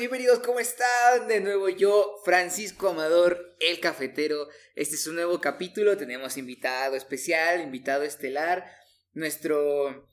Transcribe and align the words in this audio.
bienvenidos, 0.00 0.38
¿cómo 0.38 0.60
están? 0.60 1.28
De 1.28 1.40
nuevo 1.40 1.68
yo, 1.68 2.22
Francisco 2.24 2.88
Amador, 2.88 3.54
el 3.60 3.80
cafetero. 3.80 4.48
Este 4.74 4.94
es 4.94 5.06
un 5.06 5.16
nuevo 5.16 5.42
capítulo, 5.42 5.98
tenemos 5.98 6.38
invitado 6.38 6.96
especial, 6.96 7.60
invitado 7.60 8.02
estelar, 8.04 8.64
nuestro 9.12 10.08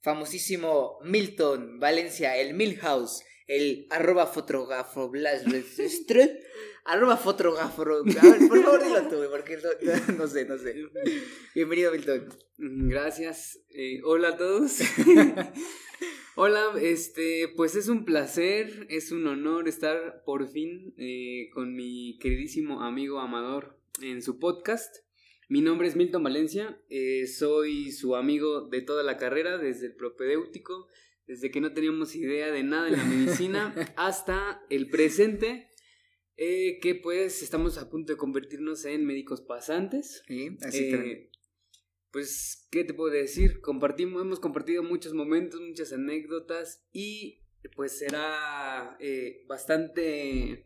famosísimo 0.00 0.98
Milton 1.04 1.78
Valencia, 1.78 2.36
el 2.36 2.54
Milhouse, 2.54 3.22
el 3.48 3.86
arroba 3.90 4.26
fotógrafo 4.26 5.10
arroba. 7.80 8.48
Por 8.48 8.62
favor, 8.62 8.84
dilo 8.84 9.02
tú, 9.08 9.16
porque 9.30 9.56
no, 9.56 10.16
no, 10.18 10.26
sé, 10.28 10.44
no 10.44 10.58
sé. 10.58 10.76
Bienvenido, 11.54 11.90
Milton. 11.92 12.28
Gracias. 12.58 13.58
Eh, 13.70 14.00
hola 14.04 14.28
a 14.28 14.36
todos. 14.36 14.78
Hola, 16.40 16.72
este, 16.80 17.52
pues 17.56 17.74
es 17.74 17.88
un 17.88 18.04
placer, 18.04 18.86
es 18.90 19.10
un 19.10 19.26
honor 19.26 19.66
estar 19.66 20.22
por 20.24 20.46
fin 20.48 20.94
eh, 20.96 21.50
con 21.52 21.74
mi 21.74 22.16
queridísimo 22.20 22.82
amigo 22.82 23.18
Amador 23.18 23.76
en 24.02 24.22
su 24.22 24.38
podcast. 24.38 24.98
Mi 25.48 25.62
nombre 25.62 25.88
es 25.88 25.96
Milton 25.96 26.22
Valencia, 26.22 26.80
eh, 26.90 27.26
soy 27.26 27.90
su 27.90 28.14
amigo 28.14 28.68
de 28.68 28.82
toda 28.82 29.02
la 29.02 29.16
carrera, 29.16 29.58
desde 29.58 29.86
el 29.86 29.96
propedéutico, 29.96 30.86
desde 31.28 31.50
que 31.52 31.60
no 31.60 31.72
teníamos 31.72 32.16
idea 32.16 32.50
de 32.50 32.64
nada 32.64 32.88
en 32.88 32.96
la 32.96 33.04
medicina 33.04 33.74
hasta 33.96 34.60
el 34.70 34.88
presente, 34.88 35.68
eh, 36.36 36.80
que 36.80 36.96
pues 36.96 37.42
estamos 37.42 37.78
a 37.78 37.88
punto 37.88 38.12
de 38.12 38.16
convertirnos 38.16 38.84
en 38.84 39.04
médicos 39.04 39.40
pasantes. 39.42 40.22
Sí, 40.26 40.56
así 40.62 41.28
pues, 42.10 42.66
¿qué 42.70 42.84
te 42.84 42.94
puedo 42.94 43.12
decir? 43.12 43.60
Compartimos, 43.60 44.22
hemos 44.22 44.40
compartido 44.40 44.82
muchos 44.82 45.14
momentos, 45.14 45.60
muchas 45.60 45.92
anécdotas 45.92 46.84
y 46.92 47.44
pues 47.76 47.98
será 47.98 48.96
eh, 48.98 49.44
bastante, 49.46 50.64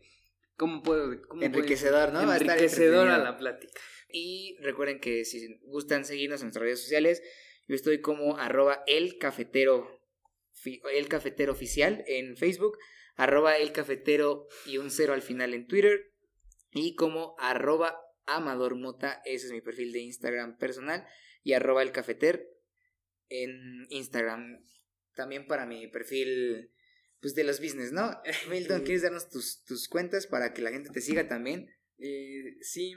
¿cómo 0.57 0.83
puedo? 0.83 1.13
enriquecedor, 1.41 2.13
¿no? 2.13 2.33
Enriquecedor 2.33 3.09
a 3.09 3.19
la 3.19 3.37
plática. 3.37 3.81
Y 4.09 4.57
recuerden 4.61 5.01
que 5.01 5.25
si 5.25 5.59
gustan 5.65 6.05
seguirnos 6.05 6.41
en 6.41 6.47
nuestras 6.47 6.63
redes 6.63 6.81
sociales, 6.81 7.23
yo 7.67 7.75
estoy 7.75 8.01
como 8.01 8.37
arroba 8.37 8.85
el 8.87 9.19
cafetero, 9.19 10.02
el 10.65 11.09
cafetero 11.09 11.53
oficial 11.53 12.05
en 12.07 12.37
Facebook, 12.37 12.79
arroba 13.17 13.57
el 13.57 13.73
cafetero 13.73 14.49
y 14.67 14.79
un 14.79 14.91
cero 14.91 15.13
al 15.13 15.23
final 15.23 15.55
en 15.55 15.67
Twitter 15.67 16.13
y 16.73 16.95
como 16.95 17.35
arroba 17.39 17.99
Amador 18.27 18.77
Mota, 18.77 19.21
ese 19.25 19.47
es 19.47 19.53
mi 19.53 19.61
perfil 19.61 19.93
de 19.93 20.01
Instagram 20.01 20.57
personal 20.59 21.07
y 21.43 21.53
arroba 21.53 21.83
el 21.83 21.93
cafeter 21.93 22.49
en 23.29 23.87
Instagram. 23.91 24.65
También 25.15 25.47
para 25.47 25.67
mi 25.67 25.89
perfil 25.89 26.71
pues 27.21 27.35
de 27.35 27.45
los 27.45 27.61
business, 27.61 27.93
¿no? 27.93 28.11
Milton, 28.51 28.83
¿quieres 28.83 29.03
darnos 29.03 29.31
tus, 29.31 29.63
tus 29.65 29.89
cuentas 29.89 30.27
para 30.27 30.53
que 30.53 30.63
la 30.63 30.71
gente 30.71 30.91
te 30.91 31.01
siga 31.01 31.29
también? 31.29 31.71
Eh, 31.99 32.57
sí. 32.61 32.95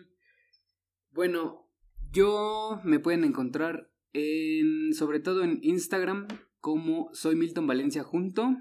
Bueno, 1.12 1.70
yo 2.12 2.82
me 2.84 3.00
pueden 3.00 3.24
encontrar 3.24 3.92
en, 4.14 4.94
sobre 4.94 5.20
todo 5.20 5.44
en 5.44 5.60
Instagram 5.62 6.28
como 6.66 7.14
soy 7.14 7.36
Milton 7.36 7.68
Valencia 7.68 8.02
junto 8.02 8.58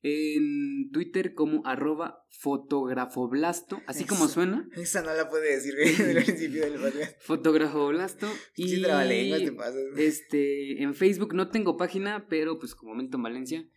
en 0.00 0.90
Twitter 0.90 1.34
como 1.34 1.66
arroba 1.66 2.24
fotografoblasto, 2.30 3.82
así 3.86 4.06
como 4.06 4.26
suena. 4.26 4.66
Esa 4.74 5.02
no 5.02 5.12
la 5.12 5.28
puede 5.28 5.54
decir 5.54 5.74
del 5.74 6.24
principio 6.24 6.62
del 6.62 6.80
podcast. 6.80 7.14
Fotografoblasto. 7.20 8.26
Y 8.56 8.70
sí, 8.70 8.82
te 8.82 9.52
pasas. 9.52 9.82
Este, 9.98 10.82
en 10.82 10.94
Facebook 10.94 11.34
no 11.34 11.50
tengo 11.50 11.76
página, 11.76 12.26
pero 12.26 12.58
pues 12.58 12.74
como 12.74 12.98
en 12.98 13.10
Valencia. 13.22 13.68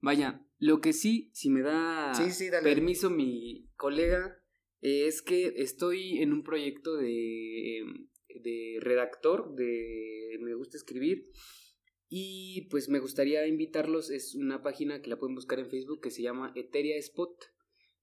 Vaya, 0.00 0.44
lo 0.58 0.80
que 0.80 0.92
sí, 0.92 1.30
si 1.34 1.50
me 1.50 1.62
da 1.62 2.12
permiso 2.64 3.10
mi 3.10 3.70
colega, 3.76 4.42
es 4.80 5.22
que 5.22 5.54
estoy 5.58 6.18
en 6.18 6.32
un 6.32 6.42
proyecto 6.42 6.96
de, 6.96 7.84
de 8.42 8.78
redactor, 8.80 9.54
de 9.54 10.36
me 10.40 10.54
gusta 10.54 10.76
escribir. 10.76 11.22
Y 12.08 12.68
pues 12.70 12.88
me 12.88 12.98
gustaría 12.98 13.46
invitarlos, 13.46 14.10
es 14.10 14.34
una 14.34 14.62
página 14.62 15.00
que 15.00 15.10
la 15.10 15.18
pueden 15.18 15.34
buscar 15.34 15.58
en 15.58 15.70
Facebook 15.70 16.00
que 16.00 16.10
se 16.10 16.22
llama 16.22 16.52
Eteria 16.54 16.96
Spot, 16.96 17.34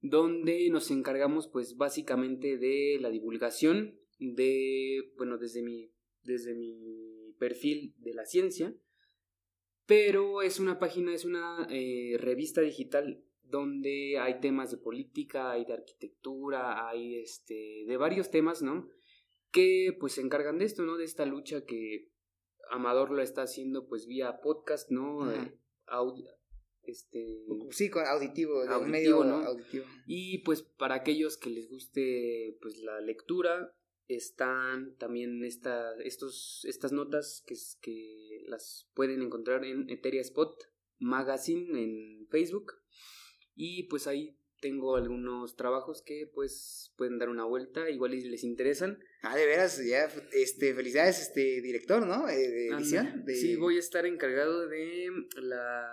donde 0.02 0.70
nos 0.70 0.90
encargamos 0.92 1.48
pues 1.48 1.76
básicamente 1.78 2.58
de 2.58 2.98
la 3.00 3.10
divulgación 3.10 4.00
de, 4.20 5.12
bueno, 5.18 5.38
desde 5.38 5.62
mi, 5.62 5.92
desde 6.24 6.56
mi 6.56 7.34
perfil 7.38 7.94
de 7.98 8.14
la 8.14 8.26
ciencia, 8.26 8.76
pero 9.86 10.42
es 10.42 10.60
una 10.60 10.80
página, 10.80 11.14
es 11.14 11.26
una 11.26 11.68
eh, 11.70 12.16
revista 12.20 12.62
digital 12.62 13.24
donde 13.44 14.18
hay 14.20 14.40
temas 14.40 14.72
de 14.72 14.78
política, 14.78 15.52
hay 15.52 15.66
de 15.66 15.74
arquitectura, 15.74 16.88
hay 16.88 17.16
este, 17.16 17.84
de 17.86 17.98
varios 17.98 18.32
temas, 18.32 18.62
¿no? 18.62 18.88
Que 19.52 19.96
pues 20.00 20.14
se 20.14 20.22
encargan 20.22 20.58
de 20.58 20.66
esto, 20.66 20.84
¿no? 20.84 20.98
De 20.98 21.04
esta 21.04 21.26
lucha 21.26 21.66
que 21.66 22.11
Amador 22.72 23.12
lo 23.12 23.22
está 23.22 23.44
haciendo 23.44 23.88
pues 23.88 24.08
vía 24.08 24.42
podcast, 24.42 24.90
¿no? 24.90 25.32
Eh, 25.32 25.54
este 26.84 27.46
sí 27.70 27.92
auditivo, 27.94 28.62
auditivo 28.62 28.86
medio 28.86 29.24
¿no? 29.24 29.36
auditivo 29.46 29.86
y 30.08 30.40
pues 30.40 30.64
para 30.64 30.96
aquellos 30.96 31.38
que 31.38 31.52
les 31.52 31.70
guste 31.70 32.58
pues 32.60 32.80
la 32.80 33.00
lectura 33.02 33.76
están 34.08 34.96
también 34.98 35.44
esta, 35.44 35.96
estos, 36.04 36.66
estas 36.66 36.92
notas 36.92 37.44
que, 37.46 37.56
que 37.82 38.44
las 38.48 38.90
pueden 38.94 39.22
encontrar 39.22 39.64
en 39.64 39.90
Eteria 39.90 40.22
Spot 40.22 40.54
Magazine 41.00 41.82
en 41.82 42.28
Facebook 42.28 42.74
y 43.56 43.84
pues 43.84 44.08
ahí 44.08 44.38
tengo 44.62 44.96
algunos 44.96 45.56
trabajos 45.56 46.02
que 46.02 46.30
pues 46.34 46.94
pueden 46.96 47.18
dar 47.18 47.30
una 47.30 47.44
vuelta, 47.44 47.90
igual 47.90 48.12
les 48.12 48.44
interesan. 48.44 49.00
Ah, 49.24 49.36
de 49.36 49.46
veras, 49.46 49.84
ya, 49.86 50.10
este, 50.32 50.74
felicidades, 50.74 51.20
este, 51.20 51.62
director, 51.62 52.06
¿no? 52.06 52.30
Eh, 52.30 52.38
de 52.38 52.68
edición. 52.70 53.26
Sí, 53.28 53.56
voy 53.56 53.76
a 53.78 53.80
estar 53.80 54.06
encargado 54.06 54.68
de 54.68 55.10
la 55.42 55.92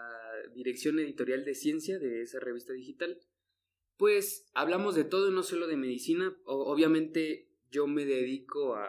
dirección 0.54 0.98
editorial 0.98 1.44
de 1.44 1.54
ciencia 1.54 1.98
de 1.98 2.22
esa 2.22 2.38
revista 2.38 2.72
digital. 2.72 3.18
Pues 3.96 4.46
hablamos 4.54 4.94
de 4.94 5.04
todo, 5.04 5.30
no 5.30 5.42
solo 5.42 5.66
de 5.66 5.76
medicina, 5.76 6.36
obviamente 6.44 7.48
yo 7.70 7.86
me 7.86 8.04
dedico 8.04 8.76
a, 8.76 8.88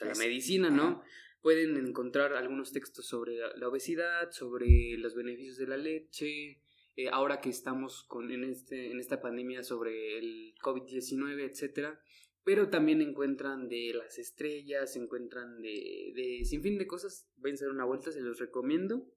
la 0.00 0.14
medicina, 0.14 0.70
¿no? 0.70 1.02
Pueden 1.42 1.76
encontrar 1.76 2.32
algunos 2.32 2.72
textos 2.72 3.06
sobre 3.06 3.36
la 3.36 3.68
obesidad, 3.68 4.32
sobre 4.32 4.96
los 4.98 5.14
beneficios 5.14 5.58
de 5.58 5.66
la 5.68 5.76
leche, 5.76 6.60
eh, 6.96 7.08
ahora 7.12 7.40
que 7.40 7.50
estamos 7.50 8.04
con, 8.04 8.30
en, 8.30 8.44
este, 8.44 8.90
en 8.90 9.00
esta 9.00 9.20
pandemia 9.20 9.62
sobre 9.62 10.18
el 10.18 10.54
COVID-19, 10.62 11.50
etcétera, 11.50 12.00
pero 12.42 12.70
también 12.70 13.02
encuentran 13.02 13.68
de 13.68 13.92
las 13.92 14.18
estrellas, 14.18 14.96
encuentran 14.96 15.60
de, 15.60 16.12
de 16.14 16.44
sin 16.44 16.62
fin 16.62 16.78
de 16.78 16.86
cosas, 16.86 17.28
ven 17.36 17.54
a 17.56 17.58
dar 17.60 17.70
una 17.70 17.84
vuelta, 17.84 18.12
se 18.12 18.20
los 18.20 18.38
recomiendo. 18.38 19.12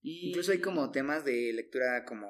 Y... 0.00 0.30
Incluso 0.30 0.50
hay 0.50 0.60
como 0.60 0.90
temas 0.90 1.24
de 1.24 1.52
lectura 1.52 2.04
como 2.04 2.28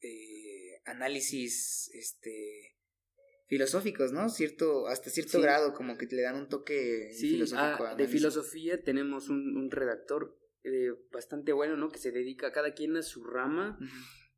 eh, 0.00 0.80
análisis 0.84 1.90
este 1.94 2.74
filosóficos, 3.46 4.10
¿no? 4.10 4.30
Cierto, 4.30 4.88
hasta 4.88 5.10
cierto 5.10 5.40
grado, 5.40 5.74
como 5.74 5.96
que 5.96 6.06
le 6.06 6.22
dan 6.22 6.36
un 6.36 6.48
toque 6.48 7.10
filosófico. 7.16 7.84
Ah, 7.84 7.94
de 7.94 8.08
filosofía 8.08 8.82
tenemos 8.82 9.28
un, 9.28 9.56
un 9.56 9.70
redactor 9.70 10.40
eh, 10.64 10.92
bastante 11.12 11.52
bueno, 11.52 11.76
¿no? 11.76 11.90
Que 11.90 11.98
se 11.98 12.10
dedica 12.10 12.52
cada 12.52 12.72
quien 12.72 12.96
a 12.96 13.02
su 13.02 13.22
rama 13.22 13.78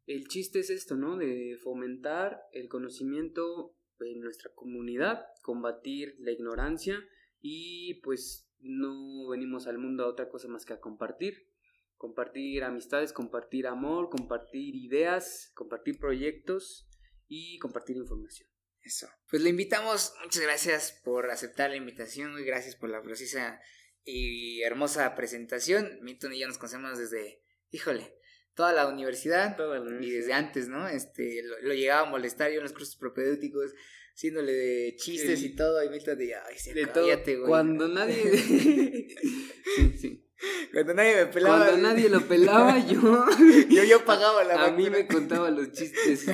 el 0.07 0.29
chiste 0.29 0.61
es 0.61 0.71
esto, 0.71 0.97
¿no? 0.97 1.17
De 1.17 1.59
fomentar 1.63 2.41
el 2.53 2.69
conocimiento 2.69 3.77
en 4.01 4.21
nuestra 4.21 4.51
comunidad, 4.55 5.25
combatir 5.43 6.15
la 6.19 6.31
ignorancia 6.31 7.03
y 7.41 8.01
pues 8.03 8.51
no 8.61 9.29
venimos 9.29 9.67
al 9.67 9.79
mundo 9.79 10.05
a 10.05 10.09
otra 10.09 10.29
cosa 10.29 10.49
más 10.49 10.65
que 10.65 10.75
a 10.75 10.81
compartir. 10.81 11.51
Compartir 11.97 12.63
amistades, 12.63 13.13
compartir 13.13 13.67
amor, 13.67 14.11
compartir 14.11 14.77
ideas, 14.77 15.51
compartir 15.55 15.99
proyectos 15.99 16.89
y 17.27 17.59
compartir 17.59 17.97
información. 17.97 18.49
Eso. 18.83 19.09
Pues 19.29 19.43
le 19.43 19.51
invitamos, 19.51 20.15
muchas 20.23 20.43
gracias 20.43 21.01
por 21.03 21.31
aceptar 21.31 21.71
la 21.71 21.77
invitación 21.77 22.39
y 22.39 22.45
gracias 22.45 22.77
por 22.77 22.91
la 22.91 23.03
precisa 23.03 23.61
y 24.05 24.63
hermosa 24.63 25.15
presentación. 25.17 25.99
Milton 26.03 26.35
y 26.35 26.39
yo 26.39 26.47
nos 26.47 26.59
conocemos 26.59 26.99
desde, 26.99 27.43
híjole, 27.71 28.15
toda 28.57 28.73
la 28.73 28.89
universidad, 28.89 29.55
y 30.01 30.11
desde 30.11 30.33
antes, 30.33 30.69
¿no? 30.69 30.89
Este, 30.89 31.43
lo, 31.63 31.75
llegaba 31.75 32.09
a 32.09 32.11
molestar 32.11 32.51
yo 32.51 32.57
en 32.57 32.63
los 32.63 32.73
cursos 32.73 32.97
propedéuticos, 32.97 33.75
haciéndole 34.15 34.53
de 34.53 34.97
chistes 34.97 35.43
y 35.43 35.55
todo, 35.55 35.85
y 35.85 35.91
Milton 35.91 36.19
de, 36.19 36.35
ay, 36.35 36.55
sí, 36.57 36.73
de 36.73 36.89
cállate, 36.89 37.37
güey. 37.37 37.49
Cuando 37.49 37.87
nadie... 37.87 38.15
sí, 40.01 40.27
Cuando 40.73 40.95
nadie 40.95 41.17
me 41.17 41.27
pelaba. 41.27 41.67
Cuando 41.67 41.89
nadie 41.89 42.09
lo 42.09 42.27
pelaba, 42.27 42.79
yo... 42.89 43.27
yo, 43.69 43.85
yo 43.85 44.05
pagaba 44.07 44.43
la 44.43 44.65
A 44.65 44.73
mí 44.73 44.89
me 44.89 45.07
contaba 45.07 45.51
los 45.51 45.73
chistes. 45.73 46.25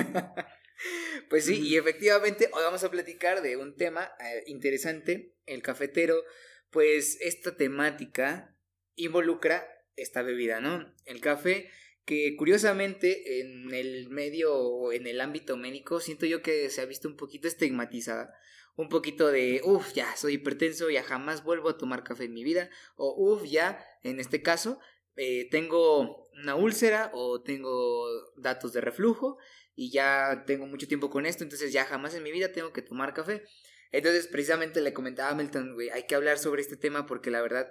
pues 1.29 1.43
sí, 1.43 1.59
y 1.59 1.75
efectivamente 1.75 2.49
hoy 2.53 2.63
vamos 2.63 2.85
a 2.85 2.89
platicar 2.89 3.41
de 3.41 3.57
un 3.57 3.75
tema 3.75 4.09
eh, 4.21 4.45
interesante, 4.47 5.35
el 5.45 5.61
cafetero, 5.61 6.23
pues 6.69 7.17
esta 7.19 7.57
temática 7.57 8.57
involucra 8.95 9.67
esta 9.97 10.21
bebida, 10.21 10.61
¿no? 10.61 10.95
El 11.05 11.19
café 11.19 11.69
que 12.05 12.35
curiosamente 12.35 13.39
en 13.39 13.73
el 13.73 14.09
medio 14.09 14.53
o 14.55 14.91
en 14.91 15.07
el 15.07 15.21
ámbito 15.21 15.57
médico 15.57 15.99
siento 15.99 16.25
yo 16.25 16.41
que 16.41 16.69
se 16.69 16.81
ha 16.81 16.85
visto 16.85 17.07
un 17.07 17.15
poquito 17.15 17.47
estigmatizada. 17.47 18.33
Un 18.75 18.89
poquito 18.89 19.27
de, 19.31 19.61
uff, 19.63 19.93
ya 19.93 20.15
soy 20.15 20.33
hipertenso, 20.33 20.89
ya 20.89 21.03
jamás 21.03 21.43
vuelvo 21.43 21.69
a 21.69 21.77
tomar 21.77 22.03
café 22.03 22.25
en 22.25 22.33
mi 22.33 22.43
vida. 22.43 22.69
O 22.95 23.13
uff, 23.15 23.43
ya, 23.43 23.85
en 24.01 24.19
este 24.19 24.41
caso, 24.41 24.79
eh, 25.15 25.47
tengo 25.49 26.27
una 26.41 26.55
úlcera 26.55 27.11
o 27.13 27.41
tengo 27.41 28.07
datos 28.35 28.73
de 28.73 28.81
reflujo 28.81 29.37
y 29.75 29.91
ya 29.91 30.43
tengo 30.47 30.65
mucho 30.65 30.87
tiempo 30.87 31.09
con 31.09 31.25
esto, 31.25 31.43
entonces 31.43 31.71
ya 31.71 31.85
jamás 31.85 32.15
en 32.15 32.23
mi 32.23 32.31
vida 32.31 32.51
tengo 32.51 32.73
que 32.73 32.81
tomar 32.81 33.13
café. 33.13 33.43
Entonces, 33.91 34.27
precisamente 34.27 34.81
le 34.81 34.93
comentaba 34.93 35.29
a 35.29 35.35
Milton, 35.35 35.75
güey, 35.75 35.89
hay 35.89 36.07
que 36.07 36.15
hablar 36.15 36.39
sobre 36.39 36.61
este 36.61 36.77
tema 36.77 37.05
porque 37.05 37.29
la 37.29 37.41
verdad 37.41 37.67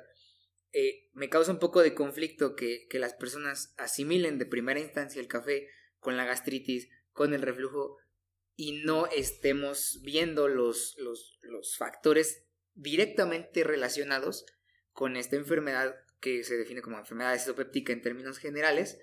eh, 0.72 1.08
me 1.12 1.28
causa 1.28 1.52
un 1.52 1.58
poco 1.58 1.82
de 1.82 1.94
conflicto 1.94 2.54
que, 2.54 2.86
que 2.88 2.98
las 2.98 3.14
personas 3.14 3.74
asimilen 3.76 4.38
de 4.38 4.46
primera 4.46 4.80
instancia 4.80 5.20
el 5.20 5.28
café 5.28 5.68
con 5.98 6.16
la 6.16 6.24
gastritis, 6.24 6.88
con 7.12 7.34
el 7.34 7.42
reflujo 7.42 7.98
y 8.56 8.82
no 8.84 9.06
estemos 9.06 10.00
viendo 10.02 10.48
los, 10.48 10.94
los, 10.98 11.38
los 11.42 11.76
factores 11.76 12.44
directamente 12.74 13.64
relacionados 13.64 14.46
con 14.92 15.16
esta 15.16 15.36
enfermedad 15.36 15.94
que 16.20 16.44
se 16.44 16.56
define 16.56 16.82
como 16.82 16.98
enfermedad 16.98 17.34
isopéptica 17.34 17.92
en 17.92 18.02
términos 18.02 18.38
generales, 18.38 18.98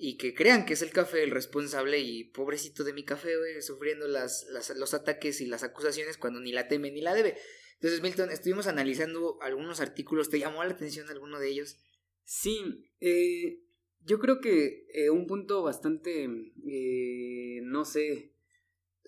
y 0.00 0.16
que 0.16 0.32
crean 0.32 0.64
que 0.64 0.74
es 0.74 0.82
el 0.82 0.92
café 0.92 1.24
el 1.24 1.32
responsable 1.32 1.98
y 1.98 2.24
pobrecito 2.24 2.84
de 2.84 2.92
mi 2.92 3.04
café, 3.04 3.36
güey, 3.36 3.60
sufriendo 3.60 4.06
las, 4.06 4.46
los 4.76 4.94
ataques 4.94 5.40
y 5.40 5.46
las 5.46 5.64
acusaciones 5.64 6.16
cuando 6.16 6.40
ni 6.40 6.52
la 6.52 6.68
teme 6.68 6.92
ni 6.92 7.00
la 7.00 7.14
debe. 7.14 7.36
Entonces, 7.80 8.02
Milton, 8.02 8.30
estuvimos 8.30 8.66
analizando 8.66 9.40
algunos 9.40 9.80
artículos, 9.80 10.30
¿te 10.30 10.40
llamó 10.40 10.64
la 10.64 10.70
atención 10.70 11.08
alguno 11.08 11.38
de 11.38 11.48
ellos? 11.48 11.78
Sí, 12.24 12.90
eh, 13.00 13.60
yo 14.00 14.18
creo 14.18 14.40
que 14.40 14.86
eh, 14.92 15.10
un 15.10 15.26
punto 15.26 15.62
bastante, 15.62 16.24
eh, 16.24 17.60
no 17.62 17.84
sé, 17.84 18.34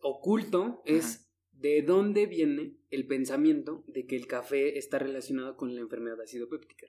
oculto 0.03 0.83
es 0.87 1.29
de 1.51 1.83
dónde 1.83 2.27
viene 2.27 2.77
el 2.91 3.09
pensamiento 3.09 3.85
de 3.89 4.07
que 4.07 4.15
el 4.15 4.29
café 4.29 4.79
está 4.79 5.01
relacionado 5.01 5.57
con 5.57 5.75
la 5.75 5.81
enfermedad 5.81 6.21
ácido 6.21 6.49
péptica. 6.49 6.87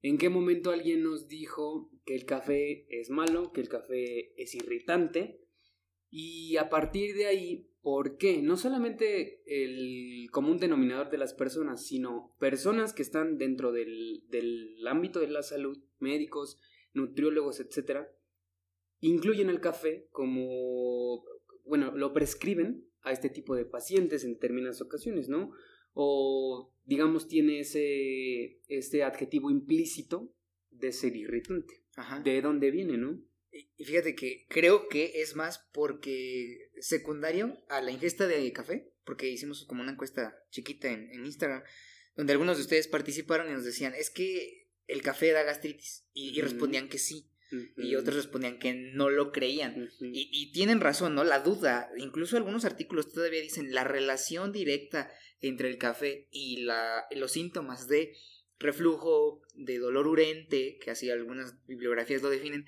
¿En 0.00 0.16
qué 0.16 0.30
momento 0.30 0.70
alguien 0.70 1.02
nos 1.02 1.28
dijo 1.28 1.90
que 2.06 2.14
el 2.14 2.24
café 2.24 2.86
es 2.88 3.10
malo, 3.10 3.52
que 3.52 3.60
el 3.60 3.68
café 3.68 4.32
es 4.40 4.54
irritante? 4.54 5.40
Y 6.10 6.56
a 6.56 6.70
partir 6.70 7.14
de 7.16 7.26
ahí, 7.26 7.70
¿por 7.88 8.18
qué? 8.18 8.42
No 8.42 8.58
solamente 8.58 9.40
el 9.46 10.28
común 10.30 10.58
denominador 10.58 11.08
de 11.08 11.16
las 11.16 11.32
personas, 11.32 11.86
sino 11.86 12.34
personas 12.38 12.92
que 12.92 13.00
están 13.00 13.38
dentro 13.38 13.72
del, 13.72 14.24
del 14.28 14.86
ámbito 14.86 15.20
de 15.20 15.28
la 15.28 15.42
salud, 15.42 15.78
médicos, 15.98 16.58
nutriólogos, 16.92 17.60
etcétera, 17.60 18.12
incluyen 19.00 19.48
el 19.48 19.60
café 19.60 20.06
como, 20.10 21.24
bueno, 21.64 21.96
lo 21.96 22.12
prescriben 22.12 22.86
a 23.00 23.12
este 23.12 23.30
tipo 23.30 23.56
de 23.56 23.64
pacientes 23.64 24.22
en 24.22 24.34
determinadas 24.34 24.82
ocasiones, 24.82 25.30
¿no? 25.30 25.52
o 25.94 26.70
digamos 26.84 27.26
tiene 27.26 27.60
ese 27.60 28.60
este 28.68 29.02
adjetivo 29.02 29.50
implícito 29.50 30.32
de 30.70 30.92
ser 30.92 31.16
irritante. 31.16 31.82
¿De 32.22 32.42
dónde 32.42 32.70
viene, 32.70 32.98
no? 32.98 33.20
Y 33.76 33.84
fíjate 33.84 34.14
que 34.14 34.46
creo 34.48 34.88
que 34.88 35.22
es 35.22 35.36
más 35.36 35.66
porque 35.72 36.70
secundario 36.80 37.58
a 37.68 37.80
la 37.80 37.90
ingesta 37.90 38.26
de 38.26 38.52
café, 38.52 38.92
porque 39.04 39.28
hicimos 39.28 39.64
como 39.66 39.82
una 39.82 39.92
encuesta 39.92 40.36
chiquita 40.50 40.88
en, 40.90 41.24
Instagram, 41.24 41.62
donde 42.16 42.32
algunos 42.32 42.56
de 42.56 42.62
ustedes 42.62 42.88
participaron 42.88 43.48
y 43.48 43.52
nos 43.52 43.64
decían, 43.64 43.94
es 43.94 44.10
que 44.10 44.68
el 44.86 45.02
café 45.02 45.32
da 45.32 45.42
gastritis, 45.42 46.06
y, 46.12 46.40
respondían 46.40 46.88
que 46.88 46.98
sí. 46.98 47.30
Y 47.78 47.94
otros 47.94 48.16
respondían 48.16 48.58
que 48.58 48.74
no 48.74 49.08
lo 49.08 49.32
creían. 49.32 49.90
y, 50.00 50.28
y, 50.30 50.52
tienen 50.52 50.80
razón, 50.80 51.14
¿no? 51.14 51.24
La 51.24 51.40
duda. 51.40 51.90
Incluso 51.96 52.36
algunos 52.36 52.66
artículos 52.66 53.10
todavía 53.10 53.40
dicen 53.40 53.72
la 53.72 53.84
relación 53.84 54.52
directa 54.52 55.10
entre 55.40 55.68
el 55.68 55.78
café 55.78 56.28
y 56.30 56.62
la, 56.62 57.06
los 57.12 57.32
síntomas 57.32 57.88
de 57.88 58.14
reflujo, 58.58 59.40
de 59.54 59.78
dolor 59.78 60.06
urente, 60.06 60.78
que 60.82 60.90
así 60.90 61.10
algunas 61.10 61.54
bibliografías 61.66 62.22
lo 62.22 62.30
definen, 62.30 62.66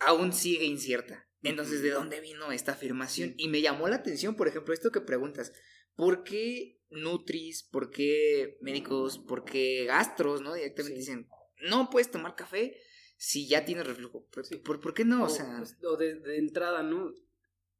aún 0.00 0.32
sigue 0.32 0.64
incierta. 0.64 1.26
Entonces, 1.42 1.82
¿de 1.82 1.90
dónde 1.90 2.20
vino 2.20 2.52
esta 2.52 2.72
afirmación? 2.72 3.34
Y 3.38 3.48
me 3.48 3.62
llamó 3.62 3.88
la 3.88 3.96
atención, 3.96 4.34
por 4.36 4.48
ejemplo, 4.48 4.74
esto 4.74 4.90
que 4.90 5.00
preguntas, 5.00 5.52
¿por 5.94 6.22
qué 6.22 6.80
Nutris, 6.90 7.62
por 7.62 7.90
qué 7.90 8.58
médicos, 8.60 9.18
por 9.18 9.44
qué 9.44 9.84
gastros, 9.86 10.42
¿no? 10.42 10.54
Directamente 10.54 10.98
dicen, 10.98 11.28
no 11.62 11.88
puedes 11.88 12.10
tomar 12.10 12.34
café 12.34 12.76
si 13.16 13.48
ya 13.48 13.64
tienes 13.64 13.86
reflujo. 13.86 14.26
¿Por, 14.64 14.80
por, 14.80 14.94
qué 14.94 15.04
no? 15.04 15.24
O, 15.24 15.28
sea... 15.28 15.58
Pues, 15.58 15.76
o 15.82 15.96
de, 15.96 16.20
de, 16.20 16.38
entrada, 16.38 16.82
¿no? 16.82 17.12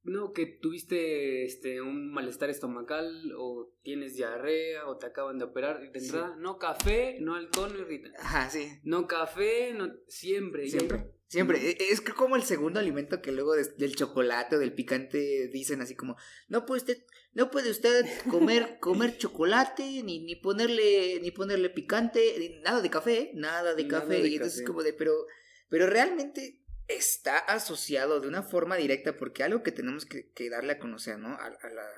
No, 0.02 0.32
que 0.32 0.46
tuviste 0.46 1.44
este 1.44 1.82
un 1.82 2.10
malestar 2.10 2.48
estomacal 2.48 3.32
o 3.36 3.70
tienes 3.82 4.14
diarrea 4.14 4.86
o 4.86 4.96
te 4.96 5.06
acaban 5.06 5.38
de 5.38 5.44
operar 5.44 5.80
de 5.80 5.98
entrada, 5.98 6.36
no 6.36 6.58
café, 6.58 7.18
no 7.20 7.34
alcohol, 7.34 7.72
no 7.74 7.80
irritante. 7.80 8.18
Ajá, 8.18 8.48
sí. 8.48 8.66
No 8.82 9.06
café, 9.06 9.74
no 9.74 9.92
siempre, 10.08 10.66
siempre. 10.68 10.98
Siempre, 10.98 11.19
e, 11.32 11.76
es 11.90 12.00
como 12.00 12.36
el 12.36 12.42
segundo 12.42 12.80
alimento 12.80 13.22
que 13.22 13.32
luego 13.32 13.54
del 13.54 13.94
chocolate 13.94 14.56
o 14.56 14.58
del 14.58 14.72
picante 14.72 15.48
dicen 15.48 15.80
así 15.80 15.94
como, 15.94 16.16
no 16.48 16.66
puede 16.66 16.80
usted, 16.80 17.04
no 17.34 17.50
puede 17.50 17.70
usted 17.70 18.04
comer, 18.28 18.78
comer 18.80 19.16
chocolate, 19.16 20.02
ni, 20.02 20.18
ni 20.20 20.36
ponerle, 20.36 21.20
ni 21.20 21.30
ponerle 21.30 21.70
picante, 21.70 22.60
nada 22.62 22.80
de 22.80 22.90
café, 22.90 23.30
nada 23.34 23.74
de 23.74 23.86
café. 23.86 24.26
y 24.26 24.34
entonces 24.34 24.60
es 24.60 24.66
como 24.66 24.82
de, 24.82 24.92
pero, 24.92 25.26
pero 25.68 25.86
realmente 25.86 26.60
está 26.88 27.38
asociado 27.38 28.20
de 28.20 28.26
una 28.26 28.42
forma 28.42 28.76
directa, 28.76 29.16
porque 29.16 29.44
algo 29.44 29.62
que 29.62 29.72
tenemos 29.72 30.06
que, 30.06 30.50
darle 30.50 30.72
a 30.72 30.78
conocer, 30.78 31.18
¿no? 31.18 31.36
A, 31.36 31.50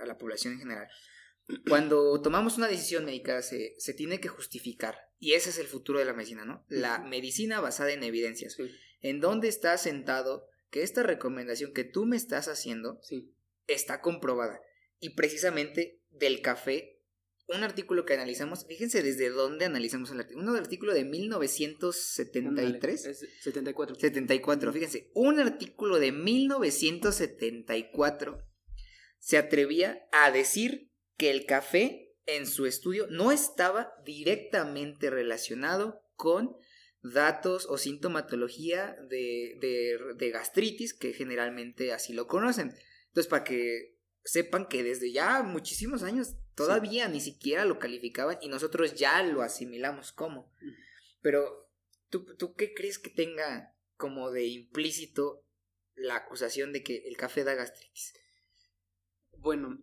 la, 0.05 0.19
población 0.19 0.55
en 0.55 0.59
general. 0.61 0.89
Cuando 1.69 2.21
tomamos 2.21 2.59
una 2.59 2.69
decisión 2.69 3.07
médica 3.07 3.41
se, 3.41 3.75
se, 3.79 3.95
tiene 3.95 4.21
que 4.21 4.29
justificar. 4.29 5.09
Y 5.19 5.33
ese 5.33 5.51
es 5.51 5.59
el 5.59 5.67
futuro 5.67 5.99
de 5.99 6.05
la 6.05 6.13
medicina, 6.13 6.45
¿no? 6.45 6.67
La 6.69 6.99
medicina 6.99 7.61
basada 7.61 7.93
en 7.93 8.03
evidencias. 8.03 8.57
En 9.03 9.21
dónde 9.21 9.49
está 9.49 9.77
sentado 9.77 10.47
que 10.71 10.83
esta 10.83 11.03
recomendación 11.03 11.75
que 11.75 11.85
tú 11.85 12.07
me 12.07 12.17
estás 12.17 12.49
haciendo 12.49 13.01
está 13.67 14.01
comprobada. 14.01 14.61
Y 15.01 15.11
precisamente 15.11 16.01
del 16.11 16.41
café 16.41 17.03
un 17.49 17.65
artículo 17.65 18.05
que 18.05 18.15
analizamos, 18.15 18.65
fíjense 18.67 19.03
desde 19.03 19.31
dónde 19.31 19.65
analizamos 19.67 20.11
el 20.11 20.21
artículo, 20.21 20.53
un 20.53 20.57
artículo 20.57 20.95
de 20.95 21.05
1973. 21.05 23.19
74. 23.41 23.97
74, 23.97 24.73
fíjense, 24.73 25.11
un 25.15 25.41
artículo 25.41 25.99
de 25.99 26.13
1974 26.13 28.39
se 29.19 29.37
atrevía 29.37 30.07
a 30.13 30.31
decir 30.31 30.93
que 31.17 31.31
el 31.31 31.45
café 31.45 32.15
en 32.27 32.47
su 32.47 32.67
estudio 32.67 33.09
no 33.09 33.33
estaba 33.33 33.93
directamente 34.05 35.11
relacionado 35.11 36.05
con 36.15 36.55
datos 37.03 37.67
o 37.69 37.79
sintomatología 37.79 38.97
de, 39.09 39.59
de, 39.61 39.99
de 40.17 40.31
gastritis, 40.31 40.95
que 40.95 41.13
generalmente 41.13 41.93
así 41.93 42.13
lo 42.13 42.27
conocen. 42.27 42.75
Entonces, 43.09 43.29
para 43.29 43.45
que 43.45 43.99
sepan 44.25 44.67
que 44.67 44.83
desde 44.83 45.13
ya 45.13 45.43
muchísimos 45.43 46.03
años 46.03 46.37
Todavía 46.55 47.09
ni 47.09 47.21
siquiera 47.21 47.65
lo 47.65 47.79
calificaban 47.79 48.39
y 48.43 48.49
nosotros 48.49 48.95
ya 48.95 49.23
lo 49.23 49.43
asimilamos 49.43 50.13
como. 50.13 50.53
Pero, 51.23 51.71
¿tú, 52.11 52.27
¿tú 52.37 52.55
qué 52.55 52.75
crees 52.75 52.99
que 52.99 53.11
tenga 53.11 53.75
como 53.97 54.31
de 54.31 54.47
implícito 54.47 55.47
la 55.95 56.17
acusación 56.17 56.73
de 56.73 56.83
que 56.83 57.09
el 57.09 57.17
café 57.17 57.45
da 57.45 57.55
gastritis? 57.55 58.15
Bueno, 59.39 59.83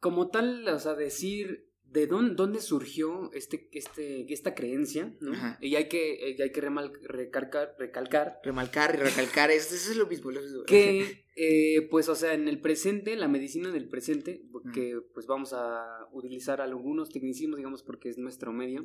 como 0.00 0.30
tal, 0.30 0.66
o 0.66 0.78
sea, 0.78 0.94
decir 0.94 1.70
de 1.92 2.06
dónde, 2.06 2.34
dónde 2.34 2.60
surgió 2.60 3.30
este, 3.34 3.68
este, 3.72 4.32
esta 4.32 4.54
creencia, 4.54 5.14
¿no? 5.20 5.32
Y 5.60 5.76
hay 5.76 5.88
que, 5.88 6.36
hay 6.40 6.50
que 6.50 6.60
recalcar, 6.60 7.74
recalcar. 7.78 8.40
Remarcar 8.42 8.94
y 8.94 8.98
recalcar, 8.98 9.50
eso, 9.50 9.74
es 9.74 9.96
lo 9.96 10.06
mismo. 10.06 10.30
Que, 10.66 11.26
eh, 11.36 11.82
pues, 11.90 12.08
o 12.08 12.14
sea, 12.14 12.32
en 12.32 12.48
el 12.48 12.60
presente, 12.60 13.14
la 13.16 13.28
medicina 13.28 13.70
del 13.70 13.88
presente, 13.88 14.42
que 14.72 15.00
pues 15.12 15.26
vamos 15.26 15.52
a 15.52 16.08
utilizar 16.12 16.62
algunos 16.62 17.10
tecnicismos, 17.10 17.58
digamos, 17.58 17.82
porque 17.82 18.08
es 18.08 18.16
nuestro 18.16 18.52
medio. 18.52 18.84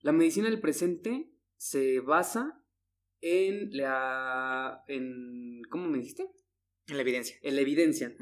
La 0.00 0.12
medicina 0.12 0.48
del 0.48 0.60
presente 0.60 1.30
se 1.56 2.00
basa 2.00 2.64
en 3.20 3.76
la, 3.76 4.82
en, 4.88 5.60
¿cómo 5.68 5.88
me 5.88 5.98
dijiste? 5.98 6.30
En 6.86 6.96
la 6.96 7.02
evidencia. 7.02 7.36
En 7.42 7.54
la 7.54 7.60
evidencia. 7.60 8.16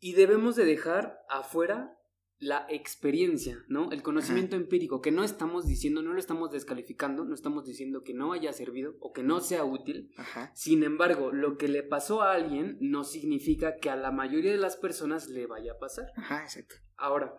Y 0.00 0.14
debemos 0.14 0.56
de 0.56 0.64
dejar 0.64 1.18
afuera 1.28 1.98
la 2.38 2.66
experiencia, 2.68 3.64
¿no? 3.68 3.90
El 3.92 4.02
conocimiento 4.02 4.56
empírico, 4.56 5.00
que 5.00 5.10
no 5.10 5.24
estamos 5.24 5.66
diciendo, 5.66 6.02
no 6.02 6.12
lo 6.12 6.18
estamos 6.18 6.52
descalificando, 6.52 7.24
no 7.24 7.34
estamos 7.34 7.64
diciendo 7.64 8.02
que 8.02 8.12
no 8.12 8.32
haya 8.32 8.52
servido 8.52 8.96
o 9.00 9.12
que 9.12 9.22
no 9.22 9.40
sea 9.40 9.64
útil. 9.64 10.10
Sin 10.54 10.82
embargo, 10.82 11.32
lo 11.32 11.56
que 11.56 11.68
le 11.68 11.82
pasó 11.82 12.22
a 12.22 12.34
alguien 12.34 12.76
no 12.80 13.04
significa 13.04 13.76
que 13.76 13.88
a 13.88 13.96
la 13.96 14.10
mayoría 14.10 14.52
de 14.52 14.58
las 14.58 14.76
personas 14.76 15.28
le 15.28 15.46
vaya 15.46 15.72
a 15.72 15.78
pasar. 15.78 16.12
Ajá, 16.16 16.42
exacto. 16.42 16.74
Ahora, 16.96 17.34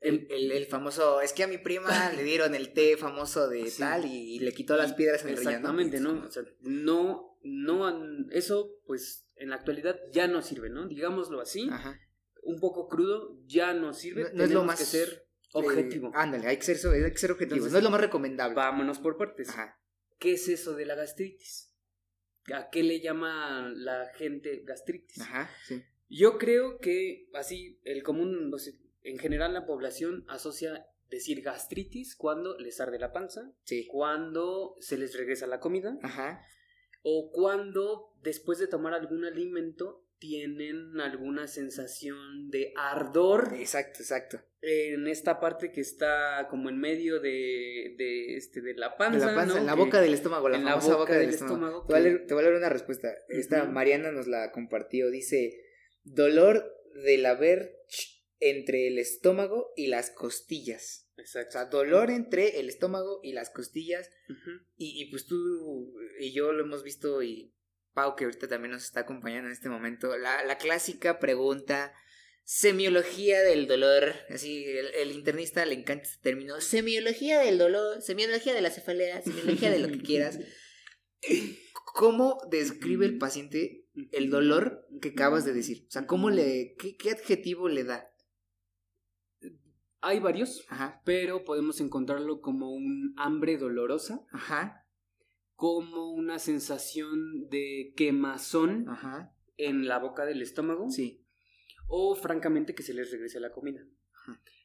el, 0.00 0.26
el, 0.30 0.66
famoso, 0.66 1.20
es 1.20 1.32
que 1.32 1.44
a 1.44 1.48
mi 1.48 1.58
prima 1.58 2.12
le 2.12 2.22
dieron 2.22 2.54
el 2.54 2.72
té 2.72 2.96
famoso 2.96 3.48
de 3.48 3.70
tal 3.78 4.06
y, 4.06 4.38
le 4.38 4.52
quitó 4.52 4.76
las 4.76 4.94
piedras 4.94 5.22
en 5.22 5.30
el 5.30 5.36
riñón. 5.36 5.54
Exactamente, 5.54 6.00
¿no? 6.00 6.24
O 6.24 6.30
sea, 6.30 6.42
no, 6.60 7.38
no, 7.42 8.30
eso 8.30 8.70
pues 8.86 9.28
en 9.36 9.50
la 9.50 9.56
actualidad 9.56 9.96
ya 10.12 10.26
no 10.26 10.40
sirve, 10.40 10.70
¿no? 10.70 10.86
Digámoslo 10.86 11.40
así, 11.40 11.68
Ajá. 11.70 12.00
Un 12.46 12.60
poco 12.60 12.88
crudo, 12.88 13.36
ya 13.46 13.74
no 13.74 13.92
sirve. 13.92 14.30
No, 14.32 14.44
es 14.44 14.50
lo 14.50 14.64
más 14.64 14.78
que 14.78 14.84
ser 14.84 15.28
objetivo. 15.52 16.10
ándale, 16.14 16.46
hay 16.46 16.56
que 16.56 16.62
ser, 16.62 16.92
hay 16.92 17.10
que 17.10 17.18
ser 17.18 17.32
objetivo, 17.32 17.66
no 17.68 17.78
es 17.78 17.84
lo 17.84 17.90
más 17.90 18.00
recomendable. 18.00 18.54
Vámonos 18.54 18.98
por 18.98 19.16
partes. 19.16 19.50
Ajá. 19.50 19.80
¿Qué 20.18 20.32
es 20.32 20.48
eso 20.48 20.74
de 20.74 20.86
la 20.86 20.94
gastritis? 20.94 21.72
¿A 22.52 22.70
qué 22.70 22.82
le 22.82 23.00
llama 23.00 23.70
la 23.74 24.06
gente 24.14 24.62
gastritis? 24.64 25.20
Ajá, 25.20 25.50
sí. 25.66 25.82
Yo 26.08 26.38
creo 26.38 26.78
que 26.78 27.28
así 27.34 27.80
el 27.84 28.02
común, 28.02 28.52
en 29.02 29.18
general 29.18 29.52
la 29.52 29.66
población 29.66 30.24
asocia 30.28 30.86
decir 31.10 31.42
gastritis 31.42 32.16
cuando 32.16 32.56
les 32.58 32.80
arde 32.80 32.98
la 32.98 33.12
panza, 33.12 33.52
sí. 33.64 33.86
cuando 33.90 34.76
se 34.80 34.98
les 34.98 35.16
regresa 35.16 35.46
la 35.46 35.60
comida, 35.60 35.98
Ajá. 36.02 36.40
o 37.02 37.30
cuando 37.32 38.12
después 38.22 38.58
de 38.58 38.68
tomar 38.68 38.94
algún 38.94 39.24
alimento 39.24 40.05
tienen 40.18 41.00
alguna 41.00 41.46
sensación 41.46 42.50
de 42.50 42.72
ardor. 42.76 43.54
Exacto, 43.58 44.00
exacto. 44.00 44.40
En 44.62 45.06
esta 45.06 45.38
parte 45.38 45.70
que 45.70 45.80
está 45.80 46.46
como 46.50 46.68
en 46.70 46.78
medio 46.78 47.20
de, 47.20 47.94
de, 47.96 48.36
este, 48.36 48.60
de 48.60 48.74
la 48.74 48.96
panza. 48.96 49.26
la 49.26 49.34
panza, 49.34 49.58
en 49.58 49.66
la 49.66 49.74
boca 49.74 50.00
del 50.00 50.14
estómago, 50.14 50.48
la 50.48 50.60
famosa 50.60 50.96
boca, 50.96 51.16
del, 51.16 51.30
estómago. 51.30 51.86
te, 51.86 51.94
voy 51.94 52.00
a 52.00 52.42
leer, 52.42 52.56
una 52.56 52.68
respuesta. 52.68 53.14
Esta 53.28 53.64
Mariana 53.64 54.10
nos 54.10 54.26
la 54.26 54.50
compartió. 54.52 55.10
Dice, 55.10 55.60
dolor 56.02 56.72
del 57.04 57.26
haber 57.26 57.76
entre 58.40 58.88
el 58.88 58.98
estómago 58.98 59.72
y 59.76 59.86
las 59.88 60.10
costillas. 60.10 61.10
Exacto. 61.16 61.48
O 61.48 61.52
sea, 61.52 61.64
dolor 61.66 62.10
entre 62.10 62.60
el 62.60 62.68
estómago 62.68 63.20
y 63.22 63.32
las 63.32 63.50
costillas. 63.50 64.10
y, 64.76 65.02
y, 65.02 65.10
pues 65.10 65.26
tú 65.26 65.94
y 66.18 66.32
yo 66.32 66.52
lo 66.52 66.64
hemos 66.64 66.82
visto 66.82 67.22
y 67.22 67.55
Pau, 67.96 68.14
que 68.14 68.24
ahorita 68.24 68.46
también 68.46 68.72
nos 68.72 68.84
está 68.84 69.00
acompañando 69.00 69.46
en 69.46 69.54
este 69.54 69.70
momento, 69.70 70.18
la, 70.18 70.44
la 70.44 70.58
clásica 70.58 71.18
pregunta, 71.18 71.94
semiología 72.44 73.40
del 73.40 73.66
dolor, 73.66 74.12
así 74.28 74.66
el, 74.66 75.12
internista 75.12 75.64
le 75.64 75.76
encanta 75.76 76.04
este 76.04 76.22
término, 76.22 76.60
semiología 76.60 77.40
del 77.40 77.56
dolor, 77.56 78.02
semiología 78.02 78.52
de 78.52 78.60
la 78.60 78.70
cefalea, 78.70 79.22
semiología 79.22 79.70
de 79.70 79.78
lo 79.78 79.88
que 79.88 80.02
quieras. 80.02 80.38
¿Cómo 81.94 82.38
describe 82.50 83.06
el 83.06 83.16
paciente 83.16 83.88
el 84.12 84.28
dolor 84.28 84.86
que 85.00 85.08
acabas 85.08 85.46
de 85.46 85.54
decir? 85.54 85.86
O 85.88 85.90
sea, 85.90 86.06
¿cómo 86.06 86.28
le, 86.28 86.74
qué, 86.78 86.98
qué 86.98 87.12
adjetivo 87.12 87.70
le 87.70 87.84
da? 87.84 88.10
Hay 90.02 90.20
varios, 90.20 90.66
Ajá. 90.68 91.00
pero 91.06 91.44
podemos 91.44 91.80
encontrarlo 91.80 92.42
como 92.42 92.74
un 92.74 93.14
hambre 93.16 93.56
dolorosa. 93.56 94.20
Ajá 94.32 94.85
como 95.56 96.12
una 96.12 96.38
sensación 96.38 97.48
de 97.48 97.92
quemazón 97.96 98.86
en 99.56 99.88
la 99.88 99.98
boca 99.98 100.24
del 100.24 100.42
estómago. 100.42 100.90
Sí. 100.90 101.24
O 101.88 102.14
francamente 102.14 102.74
que 102.74 102.82
se 102.82 102.94
les 102.94 103.10
regrese 103.10 103.40
la 103.40 103.52
comida. 103.52 103.80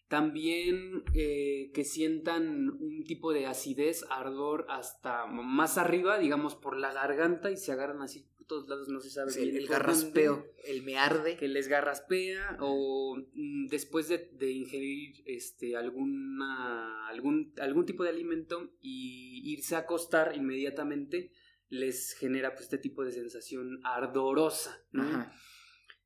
También 0.07 1.03
eh, 1.13 1.71
que 1.73 1.85
sientan 1.85 2.69
un 2.69 3.05
tipo 3.05 3.31
de 3.31 3.45
acidez, 3.45 4.05
ardor 4.09 4.65
hasta 4.69 5.25
más 5.25 5.77
arriba, 5.77 6.19
digamos 6.19 6.55
por 6.55 6.75
la 6.75 6.91
garganta 6.91 7.49
y 7.49 7.57
se 7.57 7.71
agarran 7.71 8.01
así 8.01 8.27
todos 8.51 8.67
lados 8.67 8.89
no 8.89 8.99
se 8.99 9.09
sabe 9.09 9.33
bien. 9.33 9.55
El 9.55 9.67
garraspeo, 9.67 10.45
el 10.65 10.83
me 10.83 10.97
arde. 10.97 11.37
Que 11.37 11.47
les 11.47 11.69
garraspea 11.69 12.57
o 12.59 13.15
mm, 13.15 13.67
después 13.67 14.09
de, 14.09 14.51
ingerir 14.51 15.23
este, 15.25 15.77
alguna, 15.77 17.07
algún, 17.07 17.53
algún 17.61 17.85
tipo 17.85 18.03
de 18.03 18.09
alimento 18.09 18.73
y 18.81 19.41
irse 19.53 19.75
a 19.75 19.79
acostar 19.79 20.35
inmediatamente 20.35 21.31
les 21.69 22.11
genera 22.11 22.51
pues, 22.51 22.63
este 22.63 22.77
tipo 22.77 23.05
de 23.05 23.13
sensación 23.13 23.79
ardorosa. 23.85 24.85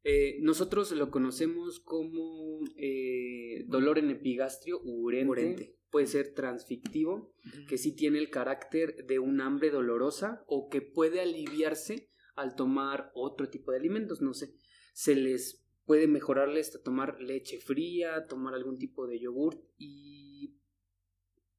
Eh, 0.03 0.37
nosotros 0.41 0.91
lo 0.91 1.09
conocemos 1.09 1.79
como 1.79 2.59
eh, 2.77 3.63
dolor 3.65 3.97
en 3.97 4.11
epigastrio 4.11 4.79
urente. 4.83 5.79
Puede 5.89 6.05
ser 6.05 6.35
transfictivo, 6.35 7.33
que 7.67 7.79
sí 7.79 7.95
tiene 7.95 8.19
el 8.19 8.29
carácter 8.29 9.07
de 9.07 9.17
un 9.17 9.41
hambre 9.41 9.71
dolorosa 9.71 10.43
o 10.45 10.69
que 10.69 10.81
puede 10.81 11.21
aliviarse 11.21 12.09
al 12.35 12.55
tomar 12.55 13.11
otro 13.13 13.49
tipo 13.49 13.71
de 13.71 13.77
alimentos, 13.77 14.21
no 14.21 14.33
sé, 14.33 14.55
se 14.93 15.15
les 15.15 15.65
puede 15.85 16.07
mejorarles 16.07 16.75
a 16.75 16.81
tomar 16.81 17.19
leche 17.21 17.59
fría, 17.59 18.25
tomar 18.27 18.53
algún 18.53 18.77
tipo 18.77 19.07
de 19.07 19.19
yogur 19.19 19.61
y 19.77 20.57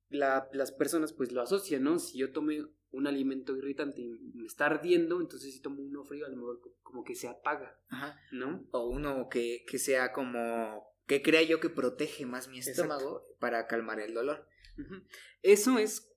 las 0.09 0.73
personas 0.73 1.12
pues 1.12 1.33
lo 1.33 1.42
asocian, 1.42 1.83
¿no? 1.83 1.99
Si 1.99 2.18
yo 2.18 2.33
tomé 2.33 2.64
un 2.90 3.06
alimento 3.06 3.56
irritante 3.56 4.00
y 4.00 4.09
me 4.35 4.47
está 4.47 4.66
ardiendo, 4.66 5.21
entonces 5.21 5.52
si 5.52 5.61
tomo 5.61 5.83
uno 5.83 6.04
frío 6.04 6.26
a 6.26 6.28
lo 6.28 6.37
mejor 6.37 6.61
como 6.83 7.04
que 7.04 7.14
se 7.14 7.28
apaga, 7.28 7.78
Ajá. 7.88 8.18
¿no? 8.33 8.66
O 8.71 8.88
uno 8.88 9.28
que, 9.28 9.64
que 9.68 9.78
sea 9.78 10.12
como 10.12 10.97
que 11.06 11.23
crea 11.23 11.42
yo 11.42 11.61
que 11.61 11.71
protege 11.71 12.26
más 12.26 12.49
mi 12.49 12.59
estómago 12.59 13.23
para 13.38 13.66
calmar 13.66 14.00
el 14.00 14.14
dolor. 14.14 14.49
Eso 15.42 15.78
es 15.78 16.12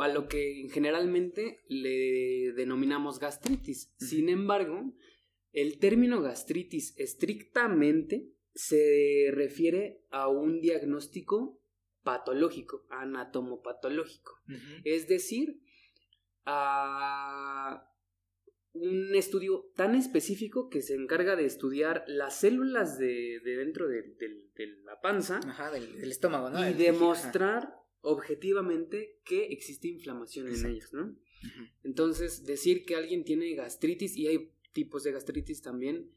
a 0.00 0.08
lo 0.08 0.26
que 0.28 0.68
generalmente 0.72 1.60
le 1.68 2.52
denominamos 2.52 3.18
gastritis. 3.18 3.94
Sin 3.98 4.28
embargo, 4.28 4.92
el 5.52 5.78
término 5.78 6.20
gastritis 6.20 6.94
estrictamente 6.98 8.32
se 8.54 9.30
refiere 9.32 10.04
a 10.10 10.28
un 10.28 10.60
diagnóstico 10.60 11.60
patológico, 12.02 12.86
anatomopatológico. 12.90 14.40
Es 14.84 15.06
decir, 15.06 15.60
a 16.46 17.86
un 18.72 19.14
estudio 19.14 19.70
tan 19.76 19.94
específico 19.94 20.68
que 20.68 20.82
se 20.82 20.94
encarga 20.94 21.36
de 21.36 21.44
estudiar 21.44 22.04
las 22.06 22.40
células 22.40 22.98
de, 22.98 23.40
dentro 23.44 23.88
de, 23.88 24.16
la 24.84 25.00
panza. 25.00 25.40
del, 25.72 26.10
estómago, 26.10 26.50
¿no? 26.50 26.68
Y 26.68 26.74
demostrar 26.74 27.79
objetivamente 28.02 29.20
que 29.24 29.46
existe 29.46 29.88
inflamación 29.88 30.48
en 30.48 30.66
ellos, 30.66 30.92
¿no? 30.92 31.16
Entonces, 31.84 32.44
decir 32.44 32.84
que 32.84 32.96
alguien 32.96 33.24
tiene 33.24 33.54
gastritis, 33.54 34.16
y 34.16 34.26
hay 34.26 34.52
tipos 34.72 35.04
de 35.04 35.12
gastritis 35.12 35.62
también, 35.62 36.10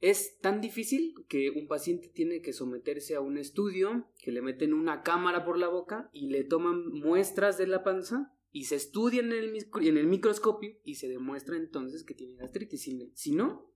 es 0.00 0.38
tan 0.38 0.60
difícil 0.60 1.14
que 1.28 1.50
un 1.50 1.66
paciente 1.66 2.08
tiene 2.08 2.40
que 2.40 2.52
someterse 2.52 3.16
a 3.16 3.20
un 3.20 3.36
estudio, 3.36 4.08
que 4.22 4.30
le 4.30 4.42
meten 4.42 4.72
una 4.72 5.02
cámara 5.02 5.44
por 5.44 5.58
la 5.58 5.68
boca 5.68 6.08
y 6.12 6.28
le 6.28 6.44
toman 6.44 6.86
muestras 6.88 7.58
de 7.58 7.66
la 7.66 7.82
panza 7.82 8.32
y 8.52 8.64
se 8.64 8.76
estudia 8.76 9.20
en 9.20 9.32
el, 9.32 9.66
en 9.82 9.96
el 9.96 10.06
microscopio 10.06 10.78
y 10.84 10.94
se 10.94 11.08
demuestra 11.08 11.56
entonces 11.56 12.04
que 12.04 12.14
tiene 12.14 12.36
gastritis. 12.36 12.88
Si 13.14 13.32
no, 13.32 13.74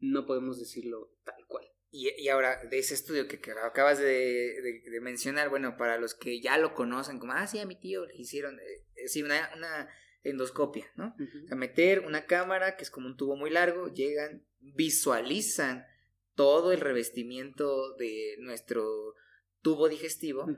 no 0.00 0.26
podemos 0.26 0.58
decirlo 0.58 1.16
tal 1.24 1.46
cual. 1.46 1.64
Y, 1.96 2.28
ahora, 2.28 2.60
de 2.68 2.80
ese 2.80 2.94
estudio 2.94 3.28
que, 3.28 3.38
acabas 3.62 4.00
de, 4.00 4.82
mencionar, 5.00 5.48
bueno, 5.48 5.76
para 5.76 5.96
los 5.96 6.14
que 6.16 6.40
ya 6.40 6.58
lo 6.58 6.74
conocen, 6.74 7.20
como, 7.20 7.34
ah, 7.34 7.46
sí, 7.46 7.60
a 7.60 7.66
mi 7.66 7.76
tío 7.76 8.04
le 8.04 8.16
hicieron, 8.16 8.58
eh, 8.58 9.06
sí, 9.06 9.22
una, 9.22 9.48
una, 9.56 9.88
endoscopia, 10.24 10.90
¿no? 10.96 11.14
O 11.44 11.46
sea, 11.46 11.56
meter 11.56 12.00
una 12.00 12.26
cámara 12.26 12.76
que 12.76 12.82
es 12.82 12.90
como 12.90 13.06
un 13.06 13.16
tubo 13.16 13.36
muy 13.36 13.48
largo, 13.50 13.92
llegan, 13.94 14.44
visualizan 14.58 15.86
todo 16.34 16.72
el 16.72 16.80
revestimiento 16.80 17.94
de 17.94 18.38
nuestro 18.40 19.14
tubo 19.62 19.88
digestivo, 19.88 20.48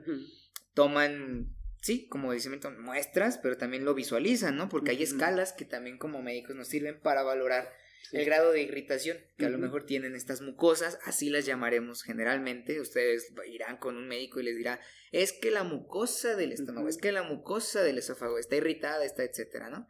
toman, 0.73 1.55
sí, 1.83 2.07
como 2.07 2.31
decimos, 2.31 2.61
muestras, 2.79 3.37
pero 3.37 3.57
también 3.57 3.85
lo 3.85 3.93
visualizan, 3.93 4.57
¿no? 4.57 4.69
Porque 4.69 4.89
hay 4.89 5.03
escalas 5.03 5.53
que 5.53 5.65
también 5.65 5.99
como 5.99 6.23
médicos 6.23 6.55
nos 6.55 6.67
sirven 6.67 6.99
para 6.99 7.21
valorar 7.21 7.71
el 8.11 8.25
grado 8.25 8.51
de 8.51 8.61
irritación 8.61 9.17
que 9.37 9.45
a 9.45 9.49
lo 9.49 9.57
mejor 9.57 9.85
tienen 9.85 10.15
estas 10.15 10.41
mucosas, 10.41 10.99
así 11.03 11.29
las 11.29 11.45
llamaremos 11.45 12.03
generalmente. 12.03 12.79
Ustedes 12.79 13.33
irán 13.47 13.77
con 13.77 13.97
un 13.97 14.07
médico 14.07 14.39
y 14.39 14.43
les 14.43 14.57
dirá, 14.57 14.79
es 15.11 15.33
que 15.33 15.51
la 15.51 15.63
mucosa 15.63 16.35
del 16.35 16.51
estómago, 16.51 16.87
es 16.87 16.97
que 16.97 17.11
la 17.11 17.23
mucosa 17.23 17.83
del 17.83 17.97
esófago 17.97 18.37
está 18.37 18.55
irritada, 18.55 19.03
está 19.05 19.23
etcétera, 19.23 19.69
¿no? 19.69 19.87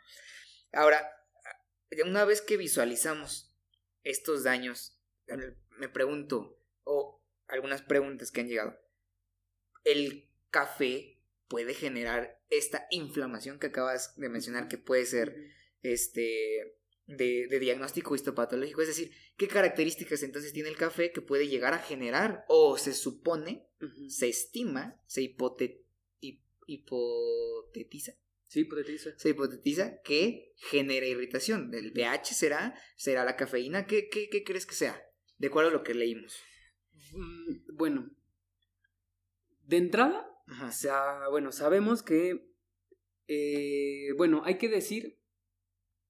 Ahora, 0.72 1.10
una 2.06 2.26
vez 2.26 2.42
que 2.42 2.58
visualizamos 2.58 3.54
estos 4.04 4.44
daños, 4.44 4.98
me 5.78 5.90
pregunto, 5.90 6.60
o 6.84 7.24
algunas 7.48 7.82
preguntas 7.82 8.32
que 8.32 8.42
han 8.42 8.48
llegado, 8.48 8.80
¿el 9.84 10.30
café 10.50 11.18
puede 11.48 11.74
generar 11.74 12.42
esta 12.50 12.88
inflamación 12.92 13.60
que 13.60 13.68
acabas 13.68 14.16
de 14.16 14.30
mencionar 14.30 14.68
que 14.68 14.78
puede 14.78 15.06
ser, 15.06 15.36
este, 15.82 16.78
de, 17.08 17.48
diagnóstico 17.60 18.14
histopatológico, 18.16 18.82
es 18.82 18.90
decir, 18.90 19.12
qué 19.38 19.48
características 19.48 20.24
entonces 20.24 20.54
tiene 20.54 20.70
el 20.70 20.78
café 20.78 21.12
que 21.12 21.22
puede 21.22 21.48
llegar 21.48 21.74
a 21.74 21.80
generar 21.80 22.46
o 22.50 22.78
se 22.78 22.94
supone, 22.94 23.68
se 24.10 24.28
estima, 24.28 25.02
se 25.08 25.22
hipotetiza. 25.22 25.86
Sí, 28.48 28.62
hipotetiza. 28.62 29.18
Se 29.18 29.30
hipotetiza 29.30 30.02
que 30.04 30.54
genera 30.56 31.06
irritación. 31.06 31.74
¿El 31.74 31.92
pH 31.92 32.34
será? 32.34 32.80
¿Será 32.96 33.26
la 33.26 33.36
cafeína? 33.36 33.86
¿Qué, 33.88 34.08
qué, 34.10 34.44
crees 34.44 34.66
que 34.66 34.76
sea? 34.76 35.02
De 35.38 35.48
acuerdo 35.48 35.70
a 35.70 35.74
lo 35.74 35.84
que 35.84 35.94
leímos. 35.94 36.38
Mm, 37.12 37.76
bueno, 37.76 38.10
De 39.64 39.78
entrada, 39.78 40.30
o 40.66 40.72
sea, 40.72 41.28
bueno, 41.30 41.52
sabemos 41.52 42.04
que, 42.04 42.50
eh, 43.28 44.14
bueno, 44.16 44.44
hay 44.46 44.58
que 44.58 44.70
decir 44.70 45.17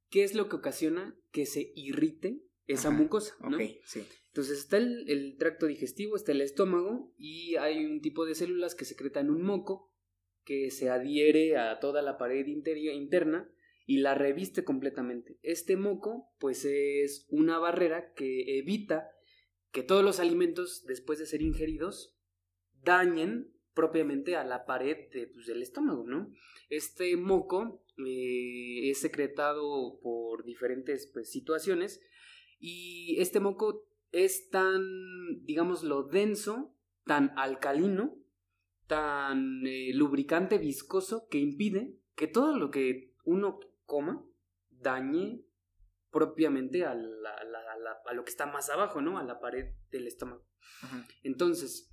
qué 0.09 0.23
es 0.23 0.35
lo 0.35 0.49
que 0.49 0.55
ocasiona 0.57 1.17
que 1.31 1.45
se 1.45 1.71
irrite 1.75 2.41
esa 2.65 2.89
mucosa, 2.89 3.35
¿no? 3.41 3.57
sí. 3.85 4.05
Entonces 4.37 4.59
está 4.59 4.77
el, 4.77 5.35
tracto 5.39 5.65
digestivo, 5.65 6.15
está 6.15 6.31
el 6.31 6.41
estómago 6.41 7.11
y 7.17 7.55
hay 7.55 7.83
un 7.83 8.01
tipo 8.01 8.23
de 8.23 8.35
células 8.35 8.75
que 8.75 8.85
secretan 8.85 9.31
un 9.31 9.41
moco 9.41 9.91
que 10.43 10.69
se 10.69 10.91
adhiere 10.91 11.57
a 11.57 11.79
toda 11.79 12.03
la 12.03 12.19
pared 12.19 12.45
interna 12.45 13.49
y 13.87 13.97
la 13.97 14.13
reviste 14.13 14.63
completamente. 14.63 15.39
Este 15.41 15.75
moco 15.75 16.29
pues 16.37 16.65
es 16.65 17.25
una 17.29 17.57
barrera 17.57 18.13
que 18.13 18.59
evita 18.59 19.09
que 19.71 19.81
todos 19.81 20.03
los 20.03 20.19
alimentos 20.19 20.85
después 20.85 21.17
de 21.17 21.25
ser 21.25 21.41
ingeridos 21.41 22.15
dañen 22.83 23.56
propiamente 23.77 24.35
a 24.35 24.43
la 24.43 24.65
pared 24.65 24.97
pues, 25.33 25.45
del 25.45 25.61
estómago, 25.61 26.03
¿no? 26.07 26.33
Este 26.67 27.15
moco 27.15 27.83
eh, 28.03 28.89
es 28.89 28.99
secretado 28.99 29.99
por 30.01 30.43
diferentes 30.43 31.07
pues, 31.13 31.29
situaciones 31.29 32.01
y 32.59 33.17
este 33.19 33.39
moco 33.39 33.87
es 34.11 34.49
tan, 34.49 34.81
digámoslo, 35.43 36.07
denso, 36.07 36.73
tan 37.05 37.33
alcalino, 37.37 38.17
tan 38.87 39.67
eh, 39.67 39.91
lubricante 39.93 40.57
viscoso 40.57 41.27
que 41.29 41.37
impide 41.37 41.99
que 42.15 42.25
todo 42.25 42.57
lo 42.57 42.71
que 42.71 43.13
uno 43.25 43.59
coma 43.85 44.25
dañe 44.71 45.43
propiamente 46.09 46.83
a, 46.83 46.93
a, 46.93 48.13
lo 48.15 48.23
que 48.23 48.31
está 48.31 48.47
más 48.47 48.71
abajo, 48.71 49.01
¿no? 49.01 49.19
A 49.19 49.23
la 49.23 49.39
pared 49.39 49.75
del 49.91 50.07
estómago. 50.07 50.47
Entonces, 51.21 51.91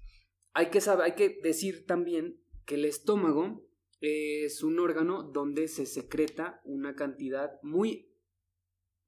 hay 0.54 0.70
que 0.70 0.80
saber, 0.80 1.04
hay 1.04 1.14
que 1.14 1.40
decir 1.42 1.84
también 1.86 2.40
que 2.64 2.76
el 2.76 2.84
estómago 2.84 3.68
es 4.00 4.62
un 4.62 4.78
órgano 4.78 5.22
donde 5.22 5.68
se 5.68 5.86
secreta 5.86 6.60
una 6.64 6.94
cantidad 6.94 7.60
muy 7.62 8.10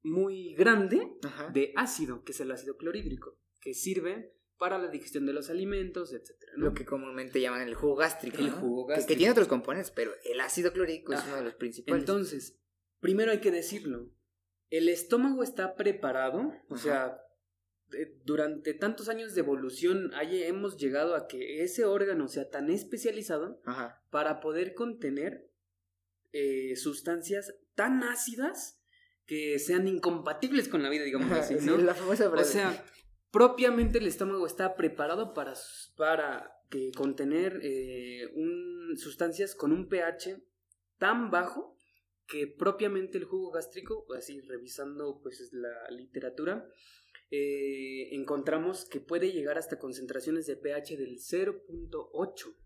muy 0.02 0.54
grande 0.54 1.18
de 1.52 1.72
ácido, 1.74 2.22
que 2.22 2.30
es 2.30 2.40
el 2.40 2.52
ácido 2.52 2.76
clorhídrico, 2.76 3.36
que 3.60 3.74
sirve 3.74 4.36
para 4.56 4.78
la 4.78 4.88
digestión 4.88 5.26
de 5.26 5.32
los 5.32 5.50
alimentos, 5.50 6.12
etc. 6.12 6.30
Lo 6.54 6.72
que 6.72 6.84
comúnmente 6.84 7.40
llaman 7.40 7.62
el 7.62 7.74
jugo 7.74 7.96
gástrico. 7.96 8.38
El 8.38 8.50
jugo 8.50 8.86
gástrico. 8.86 9.08
Que, 9.08 9.16
tiene 9.16 9.32
otros 9.32 9.48
componentes, 9.48 9.90
pero 9.90 10.12
el 10.24 10.40
ácido 10.40 10.72
clorhídrico 10.72 11.12
es 11.12 11.24
uno 11.26 11.36
de 11.36 11.42
los 11.42 11.54
principales. 11.54 12.00
Entonces, 12.00 12.60
primero 13.00 13.32
hay 13.32 13.40
que 13.40 13.50
decirlo, 13.50 14.08
el 14.70 14.88
estómago 14.88 15.42
está 15.42 15.74
preparado, 15.74 16.52
o 16.68 16.76
sea, 16.76 17.20
durante 18.24 18.74
tantos 18.74 19.08
años 19.08 19.34
de 19.34 19.40
evolución 19.40 20.10
hemos 20.30 20.76
llegado 20.76 21.14
a 21.14 21.26
que 21.26 21.62
ese 21.62 21.84
órgano 21.84 22.28
sea 22.28 22.50
tan 22.50 22.70
especializado 22.70 23.60
para 24.10 24.40
poder 24.40 24.74
contener 24.74 25.48
eh, 26.32 26.76
sustancias 26.76 27.54
tan 27.74 28.02
ácidas 28.02 28.82
que 29.26 29.58
sean 29.58 29.88
incompatibles 29.88 30.68
con 30.68 30.82
la 30.82 30.88
vida, 30.88 31.04
digamos 31.04 31.30
así, 31.32 31.56
¿no? 31.62 31.76
la 31.76 31.94
famosa 31.94 32.28
O 32.28 32.44
sea, 32.44 32.84
propiamente 33.30 33.98
el 33.98 34.06
estómago 34.06 34.46
está 34.46 34.76
preparado 34.76 35.34
para, 35.34 35.54
para 35.96 36.52
que 36.70 36.92
contener 36.92 37.60
eh, 37.62 38.28
un, 38.34 38.96
sustancias 38.96 39.54
con 39.54 39.72
un 39.72 39.88
pH 39.88 40.42
tan 40.98 41.30
bajo 41.30 41.76
que 42.26 42.46
propiamente 42.46 43.18
el 43.18 43.24
jugo 43.24 43.52
gástrico, 43.52 44.06
así 44.16 44.40
revisando 44.40 45.20
pues 45.22 45.50
la 45.52 45.90
literatura, 45.90 46.68
eh, 47.30 48.14
encontramos 48.14 48.84
que 48.84 49.00
puede 49.00 49.32
llegar 49.32 49.58
hasta 49.58 49.78
concentraciones 49.78 50.46
de 50.46 50.56
pH 50.56 50.96
del 50.96 51.18
0.8. 51.18 52.56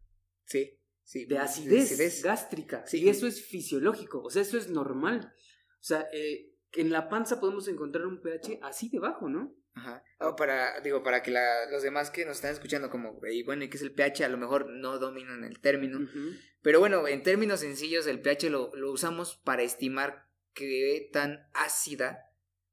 Sí, 0.45 0.79
sí. 1.02 1.25
De 1.25 1.38
acidez, 1.38 2.23
gástrica. 2.23 2.87
Sí. 2.87 3.02
Y 3.02 3.09
eso 3.09 3.26
es 3.26 3.45
fisiológico, 3.45 4.23
o 4.23 4.30
sea, 4.30 4.43
eso 4.43 4.58
es 4.58 4.69
normal. 4.69 5.32
O 5.80 5.82
sea, 5.82 6.08
eh, 6.13 6.54
en 6.73 6.91
la 6.91 7.08
panza 7.08 7.41
podemos 7.41 7.69
encontrar 7.69 8.06
un 8.06 8.21
pH 8.21 8.61
así 8.63 8.89
debajo, 8.91 9.28
¿no? 9.28 9.56
Ajá. 9.73 10.02
para, 10.37 10.80
digo, 10.80 11.02
para 11.02 11.23
que 11.23 11.32
los 11.71 11.82
demás 11.82 12.11
que 12.11 12.26
nos 12.26 12.37
están 12.37 12.52
escuchando, 12.52 12.91
como, 12.91 13.21
y 13.30 13.43
bueno, 13.45 13.65
¿qué 13.71 13.76
es 13.76 13.82
el 13.82 13.93
pH? 13.93 14.25
A 14.25 14.28
lo 14.28 14.37
mejor 14.37 14.69
no 14.69 14.99
dominan 14.99 15.45
el 15.45 15.61
término. 15.61 16.00
Pero 16.61 16.80
bueno, 16.80 17.06
en 17.08 17.23
términos 17.23 17.61
sencillos, 17.61 18.06
el 18.06 18.21
pH 18.21 18.50
lo, 18.50 18.75
lo 18.75 18.93
usamos 18.93 19.37
para 19.37 19.63
estimar 19.63 20.26
qué 20.52 21.08
tan 21.13 21.49
ácida 21.54 22.29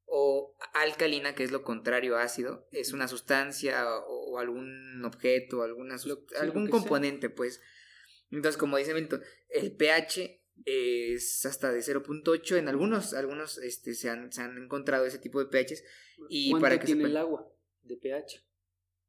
o 0.08 0.56
alcalina, 0.74 1.36
que 1.36 1.44
es 1.44 1.52
lo 1.52 1.64
contrario 1.64 2.16
a 2.18 2.24
ácido, 2.24 2.68
es 2.72 2.94
una 2.94 3.08
sustancia 3.08 3.86
o, 4.08 4.40
algún 4.40 5.04
objeto, 5.04 5.64
alguna, 5.64 5.98
algún 6.40 6.70
componente, 6.70 7.30
pues. 7.30 7.62
Entonces, 8.32 8.58
como 8.58 8.78
dice 8.78 8.94
Milton, 8.94 9.22
el 9.50 9.76
pH 9.76 10.42
es 10.66 11.46
hasta 11.46 11.72
de 11.72 11.80
0.8 11.80 12.58
en 12.58 12.68
algunos 12.68 13.14
algunos 13.14 13.58
este 13.60 13.94
se 13.94 14.10
han, 14.10 14.32
se 14.32 14.42
han 14.42 14.58
encontrado 14.58 15.06
ese 15.06 15.20
tipo 15.20 15.44
de 15.44 15.46
pHs 15.46 15.84
y 16.30 16.52
para 16.56 16.80
que 16.80 16.88
tiene 16.88 17.06
el 17.06 17.18
agua 17.18 17.48
de 17.84 17.96
pH 17.98 18.44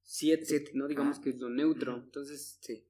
7, 0.03 0.73
no 0.75 0.87
digamos 0.89 1.21
que 1.21 1.31
es 1.31 1.39
lo 1.39 1.49
neutro 1.49 1.97
entonces 1.97 2.59
sí 2.61 2.88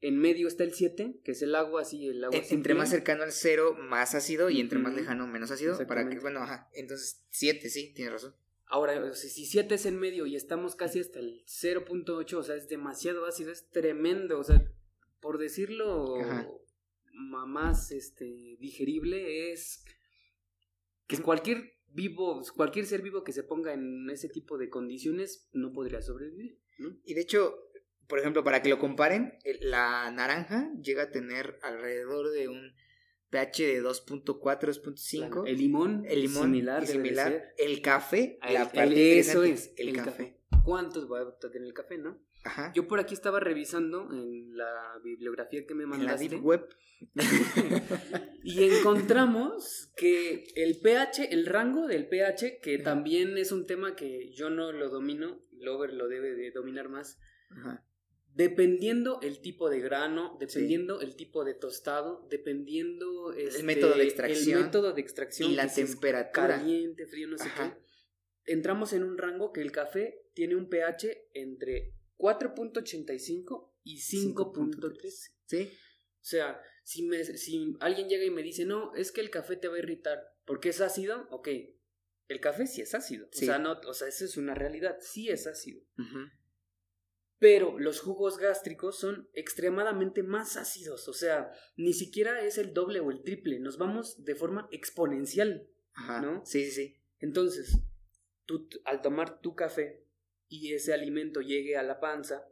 en 0.00 0.18
medio 0.18 0.48
está 0.48 0.64
el 0.64 0.72
7, 0.72 1.20
que 1.24 1.32
es 1.32 1.42
el 1.42 1.54
agua 1.54 1.82
así, 1.82 2.06
el 2.06 2.24
agua 2.24 2.38
Entre 2.50 2.74
más 2.74 2.90
cercano 2.90 3.24
al 3.24 3.32
0, 3.32 3.76
más 3.80 4.14
ácido, 4.14 4.50
y 4.50 4.60
entre 4.60 4.78
más 4.78 4.94
lejano, 4.94 5.26
menos 5.26 5.50
ácido. 5.50 5.78
Para 5.86 6.08
que, 6.08 6.18
bueno, 6.20 6.40
ajá. 6.40 6.68
Entonces, 6.72 7.24
7, 7.30 7.68
sí, 7.68 7.92
tiene 7.94 8.12
razón. 8.12 8.34
Ahora, 8.66 9.14
si 9.14 9.46
7 9.46 9.74
es 9.74 9.86
en 9.86 9.98
medio 9.98 10.26
y 10.26 10.36
estamos 10.36 10.76
casi 10.76 11.00
hasta 11.00 11.20
el 11.20 11.42
0.8, 11.46 12.34
o 12.34 12.42
sea, 12.42 12.54
es 12.54 12.68
demasiado 12.68 13.24
ácido, 13.24 13.50
es 13.50 13.70
tremendo. 13.70 14.38
O 14.38 14.44
sea, 14.44 14.62
por 15.20 15.38
decirlo 15.38 16.18
más 17.12 17.90
este, 17.90 18.56
digerible 18.60 19.52
es 19.52 19.84
que 21.06 21.18
cualquier 21.18 21.72
vivo, 21.88 22.42
cualquier 22.54 22.86
ser 22.86 23.02
vivo 23.02 23.24
que 23.24 23.32
se 23.32 23.42
ponga 23.42 23.72
en 23.72 24.08
ese 24.10 24.28
tipo 24.28 24.58
de 24.58 24.68
condiciones 24.68 25.48
no 25.52 25.72
podría 25.72 26.02
sobrevivir. 26.02 26.58
Y 27.04 27.14
de 27.14 27.22
hecho, 27.22 27.67
por 28.08 28.18
ejemplo, 28.18 28.42
para 28.42 28.62
que 28.62 28.70
lo 28.70 28.78
comparen, 28.78 29.38
la 29.60 30.10
naranja 30.10 30.72
llega 30.80 31.04
a 31.04 31.10
tener 31.10 31.58
alrededor 31.62 32.30
de 32.30 32.48
un 32.48 32.72
pH 33.30 33.66
de 33.66 33.82
2.4, 33.82 34.34
2.5. 34.42 35.46
El 35.46 35.58
limón, 35.58 36.04
el 36.08 36.22
limón 36.22 36.44
similar, 36.44 36.86
similar. 36.86 37.54
El 37.58 37.82
café, 37.82 38.38
la 38.50 38.70
parte 38.72 39.18
eso 39.18 39.42
es 39.42 39.74
el, 39.76 39.92
café. 39.92 40.38
¿Cuántos 40.64 41.10
va 41.10 41.20
a 41.20 41.50
tener 41.50 41.68
el 41.68 41.74
café, 41.74 41.98
no? 41.98 42.18
Ajá. 42.44 42.72
Yo 42.74 42.88
por 42.88 42.98
aquí 42.98 43.14
estaba 43.14 43.40
revisando 43.40 44.08
en 44.10 44.56
la 44.56 44.98
bibliografía 45.04 45.66
que 45.66 45.74
me 45.74 45.84
mandaste. 45.84 46.24
En 46.24 46.30
la 46.30 46.36
Deep 46.36 46.44
Web. 46.44 46.68
y 48.42 48.64
encontramos 48.64 49.92
que 49.96 50.44
el 50.56 50.80
pH, 50.80 51.30
el 51.30 51.46
rango 51.46 51.86
del 51.86 52.08
pH, 52.08 52.60
que 52.62 52.78
también 52.78 53.36
es 53.36 53.52
un 53.52 53.66
tema 53.66 53.94
que 53.94 54.32
yo 54.32 54.50
no 54.50 54.72
lo 54.72 54.88
domino, 54.88 55.42
Lover 55.52 55.92
lo 55.92 56.08
debe 56.08 56.34
de 56.34 56.52
dominar 56.52 56.88
más. 56.88 57.18
Dependiendo 58.34 59.20
el 59.22 59.40
tipo 59.40 59.68
de 59.68 59.80
grano, 59.80 60.36
dependiendo 60.38 61.00
el 61.00 61.16
tipo 61.16 61.44
de 61.44 61.54
tostado, 61.54 62.26
dependiendo 62.30 63.32
el 63.32 63.48
este, 63.48 63.62
método 63.64 63.94
de 63.94 64.04
extracción, 64.04 64.58
el 64.58 64.64
método 64.66 64.92
de 64.92 65.00
extracción 65.00 65.50
y 65.50 65.54
la 65.56 65.72
temperatura, 65.72 66.58
caliente, 66.58 67.06
frío, 67.06 67.26
no 67.26 67.36
sé 67.36 67.48
qué. 67.56 67.72
Entramos 68.52 68.92
en 68.92 69.02
un 69.02 69.18
rango 69.18 69.52
que 69.52 69.60
el 69.60 69.72
café 69.72 70.26
tiene 70.34 70.54
un 70.54 70.68
pH 70.68 71.30
entre 71.34 71.94
4.85 72.16 73.72
y 73.82 73.96
5.13. 73.96 75.32
¿Sí? 75.46 75.70
O 76.20 76.24
sea, 76.24 76.62
si, 76.84 77.02
me, 77.02 77.24
si 77.24 77.76
alguien 77.80 78.08
llega 78.08 78.24
y 78.24 78.30
me 78.30 78.42
dice, 78.42 78.64
no, 78.64 78.94
es 78.94 79.12
que 79.12 79.20
el 79.20 79.30
café 79.30 79.56
te 79.56 79.68
va 79.68 79.76
a 79.76 79.78
irritar 79.78 80.20
porque 80.44 80.70
es 80.70 80.80
ácido, 80.80 81.28
ok, 81.30 81.48
el 82.28 82.40
café 82.40 82.66
sí 82.66 82.80
es 82.80 82.94
ácido. 82.94 83.26
O 83.26 83.36
sea, 83.36 83.58
no, 83.58 83.78
o 83.86 83.94
sea, 83.94 84.08
eso 84.08 84.24
es 84.24 84.36
una 84.36 84.54
realidad, 84.54 84.98
sí 85.00 85.28
es 85.28 85.46
ácido. 85.46 85.82
Pero 87.38 87.78
los 87.78 88.00
jugos 88.00 88.38
gástricos 88.38 88.98
son 88.98 89.28
extremadamente 89.32 90.22
más 90.22 90.56
ácidos, 90.56 91.06
o 91.08 91.12
sea, 91.12 91.52
ni 91.76 91.92
siquiera 91.92 92.42
es 92.42 92.58
el 92.58 92.74
doble 92.74 93.00
o 93.00 93.10
el 93.10 93.22
triple, 93.22 93.60
nos 93.60 93.78
vamos 93.78 94.24
de 94.24 94.34
forma 94.34 94.68
exponencial, 94.72 95.68
¿no? 96.20 96.44
Sí, 96.44 96.64
sí, 96.64 96.70
sí. 96.72 96.96
Entonces, 97.20 97.80
tú 98.44 98.68
al 98.84 99.02
tomar 99.02 99.40
tu 99.40 99.54
café 99.54 100.04
y 100.48 100.72
ese 100.72 100.92
alimento 100.92 101.40
llegue 101.40 101.76
a 101.76 101.82
la 101.82 102.00
panza 102.00 102.48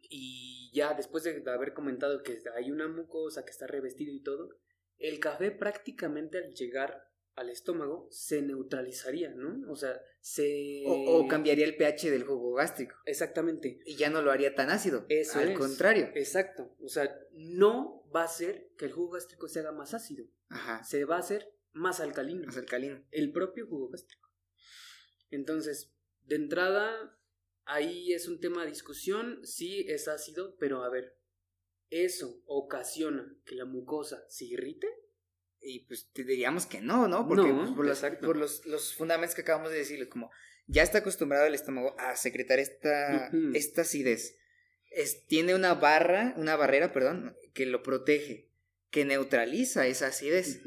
y 0.00 0.70
ya 0.74 0.94
después 0.94 1.22
de 1.24 1.42
haber 1.50 1.72
comentado 1.72 2.22
que 2.22 2.42
hay 2.54 2.70
una 2.70 2.88
mucosa 2.88 3.44
que 3.44 3.50
está 3.50 3.66
revestido 3.66 4.12
y 4.12 4.22
todo, 4.22 4.50
el 4.98 5.20
café 5.20 5.50
prácticamente 5.50 6.38
al 6.38 6.52
llegar 6.52 7.11
al 7.34 7.48
estómago 7.48 8.08
se 8.10 8.42
neutralizaría, 8.42 9.30
¿no? 9.30 9.70
O 9.70 9.76
sea, 9.76 10.00
se... 10.20 10.84
O, 10.86 11.26
cambiaría 11.28 11.64
el 11.64 11.76
pH 11.76 12.10
del 12.10 12.24
jugo 12.24 12.54
gástrico. 12.54 12.96
Exactamente. 13.06 13.80
Y 13.86 13.96
ya 13.96 14.10
no 14.10 14.22
lo 14.22 14.30
haría 14.30 14.54
tan 14.54 14.70
ácido. 14.70 15.06
Eso 15.08 15.38
al 15.38 15.54
contrario. 15.54 16.10
Exacto. 16.14 16.74
O 16.80 16.88
sea, 16.88 17.14
no 17.32 18.04
va 18.14 18.24
a 18.24 18.28
ser 18.28 18.70
que 18.76 18.84
el 18.84 18.92
jugo 18.92 19.12
gástrico 19.12 19.48
se 19.48 19.60
haga 19.60 19.72
más 19.72 19.94
ácido. 19.94 20.26
Ajá. 20.48 20.84
Se 20.84 21.04
va 21.04 21.16
a 21.16 21.20
hacer 21.20 21.54
más 21.72 22.00
alcalino. 22.00 22.46
Más 22.46 22.56
alcalino. 22.56 23.02
El 23.10 23.32
propio 23.32 23.66
jugo 23.66 23.88
gástrico. 23.88 24.28
Entonces, 25.30 25.94
de 26.26 26.36
entrada, 26.36 27.18
ahí 27.64 28.12
es 28.12 28.28
un 28.28 28.40
tema 28.40 28.62
de 28.62 28.70
discusión, 28.70 29.40
sí 29.44 29.86
es 29.88 30.08
ácido, 30.08 30.56
pero 30.58 30.84
a 30.84 30.90
ver, 30.90 31.18
¿eso 31.88 32.42
ocasiona 32.46 33.34
que 33.46 33.54
la 33.54 33.64
mucosa 33.64 34.26
se 34.28 34.44
irrite? 34.44 34.88
Y 35.62 35.80
pues 35.80 36.08
te 36.12 36.24
diríamos 36.24 36.66
que 36.66 36.80
no, 36.80 37.08
¿no? 37.08 37.26
Porque 37.26 37.52
pues, 37.52 37.70
por, 37.70 37.86
los, 37.86 38.00
por 38.20 38.36
los, 38.36 38.66
los, 38.66 38.94
fundamentos 38.94 39.34
que 39.34 39.42
acabamos 39.42 39.70
de 39.70 39.78
decirle, 39.78 40.08
como 40.08 40.30
ya 40.66 40.82
está 40.82 40.98
acostumbrado 40.98 41.46
el 41.46 41.54
estómago 41.54 41.94
a 41.98 42.16
secretar 42.16 42.58
esta, 42.58 43.30
esta 43.54 43.82
acidez. 43.82 44.38
Es, 44.90 45.26
tiene 45.26 45.54
una 45.54 45.74
barra, 45.74 46.34
una 46.36 46.56
barrera, 46.56 46.92
perdón, 46.92 47.36
que 47.54 47.66
lo 47.66 47.82
protege, 47.82 48.50
que 48.90 49.04
neutraliza 49.04 49.86
esa 49.86 50.08
acidez. 50.08 50.62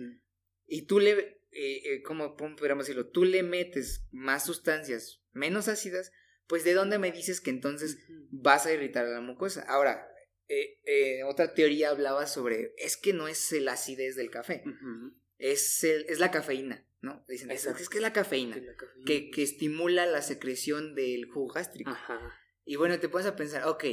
Y 0.65 0.84
tú 0.84 0.99
le, 0.99 1.12
eh, 1.12 1.38
eh, 1.51 2.01
¿cómo 2.03 2.36
podríamos 2.36 2.88
decirlo? 2.88 3.08
Tú 3.08 3.25
le 3.25 3.43
metes 3.43 4.08
más 4.12 4.45
sustancias 4.45 5.21
menos 5.36 5.67
ácidas, 5.67 6.12
pues 6.47 6.63
¿de 6.63 6.73
dónde 6.73 6.97
me 6.97 7.12
dices 7.12 7.41
que 7.41 7.51
entonces 7.51 7.99
vas 8.31 8.65
a 8.65 8.73
irritar 8.73 9.05
a 9.05 9.10
la 9.10 9.21
mucosa? 9.21 9.63
Ahora, 9.67 10.08
eh, 10.47 10.79
eh, 10.86 11.23
otra 11.23 11.53
teoría 11.53 11.89
hablaba 11.89 12.27
sobre, 12.27 12.73
es 12.77 12.97
que 12.97 13.13
no 13.13 13.27
es 13.27 13.51
la 13.53 13.73
acidez 13.73 14.15
del 14.15 14.29
café, 14.29 14.63
es, 15.38 15.84
es 15.84 16.19
la 16.19 16.31
cafeína, 16.31 16.86
¿no? 17.01 17.23
Dicen, 17.27 17.51
es, 17.51 17.65
que 17.65 17.97
es 17.97 18.01
la 18.01 18.13
cafeína, 18.13 18.58
Que, 19.05 19.29
que, 19.29 19.43
estimula 19.43 20.05
la 20.05 20.21
secreción 20.21 20.95
del 20.95 21.25
jugo 21.25 21.53
gástrico. 21.53 21.91
Y 22.63 22.75
bueno, 22.75 22.99
te 22.99 23.10
pones 23.10 23.27
a 23.27 23.36
pensar, 23.36 23.67
ok, 23.67 23.86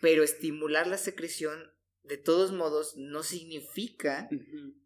pero 0.00 0.22
estimular 0.22 0.86
la 0.86 0.98
secreción 0.98 1.72
de 2.02 2.16
todos 2.16 2.52
modos 2.52 2.94
no 2.96 3.22
significa 3.22 4.28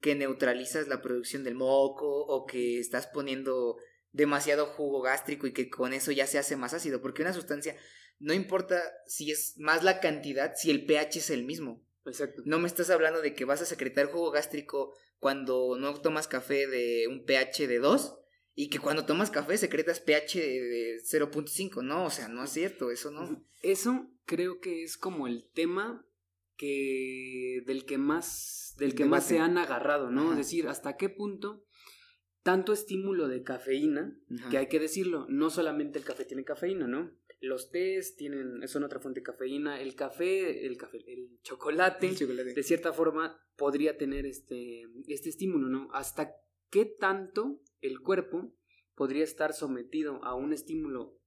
que 0.01 0.15
neutralizas 0.15 0.89
la 0.89 1.03
producción 1.03 1.45
del 1.45 1.55
moco 1.55 2.09
o 2.09 2.47
que 2.47 2.79
estás 2.79 3.07
poniendo 3.07 3.77
demasiado 4.13 4.67
jugo 4.67 5.03
gástrico 5.03 5.47
y 5.47 5.53
que 5.53 5.69
con 5.69 5.93
eso 5.93 6.13
ya 6.13 6.27
se 6.27 6.39
hace 6.39 6.57
más 6.57 6.75
ácido, 6.75 7.01
porque 7.01 7.23
una 7.23 7.33
sustancia 7.33 7.77
no 8.21 8.35
importa 8.35 8.81
si 9.07 9.31
es 9.31 9.55
más 9.57 9.83
la 9.83 9.99
cantidad, 9.99 10.53
si 10.55 10.71
el 10.71 10.85
pH 10.85 11.19
es 11.19 11.31
el 11.31 11.45
mismo. 11.45 11.85
Exacto. 12.07 12.43
No 12.45 12.59
me 12.59 12.69
estás 12.69 12.91
hablando 12.91 13.21
de 13.21 13.35
que 13.35 13.45
vas 13.45 13.63
a 13.63 13.67
secretar 13.67 14.07
jugo 14.07 14.31
gástrico 14.31 14.95
cuando 15.19 15.77
no 15.79 16.01
tomas 16.01 16.29
café 16.29 16.67
de 16.67 17.07
un 17.09 17.25
pH 17.25 17.67
de 17.67 17.79
2 17.79 18.17
y 18.55 18.69
que 18.69 18.79
cuando 18.79 19.07
tomas 19.07 19.31
café 19.31 19.57
secretas 19.57 20.01
pH 20.01 20.39
de 20.39 20.97
0.5. 21.03 21.83
No, 21.83 22.07
o 22.07 22.11
sea, 22.11 22.29
no 22.29 22.45
es 22.45 22.51
cierto, 22.51 22.91
eso 22.91 23.11
no. 23.11 23.45
Eso 23.63 24.11
creo 24.27 24.61
que 24.61 24.83
es 24.83 24.97
como 24.97 25.27
el 25.27 25.49
tema 25.53 26.07
que 26.57 27.63
del 27.67 27.87
que 27.87 27.97
más 27.97 28.75
del 28.79 28.95
que 28.95 29.07
más 29.07 29.27
se 29.27 29.39
han 29.39 29.57
agarrado, 29.57 30.11
¿no? 30.11 30.33
Es 30.33 30.39
decir, 30.39 30.69
hasta 30.69 30.97
qué 30.97 31.09
punto 31.09 31.65
tanto 32.43 32.73
estímulo 32.73 33.29
de 33.29 33.43
cafeína, 33.43 34.17
que 34.51 34.59
hay 34.59 34.69
que 34.69 34.81
decirlo, 34.81 35.27
no 35.29 35.51
solamente 35.51 35.99
el 35.99 36.05
café 36.05 36.25
tiene 36.25 36.45
cafeína, 36.45 36.87
¿no? 36.87 37.13
Los 37.41 37.71
tés 37.71 38.17
tienen, 38.17 38.67
son 38.69 38.85
otra 38.85 39.01
fuente 39.01 39.21
de 39.21 39.25
cafeína. 39.25 39.81
El 39.81 39.95
café, 39.95 40.67
el 40.67 40.77
café, 40.77 40.99
el 41.07 41.41
chocolate, 41.43 42.11
de 42.11 42.63
cierta 42.63 42.93
forma 42.93 43.41
podría 43.57 43.97
tener 43.97 44.27
este, 44.27 44.85
este 45.09 45.31
estímulo, 45.31 45.69
¿no? 45.69 45.89
Hasta 45.93 46.35
qué 46.71 46.85
tanto 46.85 47.63
el 47.81 48.01
cuerpo 48.01 48.55
podría 48.95 49.25
estar 49.25 49.55
sometido 49.55 50.23
a 50.25 50.35
un 50.35 50.53
estímulo 50.53 51.19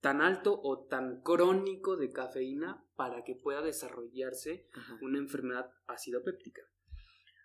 tan 0.00 0.20
alto 0.20 0.60
o 0.62 0.86
tan 0.86 1.22
crónico 1.22 1.96
de 1.96 2.12
cafeína 2.12 2.86
para 2.94 3.24
que 3.24 3.34
pueda 3.34 3.62
desarrollarse 3.62 4.68
una 5.00 5.18
enfermedad 5.18 5.70
acidopéptica. 5.86 6.60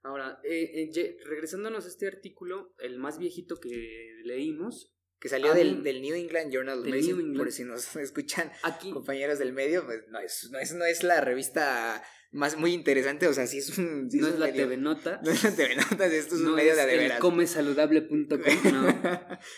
Ahora, 0.03 0.41
eh, 0.43 0.91
eh, 0.93 1.17
regresándonos 1.25 1.85
a 1.85 1.87
este 1.87 2.07
artículo, 2.07 2.73
el 2.79 2.97
más 2.99 3.17
viejito 3.17 3.61
que 3.61 4.21
leímos, 4.25 4.93
que 5.19 5.29
salió 5.29 5.53
del, 5.53 5.83
del, 5.83 6.01
New 6.01 6.15
England 6.15 6.51
Journal 6.51 6.79
of 6.79 6.85
Medicine, 6.85 7.37
por 7.37 7.51
si 7.51 7.63
nos 7.63 7.95
escuchan 7.97 8.51
Aquí. 8.63 8.91
compañeros 8.91 9.39
del 9.39 9.53
medio, 9.53 9.85
pues 9.85 10.07
no 10.09 10.19
es, 10.19 10.49
no 10.51 10.59
es, 10.59 10.73
no 10.73 10.85
es 10.85 11.03
la 11.03 11.19
revista 11.21 12.01
más 12.31 12.57
muy 12.57 12.73
interesante, 12.73 13.27
o 13.27 13.33
sea, 13.33 13.47
sí 13.47 13.57
es 13.57 13.77
un... 13.77 14.07
no 14.13 14.27
es, 14.27 14.39
la 14.39 14.53
TV 14.53 14.77
Nota. 14.77 15.19
No 15.23 15.31
es 15.31 15.43
la 15.43 15.55
TV 15.55 15.75
Nota, 15.75 16.05
esto 16.05 16.35
es 16.35 16.41
un 16.41 16.55
medio 16.55 16.75
de 16.75 16.81
adeveras. 16.81 17.19
comesaludable.com, 17.19 18.39
no. 18.71 18.99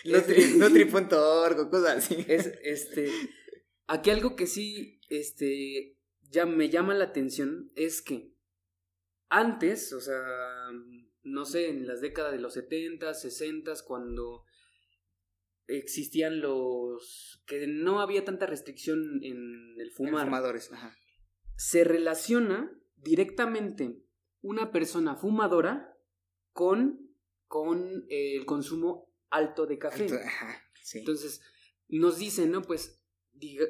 Nutri.org 0.58 1.60
o 1.60 1.70
cosas 1.70 1.98
así. 1.98 2.24
Es, 2.26 2.50
este, 2.62 3.10
aquí 3.86 4.10
algo 4.10 4.34
que 4.34 4.46
sí, 4.46 5.00
este, 5.08 5.96
ya 6.22 6.46
me 6.46 6.70
llama 6.70 6.94
la 6.94 7.04
atención 7.04 7.70
es 7.76 8.02
que 8.02 8.32
antes, 9.28 9.92
o 9.92 10.00
sea, 10.00 10.20
no 11.22 11.44
sé, 11.44 11.68
en 11.68 11.86
las 11.86 12.00
décadas 12.00 12.32
de 12.32 12.40
los 12.40 12.54
70, 12.54 13.14
60, 13.14 13.72
cuando 13.86 14.44
existían 15.66 16.40
los 16.40 17.42
que 17.46 17.66
no 17.66 18.00
había 18.00 18.24
tanta 18.24 18.46
restricción 18.46 19.20
en 19.22 19.80
el 19.80 19.90
fumar. 19.92 20.26
fumadores, 20.26 20.72
ajá. 20.72 20.96
Se 21.56 21.84
relaciona 21.84 22.72
directamente 22.96 24.02
una 24.40 24.72
persona 24.72 25.16
fumadora 25.16 25.96
con, 26.52 27.14
con 27.46 28.04
el 28.08 28.44
consumo 28.44 29.12
alto 29.30 29.66
de 29.66 29.78
café. 29.78 30.06
ajá, 30.12 30.62
sí. 30.82 30.98
Entonces, 30.98 31.40
nos 31.88 32.18
dicen, 32.18 32.50
¿no? 32.50 32.62
Pues 32.62 33.02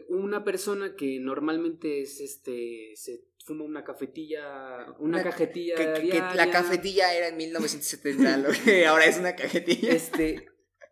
una 0.09 0.45
persona 0.45 0.97
que 0.97 1.19
normalmente 1.21 2.03
es 2.03 2.21
este 2.21 2.93
se 2.95 3.25
fuma 3.45 3.65
una 3.65 3.83
cafetilla, 3.83 4.95
una, 4.99 5.23
cajetilla 5.23 5.75
que, 5.75 6.19
la 6.37 6.51
cafetilla 6.51 7.15
era 7.15 7.29
en 7.29 7.37
1970, 7.37 8.37
lo 8.39 8.51
que 8.65 8.87
ahora 8.87 9.07
es 9.07 9.19
una 9.19 9.35
cajetilla. 9.35 9.93
Este, 9.93 10.47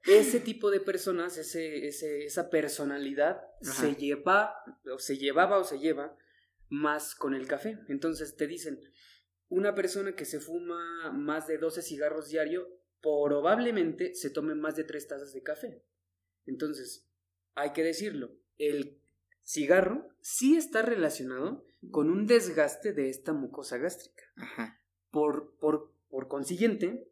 ese 0.04 0.40
tipo 0.40 0.70
de 0.70 0.80
personas, 0.80 1.36
ese, 1.36 1.86
ese, 1.86 2.24
esa 2.24 2.50
personalidad 2.50 3.42
se 3.60 3.94
lleva, 3.94 4.54
o 4.92 4.98
se 4.98 5.18
llevaba 5.18 5.58
o 5.58 5.64
se 5.64 5.78
lleva 5.78 6.16
más 6.68 7.14
con 7.14 7.34
el 7.34 7.46
café. 7.46 7.78
Entonces 7.88 8.36
te 8.36 8.46
dicen, 8.46 8.80
una 9.48 9.74
persona 9.74 10.14
que 10.14 10.24
se 10.24 10.40
fuma 10.40 11.12
más 11.12 11.46
de 11.46 11.58
12 11.58 11.82
cigarros 11.82 12.28
diario, 12.28 12.68
probablemente 13.02 14.14
se 14.14 14.30
tome 14.30 14.54
más 14.54 14.76
de 14.76 14.84
3 14.84 15.08
tazas 15.08 15.32
de 15.32 15.42
café. 15.42 15.84
Entonces, 16.46 17.08
hay 17.54 17.72
que 17.72 17.82
decirlo, 17.82 18.36
el 18.58 19.00
cigarro 19.42 20.08
sí 20.20 20.56
está 20.56 20.82
relacionado 20.82 21.64
con 21.90 22.10
un 22.10 22.26
desgaste 22.26 22.92
de 22.92 23.10
esta 23.10 23.32
mucosa 23.32 23.78
gástrica. 23.78 24.22
Por, 25.10 25.56
por, 25.58 25.92
por 26.08 26.28
consiguiente, 26.28 27.10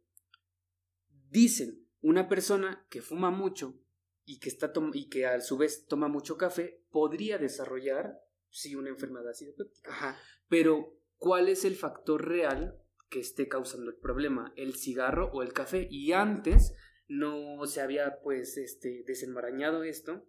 dicen 1.30 1.87
una 2.00 2.28
persona 2.28 2.86
que 2.90 3.02
fuma 3.02 3.30
mucho 3.30 3.80
y 4.24 4.38
que, 4.38 4.48
está 4.48 4.72
y 4.92 5.08
que 5.08 5.26
a 5.26 5.40
su 5.40 5.56
vez 5.56 5.86
toma 5.86 6.08
mucho 6.08 6.36
café 6.36 6.82
podría 6.90 7.38
desarrollar, 7.38 8.20
sí, 8.50 8.74
una 8.74 8.90
enfermedad 8.90 9.30
acidopéptica. 9.30 9.90
Ajá. 9.90 10.18
Pero, 10.48 11.00
¿cuál 11.16 11.48
es 11.48 11.64
el 11.64 11.76
factor 11.76 12.28
real 12.28 12.78
que 13.08 13.20
esté 13.20 13.48
causando 13.48 13.90
el 13.90 13.96
problema? 13.96 14.52
¿El 14.56 14.74
cigarro 14.74 15.30
o 15.32 15.42
el 15.42 15.52
café? 15.52 15.88
Y 15.90 16.12
antes 16.12 16.74
no 17.08 17.66
se 17.66 17.80
había, 17.80 18.20
pues, 18.22 18.58
este, 18.58 19.02
desenmarañado 19.06 19.82
esto 19.82 20.28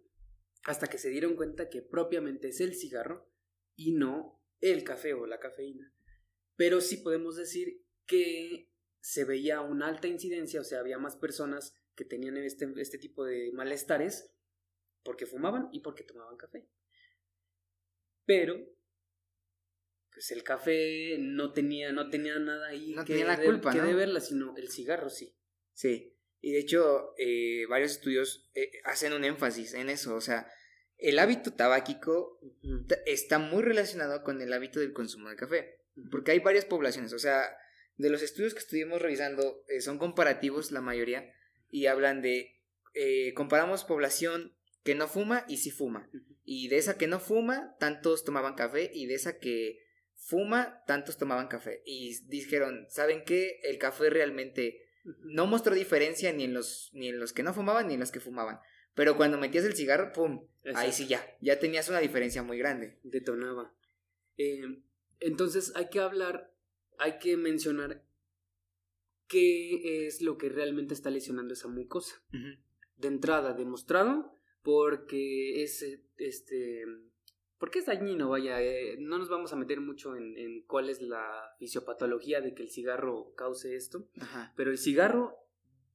hasta 0.64 0.86
que 0.86 0.98
se 0.98 1.10
dieron 1.10 1.36
cuenta 1.36 1.68
que 1.68 1.82
propiamente 1.82 2.48
es 2.48 2.60
el 2.60 2.74
cigarro 2.74 3.30
y 3.76 3.92
no 3.92 4.40
el 4.60 4.84
café 4.84 5.14
o 5.14 5.26
la 5.26 5.40
cafeína. 5.40 5.92
Pero 6.56 6.80
sí 6.80 6.98
podemos 6.98 7.36
decir 7.36 7.82
que 8.06 8.69
se 9.00 9.24
veía 9.24 9.60
una 9.60 9.88
alta 9.88 10.08
incidencia, 10.08 10.60
o 10.60 10.64
sea, 10.64 10.80
había 10.80 10.98
más 10.98 11.16
personas 11.16 11.74
que 11.94 12.04
tenían 12.04 12.36
este, 12.36 12.72
este 12.76 12.98
tipo 12.98 13.24
de 13.24 13.50
malestares 13.52 14.32
porque 15.02 15.26
fumaban 15.26 15.68
y 15.72 15.80
porque 15.80 16.04
tomaban 16.04 16.36
café. 16.36 16.68
Pero, 18.26 18.56
pues 20.12 20.30
el 20.30 20.42
café 20.42 21.16
no 21.18 21.52
tenía, 21.52 21.92
no 21.92 22.10
tenía 22.10 22.38
nada 22.38 22.68
ahí 22.68 22.92
no 22.94 23.04
que, 23.04 23.14
tenía 23.14 23.26
la 23.26 23.42
culpa, 23.42 23.72
que 23.72 23.80
verla, 23.80 24.20
sino 24.20 24.56
el 24.56 24.70
cigarro 24.70 25.08
sí. 25.08 25.36
Sí, 25.72 26.16
y 26.40 26.52
de 26.52 26.58
hecho 26.60 27.14
eh, 27.18 27.66
varios 27.68 27.92
estudios 27.92 28.50
eh, 28.54 28.70
hacen 28.84 29.12
un 29.12 29.24
énfasis 29.24 29.74
en 29.74 29.88
eso, 29.88 30.14
o 30.14 30.20
sea, 30.20 30.50
el 30.98 31.18
hábito 31.18 31.54
tabáquico 31.54 32.38
está 33.06 33.38
muy 33.38 33.62
relacionado 33.62 34.22
con 34.22 34.42
el 34.42 34.52
hábito 34.52 34.80
del 34.80 34.92
consumo 34.92 35.30
de 35.30 35.36
café, 35.36 35.80
porque 36.10 36.32
hay 36.32 36.40
varias 36.40 36.66
poblaciones, 36.66 37.14
o 37.14 37.18
sea, 37.18 37.56
de 38.00 38.10
los 38.10 38.22
estudios 38.22 38.54
que 38.54 38.60
estuvimos 38.60 39.02
revisando 39.02 39.62
eh, 39.68 39.80
son 39.80 39.98
comparativos 39.98 40.72
la 40.72 40.80
mayoría 40.80 41.32
y 41.68 41.86
hablan 41.86 42.22
de 42.22 42.58
eh, 42.94 43.34
comparamos 43.34 43.84
población 43.84 44.56
que 44.82 44.94
no 44.94 45.06
fuma 45.06 45.44
y 45.48 45.58
sí 45.58 45.70
fuma. 45.70 46.10
Y 46.42 46.68
de 46.68 46.78
esa 46.78 46.96
que 46.96 47.06
no 47.06 47.20
fuma 47.20 47.76
tantos 47.78 48.24
tomaban 48.24 48.54
café 48.54 48.90
y 48.94 49.06
de 49.06 49.14
esa 49.14 49.38
que 49.38 49.84
fuma 50.14 50.82
tantos 50.86 51.18
tomaban 51.18 51.48
café. 51.48 51.82
Y 51.84 52.24
dijeron 52.26 52.86
saben 52.88 53.22
qué 53.24 53.60
el 53.64 53.76
café 53.78 54.08
realmente 54.08 54.86
no 55.04 55.46
mostró 55.46 55.74
diferencia 55.74 56.32
ni 56.32 56.44
en 56.44 56.54
los 56.54 56.90
ni 56.94 57.08
en 57.08 57.18
los 57.18 57.34
que 57.34 57.42
no 57.42 57.52
fumaban 57.52 57.88
ni 57.88 57.94
en 57.94 58.00
los 58.00 58.10
que 58.10 58.20
fumaban. 58.20 58.60
Pero 58.94 59.16
cuando 59.18 59.36
metías 59.36 59.64
el 59.64 59.76
cigarro 59.76 60.12
pum 60.12 60.48
ahí 60.74 60.92
sí 60.92 61.06
ya 61.06 61.24
ya 61.40 61.58
tenías 61.58 61.90
una 61.90 62.00
diferencia 62.00 62.42
muy 62.42 62.56
grande. 62.56 62.98
Detonaba. 63.02 63.74
Eh, 64.38 64.62
entonces 65.20 65.72
hay 65.76 65.90
que 65.90 66.00
hablar 66.00 66.49
hay 67.00 67.18
que 67.18 67.36
mencionar 67.36 68.04
qué 69.26 70.06
es 70.06 70.20
lo 70.20 70.36
que 70.36 70.48
realmente 70.48 70.94
está 70.94 71.10
lesionando 71.10 71.54
esa 71.54 71.68
mucosa. 71.68 72.22
De 72.96 73.08
entrada, 73.08 73.54
demostrado, 73.54 74.36
porque 74.62 75.62
es, 75.62 75.82
este, 76.18 76.84
porque 77.58 77.78
es 77.78 77.86
dañino, 77.86 78.28
vaya, 78.28 78.62
eh, 78.62 78.96
no 78.98 79.18
nos 79.18 79.30
vamos 79.30 79.52
a 79.52 79.56
meter 79.56 79.80
mucho 79.80 80.14
en, 80.14 80.36
en, 80.36 80.62
cuál 80.64 80.90
es 80.90 81.00
la 81.00 81.54
fisiopatología 81.58 82.42
de 82.42 82.54
que 82.54 82.62
el 82.62 82.70
cigarro 82.70 83.32
cause 83.34 83.74
esto, 83.74 84.08
pero 84.54 84.70
el 84.70 84.78
cigarro, 84.78 85.36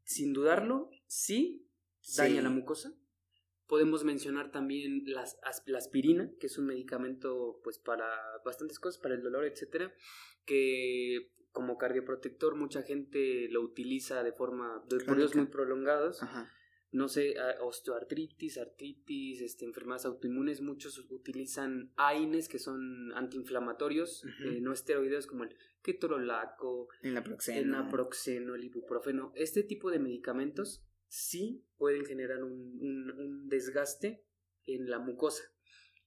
sin 0.03 0.33
dudarlo, 0.33 0.89
sí 1.05 1.67
daña 2.17 2.41
la 2.41 2.49
mucosa. 2.49 2.93
Podemos 3.67 4.03
mencionar 4.03 4.51
también 4.51 5.03
las, 5.05 5.37
la 5.65 5.77
aspirina, 5.77 6.31
que 6.39 6.47
es 6.47 6.57
un 6.57 6.67
medicamento 6.67 7.59
pues 7.63 7.79
para 7.79 8.07
bastantes 8.43 8.79
cosas, 8.79 9.01
para 9.01 9.15
el 9.15 9.23
dolor, 9.23 9.45
etcétera, 9.45 9.93
que 10.45 11.31
como 11.51 11.77
cardioprotector 11.77 12.55
mucha 12.55 12.83
gente 12.83 13.47
lo 13.49 13.61
utiliza 13.61 14.23
de 14.23 14.33
forma 14.33 14.83
de 14.89 14.97
periodos 14.97 15.35
muy 15.35 15.47
prolongados. 15.47 16.21
No 16.91 17.09
sé, 17.09 17.35
osteoartritis, 17.61 18.57
artritis, 18.57 19.41
este, 19.41 19.65
enfermedades 19.65 20.05
autoinmunes, 20.05 20.61
muchos 20.61 20.97
utilizan 21.09 21.91
AINES 21.97 22.47
que 22.47 22.59
son 22.59 23.11
antiinflamatorios, 23.13 24.23
eh, 24.45 24.59
no 24.61 24.71
esteroides 24.71 25.27
como 25.27 25.43
el 25.43 25.55
ketorolaco, 25.81 26.87
el 27.01 27.69
naproxeno, 27.69 28.55
el 28.55 28.63
ibuprofeno. 28.63 29.33
Este 29.35 29.63
tipo 29.63 29.91
de 29.91 29.99
medicamentos 29.99 30.85
sí 31.07 31.63
pueden 31.77 32.05
generar 32.05 32.43
un, 32.43 33.11
un 33.17 33.49
desgaste 33.49 34.23
en 34.65 34.89
la 34.89 34.99
mucosa. 34.99 35.43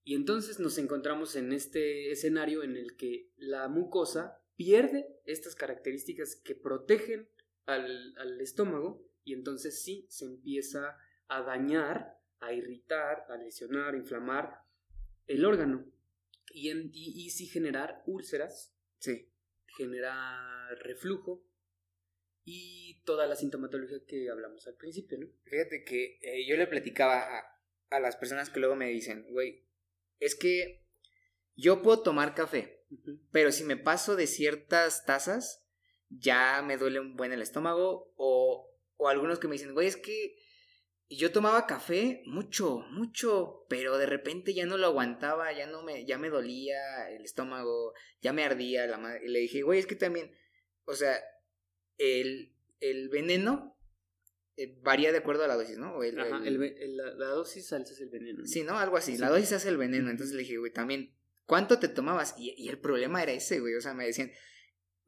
Y 0.05 0.15
entonces 0.15 0.59
nos 0.59 0.79
encontramos 0.79 1.37
en 1.37 1.53
este 1.53 2.11
escenario 2.11 2.63
en 2.63 2.77
el 2.77 2.97
que 2.97 3.31
la 3.37 3.69
mucosa 3.69 4.41
pierde 4.57 5.07
estas 5.25 5.55
características 5.55 6.35
que 6.35 6.55
protegen 6.55 7.29
al, 7.67 8.41
estómago 8.41 9.07
y 9.25 9.35
entonces 9.35 9.83
sí 9.83 10.07
se 10.09 10.25
empieza 10.25 10.97
a 11.29 11.43
dañar, 11.43 12.19
a 12.41 12.53
irritar, 12.53 13.27
a 13.29 13.37
lesionar, 13.37 13.95
a 13.95 13.97
inflamar 13.97 14.63
el 15.27 15.45
órgano 15.45 15.85
y, 16.53 16.71
en, 16.71 16.91
y, 16.93 17.31
sí 17.31 17.47
generar 17.47 18.03
úlceras, 18.07 18.75
sí. 18.99 19.29
generar 19.77 20.79
reflujo 20.79 21.45
y 22.51 23.03
toda 23.05 23.27
la 23.27 23.37
sintomatología 23.37 23.99
que 24.07 24.31
hablamos 24.31 24.67
al 24.67 24.77
principio, 24.77 25.19
¿no? 25.19 25.27
Fíjate 25.45 25.85
que 25.85 26.19
eh, 26.23 26.47
yo 26.49 26.57
le 26.57 26.67
platicaba 26.67 27.21
a, 27.21 27.45
a 27.91 28.01
las 28.01 28.17
personas 28.17 28.49
que 28.49 28.61
luego 28.61 28.75
me 28.75 28.89
dicen, 28.89 29.27
güey, 29.31 29.67
es 30.19 30.35
que 30.35 30.87
yo 31.57 31.83
puedo 31.83 32.03
tomar 32.03 32.35
café, 32.35 32.87
pero 33.33 33.53
si 33.53 33.65
me 33.65 33.77
paso 33.77 34.17
de 34.17 34.27
ciertas 34.27 35.05
tazas, 35.05 35.63
ya 36.09 36.63
me 36.63 36.79
duele 36.79 37.01
un 37.01 37.17
buen 37.17 37.33
el 37.33 37.43
estómago. 37.43 38.15
O, 38.17 38.75
o 38.97 39.09
algunos 39.09 39.39
que 39.39 39.49
me 39.49 39.57
dicen, 39.57 39.75
güey, 39.75 39.87
es 39.87 39.99
que 39.99 40.37
yo 41.11 41.33
tomaba 41.33 41.67
café 41.67 42.23
mucho, 42.25 42.79
mucho, 42.91 43.67
pero 43.69 43.99
de 43.99 44.07
repente 44.07 44.55
ya 44.55 44.65
no 44.65 44.79
lo 44.79 44.87
aguantaba, 44.87 45.53
ya 45.53 45.67
no 45.67 45.83
me, 45.83 46.07
ya 46.07 46.17
me 46.17 46.31
dolía 46.31 47.11
el 47.11 47.25
estómago, 47.25 47.93
ya 48.23 48.33
me 48.33 48.45
ardía 48.45 48.87
la 48.87 48.97
madre. 48.97 49.27
Y 49.27 49.29
le 49.29 49.41
dije, 49.41 49.61
güey, 49.61 49.81
es 49.81 49.87
que 49.87 49.97
también, 49.97 50.35
o 50.87 50.95
sea, 50.95 51.23
el, 51.99 52.55
el 52.81 53.09
veneno 53.11 53.77
eh, 54.57 54.79
varía 54.83 55.13
de 55.13 55.19
acuerdo 55.19 55.45
a 55.45 55.49
la 55.49 55.57
dosis, 55.57 55.79
¿no? 55.79 56.03
el, 56.03 56.19
Ajá, 56.19 56.41
la, 56.41 57.27
dosis 57.29 57.73
hace 57.73 58.03
el 58.03 58.11
veneno. 58.11 58.47
Sí, 58.47 58.63
¿no? 58.63 58.79
Algo 58.79 58.97
así, 58.97 59.19
la 59.19 59.29
dosis 59.29 59.53
hace 59.53 59.69
el 59.69 59.77
veneno. 59.77 60.11
Entonces 60.11 60.35
le 60.35 60.43
dije, 60.43 60.59
güey, 60.59 60.73
también 60.73 61.13
¿Cuánto 61.49 61.79
te 61.79 61.89
tomabas? 61.89 62.35
Y, 62.37 62.69
el 62.69 62.79
problema 62.79 63.23
era 63.23 63.33
ese, 63.33 63.59
güey. 63.59 63.75
O 63.75 63.81
sea, 63.81 63.95
me 63.95 64.05
decían, 64.05 64.31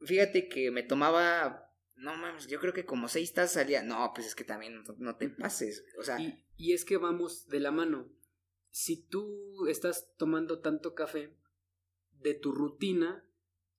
fíjate 0.01 0.49
que 0.49 0.71
me 0.71 0.81
tomaba, 0.81 1.71
no 1.93 2.17
mames, 2.17 2.47
yo 2.47 2.59
creo 2.59 2.73
que 2.73 2.83
como 2.83 3.07
seis 3.07 3.31
tazas 3.31 3.53
salía. 3.53 3.83
No, 3.83 4.11
pues 4.15 4.25
es 4.25 4.33
que 4.33 4.43
también 4.43 4.83
no, 4.97 5.15
te 5.17 5.29
pases, 5.29 5.85
o 5.99 6.03
sea. 6.03 6.19
Y, 6.19 6.43
y, 6.57 6.73
es 6.73 6.83
que 6.83 6.97
vamos 6.97 7.47
de 7.47 7.59
la 7.59 7.69
mano. 7.69 8.11
Si 8.71 9.05
tú 9.05 9.67
estás 9.67 10.15
tomando 10.17 10.61
tanto 10.61 10.95
café 10.95 11.37
de 12.23 12.33
tu 12.33 12.53
rutina, 12.53 13.23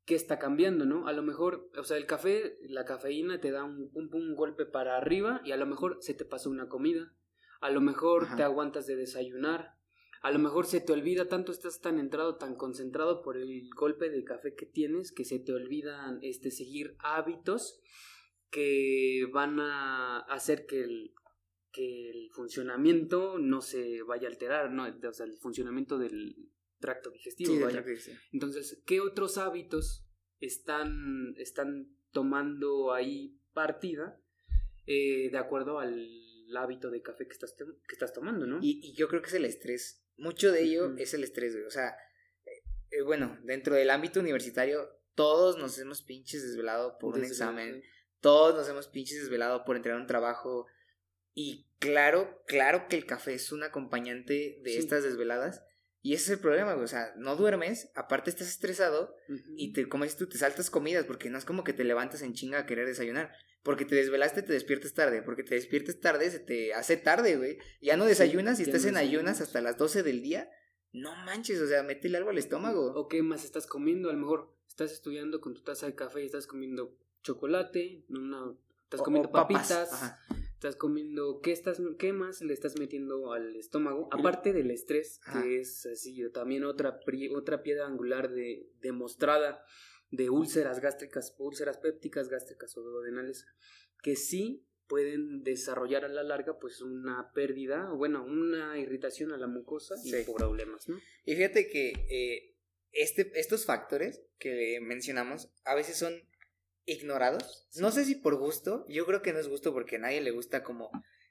¿qué 0.04 0.14
está 0.14 0.38
cambiando, 0.38 0.84
no? 0.84 1.06
A 1.06 1.12
lo 1.12 1.22
mejor, 1.22 1.70
o 1.76 1.84
sea, 1.84 1.96
el 1.96 2.06
café, 2.06 2.58
la 2.62 2.84
cafeína 2.84 3.40
te 3.40 3.50
da 3.50 3.64
un, 3.64 3.90
un, 3.92 4.34
golpe 4.34 4.66
para 4.66 4.96
arriba 4.96 5.40
y 5.44 5.52
a 5.52 5.56
lo 5.56 5.66
mejor 5.66 5.98
se 6.00 6.14
te 6.14 6.24
pasó 6.24 6.50
una 6.50 6.68
comida. 6.68 7.12
A 7.60 7.70
lo 7.70 7.80
mejor 7.80 8.34
te 8.36 8.42
aguantas 8.42 8.86
de 8.86 8.96
desayunar 8.96 9.76
a 10.22 10.30
lo 10.30 10.38
mejor 10.38 10.66
se 10.66 10.80
te 10.80 10.92
olvida 10.92 11.28
tanto, 11.28 11.50
estás 11.50 11.80
tan 11.80 11.98
entrado, 11.98 12.36
tan 12.36 12.54
concentrado 12.54 13.22
por 13.22 13.36
el 13.36 13.68
golpe 13.76 14.08
de 14.08 14.22
café 14.22 14.54
que 14.54 14.66
tienes, 14.66 15.10
que 15.10 15.24
se 15.24 15.40
te 15.40 15.52
olvidan 15.52 16.20
este, 16.22 16.52
seguir 16.52 16.94
hábitos 17.00 17.80
que 18.48 19.26
van 19.32 19.58
a 19.58 20.20
hacer 20.20 20.64
que 20.66 20.84
el, 20.84 21.12
que 21.72 22.10
el 22.10 22.30
funcionamiento 22.30 23.38
no 23.40 23.62
se 23.62 24.02
vaya 24.02 24.28
a 24.28 24.30
alterar, 24.30 24.70
¿no? 24.70 24.84
O 24.84 25.12
sea, 25.12 25.26
el 25.26 25.38
funcionamiento 25.38 25.98
del 25.98 26.51
tracto 26.82 27.10
digestivo. 27.10 27.66
Entonces, 28.30 28.82
¿qué 28.84 29.00
otros 29.00 29.38
hábitos 29.38 30.06
están, 30.40 31.34
están 31.38 31.96
tomando 32.10 32.92
ahí 32.92 33.40
partida 33.54 34.20
eh, 34.86 35.30
de 35.30 35.38
acuerdo 35.38 35.78
al 35.78 35.96
hábito 36.54 36.90
de 36.90 37.00
café 37.00 37.26
que 37.26 37.32
estás, 37.32 37.54
que 37.56 37.94
estás 37.94 38.12
tomando, 38.12 38.46
¿no? 38.46 38.58
Y, 38.60 38.80
y 38.82 38.92
yo 38.92 39.08
creo 39.08 39.22
que 39.22 39.28
es 39.28 39.34
el 39.34 39.46
estrés 39.46 40.02
mucho 40.16 40.52
de 40.52 40.62
ello 40.62 40.94
es 40.96 41.14
el 41.14 41.24
estrés, 41.24 41.54
güey. 41.54 41.66
O 41.66 41.70
sea, 41.70 41.96
eh, 42.44 42.62
eh, 42.90 43.02
bueno, 43.02 43.38
dentro 43.42 43.74
del 43.74 43.90
ámbito 43.90 44.20
universitario, 44.20 44.88
todos 45.14 45.58
nos 45.58 45.78
hemos 45.78 46.02
pinches 46.02 46.42
desvelado 46.42 46.98
por 46.98 47.16
un 47.16 47.24
examen. 47.24 47.82
Todos 48.20 48.54
nos 48.54 48.68
hemos 48.68 48.88
pinches 48.88 49.20
desvelado 49.20 49.64
por 49.64 49.76
entregar 49.76 50.00
un 50.00 50.06
trabajo. 50.06 50.66
Y 51.34 51.66
claro, 51.78 52.42
claro 52.46 52.86
que 52.88 52.96
el 52.96 53.06
café 53.06 53.34
es 53.34 53.52
un 53.52 53.62
acompañante 53.62 54.60
de 54.62 54.78
estas 54.78 55.02
desveladas. 55.02 55.62
Y 56.04 56.14
ese 56.14 56.24
es 56.24 56.30
el 56.30 56.38
problema, 56.40 56.72
güey. 56.72 56.84
O 56.84 56.88
sea, 56.88 57.14
no 57.16 57.36
duermes, 57.36 57.90
aparte 57.94 58.28
estás 58.28 58.48
estresado 58.48 59.14
y 59.56 59.72
te, 59.72 59.88
como 59.88 60.02
dices 60.02 60.18
tú, 60.18 60.28
te 60.28 60.36
saltas 60.36 60.68
comidas 60.68 61.04
porque 61.04 61.30
no 61.30 61.38
es 61.38 61.44
como 61.44 61.62
que 61.62 61.72
te 61.72 61.84
levantas 61.84 62.22
en 62.22 62.34
chinga 62.34 62.58
a 62.58 62.66
querer 62.66 62.86
desayunar. 62.86 63.32
Porque 63.62 63.84
te 63.84 63.94
desvelaste, 63.94 64.42
te 64.42 64.52
despiertas 64.52 64.94
tarde. 64.94 65.22
Porque 65.22 65.44
te 65.44 65.54
despiertes 65.54 66.00
tarde, 66.00 66.28
se 66.32 66.40
te 66.40 66.74
hace 66.74 66.96
tarde, 66.96 67.36
güey. 67.36 67.58
Ya 67.80 67.96
no 67.96 68.04
desayunas 68.04 68.58
y 68.58 68.64
estás 68.64 68.84
en 68.84 68.96
ayunas 68.96 69.40
hasta 69.40 69.60
las 69.60 69.78
12 69.78 70.02
del 70.02 70.22
día. 70.22 70.50
No 70.92 71.14
manches, 71.24 71.60
o 71.60 71.68
sea, 71.68 71.84
métele 71.84 72.18
algo 72.18 72.30
al 72.30 72.38
estómago. 72.38 72.92
¿O 72.94 73.06
qué 73.06 73.22
más 73.22 73.44
estás 73.44 73.68
comiendo? 73.68 74.10
A 74.10 74.12
lo 74.12 74.18
mejor 74.18 74.52
estás 74.66 74.90
estudiando 74.90 75.40
con 75.40 75.54
tu 75.54 75.62
taza 75.62 75.86
de 75.86 75.94
café 75.94 76.22
y 76.22 76.26
estás 76.26 76.48
comiendo 76.48 76.98
chocolate, 77.22 78.04
no, 78.08 78.58
estás 78.82 79.00
comiendo 79.00 79.30
papitas. 79.30 79.92
Ajá 79.92 80.18
estás 80.62 80.76
comiendo, 80.76 81.40
¿qué, 81.40 81.50
estás, 81.50 81.82
¿qué 81.98 82.12
más 82.12 82.40
le 82.40 82.54
estás 82.54 82.78
metiendo 82.78 83.32
al 83.32 83.56
estómago? 83.56 84.08
Aparte 84.12 84.52
del 84.52 84.70
estrés, 84.70 85.20
que 85.32 85.58
es 85.58 85.84
así, 85.86 86.22
también 86.32 86.62
otra, 86.62 87.00
otra 87.34 87.64
piedra 87.64 87.86
angular 87.86 88.30
de, 88.30 88.70
demostrada 88.80 89.64
de 90.12 90.30
úlceras 90.30 90.78
gástricas, 90.78 91.34
úlceras 91.38 91.78
pépticas 91.78 92.28
gástricas 92.28 92.76
o 92.76 92.82
duodenales, 92.82 93.44
que 94.04 94.14
sí 94.14 94.64
pueden 94.86 95.42
desarrollar 95.42 96.04
a 96.04 96.08
la 96.08 96.22
larga 96.22 96.60
pues 96.60 96.80
una 96.80 97.32
pérdida, 97.32 97.90
bueno, 97.90 98.24
una 98.24 98.78
irritación 98.78 99.32
a 99.32 99.38
la 99.38 99.48
mucosa 99.48 99.96
y 100.04 100.12
problemas, 100.32 100.88
¿no? 100.88 100.96
Y 101.24 101.34
fíjate 101.34 101.68
que 101.68 101.92
eh, 102.08 102.54
este, 102.92 103.32
estos 103.34 103.64
factores 103.66 104.22
que 104.38 104.78
mencionamos 104.80 105.52
a 105.64 105.74
veces 105.74 105.96
son 105.96 106.14
ignorados. 106.84 107.68
No 107.76 107.90
sé 107.92 108.04
si 108.04 108.14
por 108.14 108.36
gusto, 108.36 108.84
yo 108.88 109.06
creo 109.06 109.22
que 109.22 109.32
no 109.32 109.38
es 109.38 109.48
gusto 109.48 109.72
porque 109.72 109.96
a 109.96 110.00
nadie 110.00 110.20
le 110.20 110.30
gusta 110.30 110.62
como 110.62 110.90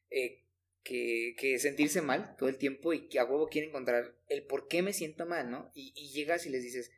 eh, 0.09 0.45
que, 0.83 1.35
que, 1.37 1.59
sentirse 1.59 2.01
mal 2.01 2.35
todo 2.37 2.49
el 2.49 2.57
tiempo 2.57 2.93
y 2.93 3.07
que 3.07 3.19
a 3.19 3.25
huevo 3.25 3.49
quiere 3.49 3.67
encontrar 3.67 4.15
el 4.27 4.45
por 4.45 4.67
qué 4.67 4.81
me 4.81 4.93
siento 4.93 5.25
mal, 5.25 5.49
¿no? 5.49 5.71
Y, 5.73 5.93
y 5.95 6.11
llegas 6.11 6.45
y 6.45 6.49
les 6.49 6.63
dices, 6.63 6.91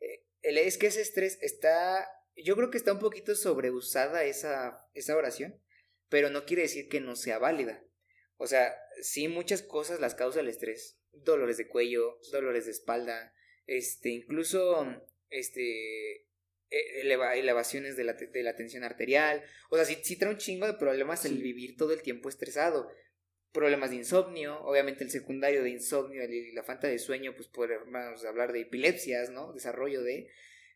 eh, 0.00 0.24
es 0.42 0.78
que 0.78 0.86
ese 0.86 1.02
estrés 1.02 1.38
está, 1.42 2.08
yo 2.36 2.56
creo 2.56 2.70
que 2.70 2.78
está 2.78 2.92
un 2.92 2.98
poquito 2.98 3.34
sobreusada 3.34 4.24
esa, 4.24 4.88
esa 4.94 5.16
oración, 5.16 5.60
pero 6.08 6.30
no 6.30 6.46
quiere 6.46 6.62
decir 6.62 6.88
que 6.88 7.00
no 7.00 7.16
sea 7.16 7.38
válida. 7.38 7.84
O 8.36 8.46
sea, 8.46 8.74
sí 9.02 9.28
muchas 9.28 9.62
cosas 9.62 10.00
las 10.00 10.14
causa 10.14 10.40
el 10.40 10.48
estrés, 10.48 10.98
dolores 11.12 11.56
de 11.56 11.68
cuello, 11.68 12.20
dolores 12.30 12.66
de 12.66 12.70
espalda, 12.70 13.34
este, 13.66 14.10
incluso, 14.10 14.86
este, 15.28 16.27
eh, 16.70 17.00
elevaciones 17.02 17.96
de 17.96 18.04
la, 18.04 18.12
de 18.12 18.42
la, 18.42 18.54
tensión 18.54 18.84
arterial. 18.84 19.42
O 19.70 19.76
sea, 19.76 19.84
sí, 19.86 20.16
trae 20.16 20.32
un 20.32 20.38
chingo 20.38 20.66
de 20.66 20.74
problemas 20.74 21.24
el 21.24 21.40
vivir 21.42 21.76
todo 21.76 21.94
el 21.94 22.02
tiempo 22.02 22.28
estresado. 22.28 22.90
Problemas 23.52 23.90
de 23.90 23.96
insomnio, 23.96 24.60
obviamente 24.60 25.02
el 25.02 25.10
secundario 25.10 25.62
de 25.62 25.70
insomnio 25.70 26.22
y 26.24 26.52
la 26.52 26.62
falta 26.62 26.86
de 26.86 26.98
sueño, 26.98 27.34
pues 27.34 27.48
podemos 27.48 28.22
hablar 28.26 28.52
de 28.52 28.60
epilepsias, 28.60 29.30
¿no? 29.30 29.54
Desarrollo 29.54 30.02
de... 30.02 30.28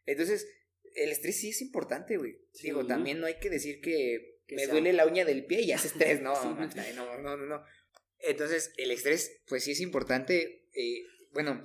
Entonces, 0.06 0.48
el 0.94 1.10
estrés 1.10 1.38
sí 1.38 1.50
es 1.50 1.60
importante, 1.60 2.16
güey. 2.16 2.40
Digo, 2.62 2.86
también 2.86 3.20
no 3.20 3.26
hay 3.26 3.38
que 3.38 3.50
decir 3.50 3.80
que, 3.82 4.40
me 4.48 4.66
duele 4.66 4.92
la 4.94 5.06
uña 5.06 5.24
del 5.24 5.44
pie 5.44 5.60
y 5.60 5.72
hace 5.72 5.88
estrés, 5.88 6.22
no, 6.22 6.32
no, 6.96 7.18
no, 7.18 7.36
no, 7.36 7.46
no. 7.46 7.64
Entonces, 8.18 8.72
el 8.78 8.90
estrés, 8.90 9.42
pues 9.46 9.64
sí 9.64 9.72
es 9.72 9.80
importante. 9.80 10.66
Eh, 10.72 11.02
bueno, 11.32 11.62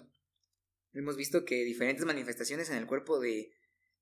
hemos 0.93 1.15
visto 1.15 1.45
que 1.45 1.63
diferentes 1.63 2.05
manifestaciones 2.05 2.69
en 2.69 2.77
el 2.77 2.87
cuerpo 2.87 3.19
de, 3.19 3.56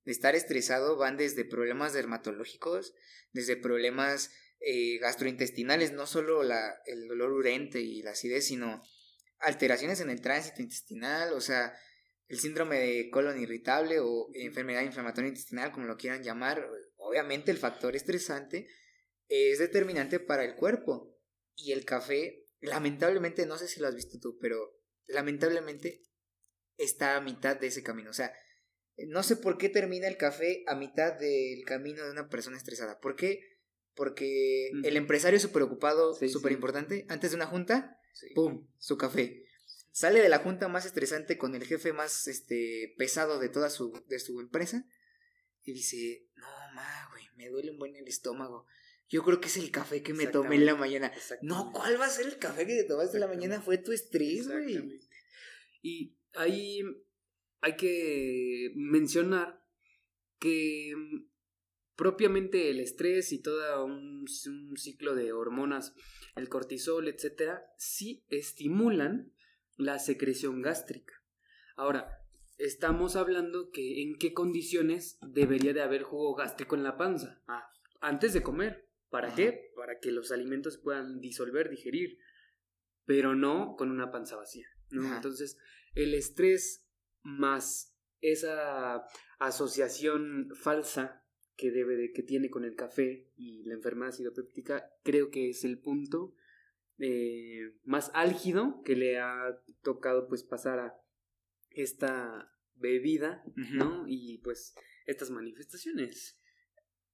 de 0.06 0.12
estar 0.12 0.34
estresado 0.34 0.96
van 0.96 1.18
desde 1.18 1.44
problemas 1.44 1.92
dermatológicos, 1.92 2.94
desde 3.32 3.56
problemas 3.56 4.30
eh, 4.60 4.98
gastrointestinales, 4.98 5.92
no 5.92 6.06
solo 6.06 6.42
la, 6.42 6.80
el 6.86 7.08
dolor 7.08 7.32
urente 7.32 7.80
y 7.80 8.02
la 8.02 8.12
acidez, 8.12 8.46
sino 8.46 8.82
alteraciones 9.40 10.00
en 10.00 10.08
el 10.08 10.22
tránsito 10.22 10.62
intestinal, 10.62 11.34
o 11.34 11.40
sea, 11.40 11.76
el 12.28 12.38
síndrome 12.38 12.78
de 12.78 13.10
colon 13.10 13.40
irritable 13.40 13.98
o 14.00 14.28
enfermedad 14.34 14.82
inflamatoria 14.82 15.28
intestinal, 15.28 15.72
como 15.72 15.86
lo 15.86 15.96
quieran 15.96 16.22
llamar. 16.22 16.66
Obviamente 16.96 17.50
el 17.50 17.58
factor 17.58 17.94
estresante 17.94 18.68
es 19.28 19.58
determinante 19.58 20.20
para 20.20 20.44
el 20.44 20.54
cuerpo. 20.56 21.16
Y 21.54 21.72
el 21.72 21.84
café, 21.84 22.44
lamentablemente, 22.60 23.46
no 23.46 23.58
sé 23.58 23.68
si 23.68 23.80
lo 23.80 23.88
has 23.88 23.94
visto 23.94 24.18
tú, 24.20 24.38
pero 24.40 24.76
lamentablemente 25.06 26.02
está 26.76 27.16
a 27.16 27.20
mitad 27.20 27.56
de 27.56 27.68
ese 27.68 27.82
camino. 27.82 28.10
O 28.10 28.14
sea, 28.14 28.32
no 29.08 29.22
sé 29.22 29.36
por 29.36 29.58
qué 29.58 29.68
termina 29.68 30.08
el 30.08 30.16
café 30.16 30.64
a 30.66 30.74
mitad 30.74 31.12
del 31.12 31.64
camino 31.64 32.04
de 32.04 32.10
una 32.10 32.28
persona 32.28 32.56
estresada. 32.56 32.98
¿Por 33.00 33.16
qué? 33.16 33.40
Porque 33.94 34.70
el 34.84 34.96
empresario 34.96 35.38
súper 35.38 35.62
ocupado, 35.62 36.14
súper 36.14 36.52
importante, 36.52 37.06
antes 37.08 37.30
de 37.30 37.36
una 37.36 37.46
junta, 37.46 37.98
¡pum! 38.34 38.66
Su 38.78 38.96
café. 38.96 39.44
Sale 39.90 40.20
de 40.20 40.28
la 40.28 40.38
junta 40.38 40.68
más 40.68 40.84
estresante 40.84 41.38
con 41.38 41.54
el 41.54 41.64
jefe 41.64 41.92
más 41.94 42.26
este, 42.26 42.94
pesado 42.98 43.38
de 43.38 43.48
toda 43.48 43.70
su, 43.70 44.04
de 44.08 44.18
su 44.18 44.40
empresa 44.40 44.86
y 45.62 45.72
dice, 45.72 46.26
no, 46.36 46.46
ma, 46.74 47.08
güey, 47.10 47.24
me 47.36 47.48
duele 47.48 47.70
un 47.70 47.78
buen 47.78 47.96
el 47.96 48.06
estómago. 48.06 48.66
Yo 49.08 49.22
creo 49.22 49.40
que 49.40 49.48
es 49.48 49.56
el 49.56 49.70
café 49.70 50.02
que 50.02 50.14
me 50.14 50.26
tomé 50.26 50.56
en 50.56 50.66
la 50.66 50.74
mañana. 50.74 51.12
No, 51.40 51.72
¿cuál 51.72 52.00
va 52.00 52.06
a 52.06 52.10
ser 52.10 52.26
el 52.26 52.38
café 52.38 52.66
que 52.66 52.74
te 52.74 52.84
tomaste 52.84 53.16
en 53.16 53.20
la 53.20 53.28
mañana? 53.28 53.60
Fue 53.60 53.78
tu 53.78 53.92
estrés, 53.92 54.48
güey. 54.48 55.00
Y 55.80 56.16
ahí 56.34 56.82
hay 57.60 57.76
que 57.76 58.72
mencionar 58.74 59.64
que 60.38 60.92
mm, 60.96 61.26
propiamente 61.96 62.70
el 62.70 62.80
estrés 62.80 63.32
y 63.32 63.40
todo 63.40 63.84
un, 63.84 64.26
ciclo 64.76 65.14
de 65.14 65.32
hormonas, 65.32 65.94
el 66.36 66.48
cortisol, 66.48 67.08
etcétera, 67.08 67.64
sí 67.78 68.24
estimulan 68.28 69.32
la 69.76 69.98
secreción 69.98 70.62
gástrica. 70.62 71.14
Ahora, 71.76 72.22
estamos 72.58 73.16
hablando 73.16 73.70
que 73.70 74.02
en 74.02 74.16
qué 74.16 74.32
condiciones 74.32 75.18
debería 75.26 75.72
de 75.72 75.82
haber 75.82 76.02
jugo 76.02 76.34
gástrico 76.34 76.76
en 76.76 76.82
la 76.82 76.96
panza. 76.96 77.42
Ah, 77.46 77.70
antes 78.00 78.32
de 78.32 78.42
comer. 78.42 78.86
¿Para 79.08 79.34
qué? 79.34 79.72
Para 79.76 80.00
que 80.00 80.10
los 80.10 80.32
alimentos 80.32 80.78
puedan 80.78 81.20
disolver, 81.20 81.70
digerir, 81.70 82.18
pero 83.04 83.34
no 83.34 83.76
con 83.76 83.90
una 83.90 84.10
panza 84.10 84.36
vacía. 84.36 84.66
¿no? 84.90 85.14
Entonces, 85.14 85.58
el 85.94 86.12
estrés 86.12 86.85
más 87.26 87.94
esa 88.20 89.04
asociación 89.38 90.50
falsa 90.54 91.24
que 91.56 91.70
debe 91.70 91.96
de, 91.96 92.12
que 92.12 92.22
tiene 92.22 92.50
con 92.50 92.64
el 92.64 92.74
café 92.74 93.30
y 93.36 93.64
la 93.64 93.74
enfermedad 93.74 94.10
acidopéptica, 94.10 94.90
creo 95.02 95.30
que 95.30 95.50
es 95.50 95.64
el 95.64 95.78
punto 95.78 96.34
eh, 96.98 97.74
más 97.84 98.10
álgido 98.14 98.82
que 98.84 98.96
le 98.96 99.18
ha 99.18 99.60
tocado 99.82 100.28
pues 100.28 100.42
pasar 100.42 100.78
a 100.78 101.00
esta 101.70 102.52
bebida, 102.74 103.42
¿no? 103.54 104.04
Y 104.06 104.38
pues 104.38 104.74
estas 105.06 105.30
manifestaciones. 105.30 106.38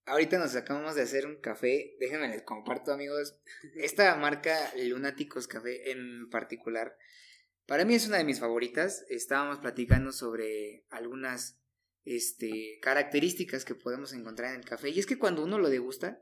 Ahorita 0.04 0.38
nos 0.38 0.56
acabamos 0.56 0.96
de 0.96 1.02
hacer 1.02 1.26
un 1.26 1.40
café, 1.40 1.96
déjenme 2.00 2.28
les 2.28 2.42
comparto 2.42 2.92
amigos, 2.92 3.36
esta 3.76 4.14
marca 4.16 4.56
Lunáticos 4.76 5.46
Café 5.46 5.92
en 5.92 6.28
particular, 6.28 6.96
para 7.66 7.84
mí 7.84 7.94
es 7.94 8.06
una 8.06 8.18
de 8.18 8.24
mis 8.24 8.40
favoritas, 8.40 9.04
estábamos 9.08 9.58
platicando 9.58 10.12
sobre 10.12 10.84
algunas 10.90 11.60
este, 12.04 12.78
características 12.82 13.64
que 13.64 13.74
podemos 13.74 14.12
encontrar 14.12 14.54
en 14.54 14.60
el 14.60 14.66
café, 14.66 14.90
y 14.90 14.98
es 14.98 15.06
que 15.06 15.18
cuando 15.18 15.44
uno 15.44 15.58
lo 15.58 15.68
degusta, 15.68 16.20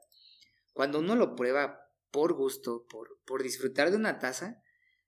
cuando 0.72 0.98
uno 1.00 1.16
lo 1.16 1.34
prueba 1.34 1.80
por 2.10 2.34
gusto, 2.34 2.86
por, 2.88 3.20
por 3.24 3.42
disfrutar 3.42 3.90
de 3.90 3.96
una 3.96 4.18
taza, 4.18 4.62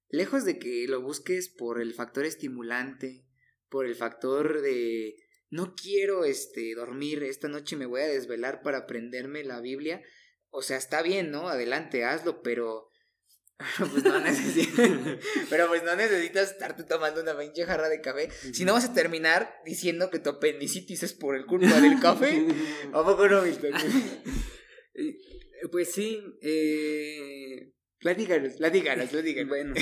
lejos 0.08 0.44
de 0.44 0.58
que 0.58 0.86
lo 0.88 1.00
busques 1.02 1.48
por 1.48 1.80
el 1.80 1.94
factor 1.94 2.24
estimulante, 2.24 3.24
por 3.68 3.86
el 3.86 3.94
factor 3.94 4.60
de 4.60 5.16
no 5.52 5.74
quiero 5.74 6.24
este 6.24 6.74
dormir, 6.74 7.22
esta 7.22 7.48
noche 7.48 7.76
me 7.76 7.86
voy 7.86 8.00
a 8.00 8.06
desvelar 8.06 8.62
para 8.62 8.78
aprenderme 8.78 9.44
la 9.44 9.60
Biblia. 9.60 10.02
O 10.48 10.62
sea, 10.62 10.76
está 10.76 11.02
bien, 11.02 11.30
¿no? 11.30 11.48
Adelante, 11.48 12.04
hazlo, 12.04 12.42
pero 12.42 12.88
pues 13.78 14.04
no 14.04 14.20
necesitas, 14.20 14.90
pero 15.50 15.68
pues 15.68 15.82
no 15.82 15.94
necesitas 15.96 16.52
estarte 16.52 16.84
tomando 16.84 17.20
una 17.20 17.38
pinche 17.38 17.64
jarra 17.64 17.88
de 17.88 18.00
café. 18.00 18.30
Si 18.52 18.64
no 18.64 18.72
vas 18.72 18.84
a 18.84 18.94
terminar 18.94 19.60
diciendo 19.64 20.10
que 20.10 20.18
tu 20.18 20.30
apendicitis 20.30 21.02
es 21.02 21.12
por 21.12 21.36
el 21.36 21.46
culpa 21.46 21.80
del 21.80 22.00
café. 22.00 22.46
¿A 22.92 23.04
poco 23.04 23.28
no, 23.28 23.42
Pues 25.70 25.92
sí, 25.92 26.22
eh... 26.42 27.72
Platícanos, 27.98 28.54
platícanos, 28.54 29.10
platícanos. 29.10 29.48
Bueno, 29.48 29.74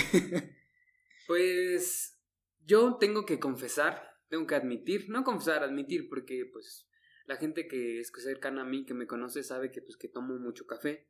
pues 1.27 2.19
yo 2.67 2.99
tengo 2.99 3.25
que 3.25 3.39
confesar 3.39 4.11
tengo 4.31 4.47
que 4.47 4.55
admitir, 4.55 5.11
no 5.11 5.25
confesar, 5.25 5.65
admitir, 5.65 6.09
porque 6.09 6.49
pues 6.51 6.89
la 7.27 7.37
gente 7.37 7.67
que 7.67 7.99
es 7.99 8.13
cercana 8.17 8.63
a 8.63 8.65
mí, 8.65 8.87
que 8.87 8.95
me 8.95 9.07
conoce, 9.07 9.43
sabe 9.43 9.71
que 9.71 9.83
pues 9.83 9.97
que 9.97 10.09
tomo 10.09 10.39
mucho 10.39 10.67
café. 10.67 11.10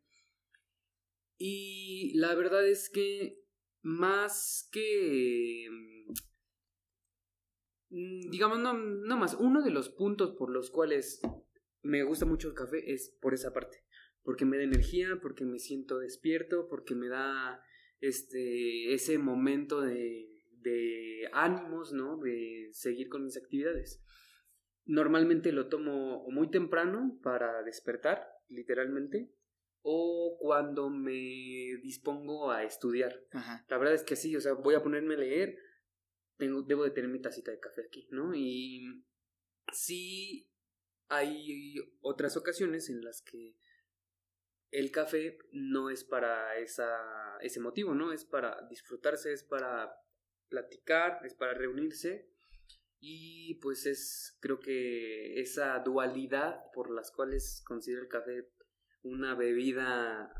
Y 1.42 2.12
la 2.18 2.34
verdad 2.34 2.68
es 2.68 2.90
que 2.90 3.42
más 3.80 4.68
que 4.70 5.66
mm, 7.88 8.28
digamos 8.30 8.58
no, 8.58 8.74
no 8.74 9.16
más, 9.16 9.34
uno 9.40 9.62
de 9.62 9.70
los 9.70 9.88
puntos 9.88 10.32
por 10.36 10.50
los 10.50 10.70
cuales 10.70 11.22
me 11.80 12.02
gusta 12.02 12.26
mucho 12.26 12.48
el 12.48 12.54
café 12.54 12.92
es 12.92 13.16
por 13.22 13.32
esa 13.32 13.54
parte, 13.54 13.86
porque 14.22 14.44
me 14.44 14.58
da 14.58 14.64
energía, 14.64 15.18
porque 15.22 15.46
me 15.46 15.58
siento 15.58 15.98
despierto, 15.98 16.68
porque 16.68 16.94
me 16.94 17.08
da 17.08 17.64
este 18.00 18.92
ese 18.92 19.16
momento 19.16 19.80
de 19.80 20.28
de 20.60 21.26
ánimos, 21.32 21.94
¿no? 21.94 22.18
De 22.18 22.68
seguir 22.72 23.08
con 23.08 23.24
mis 23.24 23.38
actividades. 23.38 24.04
Normalmente 24.84 25.52
lo 25.52 25.68
tomo 25.68 26.28
muy 26.30 26.50
temprano 26.50 27.18
para 27.22 27.62
despertar, 27.62 28.26
literalmente, 28.48 29.32
o 29.82 30.36
cuando 30.40 30.90
me 30.90 31.76
dispongo 31.82 32.50
a 32.50 32.64
estudiar. 32.64 33.24
La 33.68 33.78
verdad 33.78 33.94
es 33.94 34.04
que 34.04 34.16
sí, 34.16 34.36
o 34.36 34.40
sea, 34.40 34.52
voy 34.52 34.74
a 34.74 34.82
ponerme 34.82 35.14
a 35.14 35.18
leer, 35.18 35.58
tengo, 36.36 36.62
debo 36.62 36.84
de 36.84 36.90
tener 36.90 37.10
mi 37.10 37.20
tacita 37.20 37.50
de 37.50 37.60
café 37.60 37.82
aquí, 37.86 38.08
¿no? 38.10 38.34
Y 38.34 39.04
sí 39.72 40.50
hay 41.08 41.76
otras 42.00 42.36
ocasiones 42.36 42.88
en 42.88 43.02
las 43.02 43.22
que 43.22 43.56
el 44.70 44.90
café 44.90 45.38
no 45.52 45.90
es 45.90 46.04
para 46.04 46.56
esa, 46.58 47.38
ese 47.40 47.60
motivo, 47.60 47.94
¿no? 47.94 48.12
Es 48.12 48.24
para 48.24 48.66
disfrutarse, 48.68 49.32
es 49.32 49.42
para 49.42 49.92
platicar, 50.48 51.20
es 51.24 51.34
para 51.34 51.54
reunirse 51.54 52.28
y 53.00 53.54
pues 53.62 53.86
es 53.86 54.36
creo 54.40 54.60
que 54.60 55.40
esa 55.40 55.78
dualidad 55.78 56.70
por 56.74 56.90
las 56.90 57.10
cuales 57.10 57.62
considero 57.66 58.02
el 58.02 58.08
café 58.08 58.50
una 59.02 59.34
bebida 59.34 60.32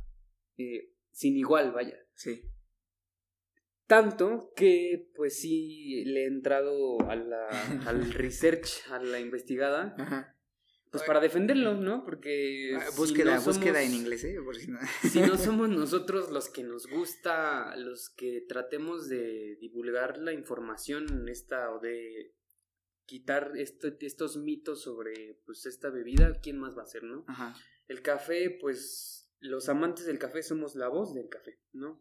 eh, 0.56 0.92
sin 1.10 1.36
igual, 1.36 1.72
vaya. 1.72 1.96
Sí. 2.14 2.42
Tanto 3.86 4.52
que 4.54 5.10
pues 5.16 5.40
sí 5.40 6.04
le 6.04 6.24
he 6.24 6.26
entrado 6.26 7.00
a 7.08 7.16
la, 7.16 7.48
al 7.86 8.12
research, 8.12 8.88
a 8.90 8.98
la 9.02 9.20
investigada. 9.20 9.94
Ajá. 9.98 10.36
Pues 10.90 11.04
para 11.04 11.20
defenderlo, 11.20 11.74
¿no? 11.74 12.04
Porque. 12.04 12.76
Ah, 12.76 12.88
búsqueda, 12.96 13.38
búsqueda 13.38 13.82
en 13.82 13.94
inglés, 13.94 14.24
¿eh? 14.24 14.36
si, 15.08 15.20
no... 15.20 15.36
somos 15.38 15.68
nosotros 15.68 16.32
los 16.32 16.48
que 16.48 16.64
nos 16.64 16.88
gusta, 16.88 17.76
los 17.76 18.10
que 18.10 18.44
tratemos 18.48 19.08
de 19.08 19.56
divulgar 19.60 20.18
la 20.18 20.32
información 20.32 21.28
esta 21.28 21.70
o 21.72 21.78
de 21.78 22.34
quitar 23.06 23.52
este, 23.56 23.96
estos 24.00 24.36
mitos 24.36 24.82
sobre 24.82 25.40
pues 25.46 25.64
esta 25.66 25.90
bebida, 25.90 26.40
¿quién 26.40 26.58
más 26.58 26.76
va 26.76 26.82
a 26.82 26.86
ser, 26.86 27.04
no? 27.04 27.24
Ajá. 27.28 27.54
El 27.90 28.02
café, 28.02 28.56
pues 28.60 29.34
los 29.40 29.68
amantes 29.68 30.06
del 30.06 30.20
café 30.20 30.44
somos 30.44 30.76
la 30.76 30.86
voz 30.86 31.12
del 31.12 31.28
café, 31.28 31.58
¿no? 31.72 32.00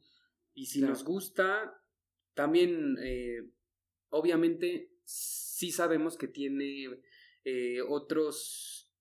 Y 0.53 0.67
si 0.67 0.83
nos 0.83 1.03
gusta, 1.03 1.83
también, 2.35 2.95
eh, 3.01 3.49
obviamente, 4.09 4.93
sí 5.03 5.71
sabemos 5.71 6.15
que 6.15 6.27
tiene 6.27 7.01
eh, 7.43 7.81
otros 7.81 8.93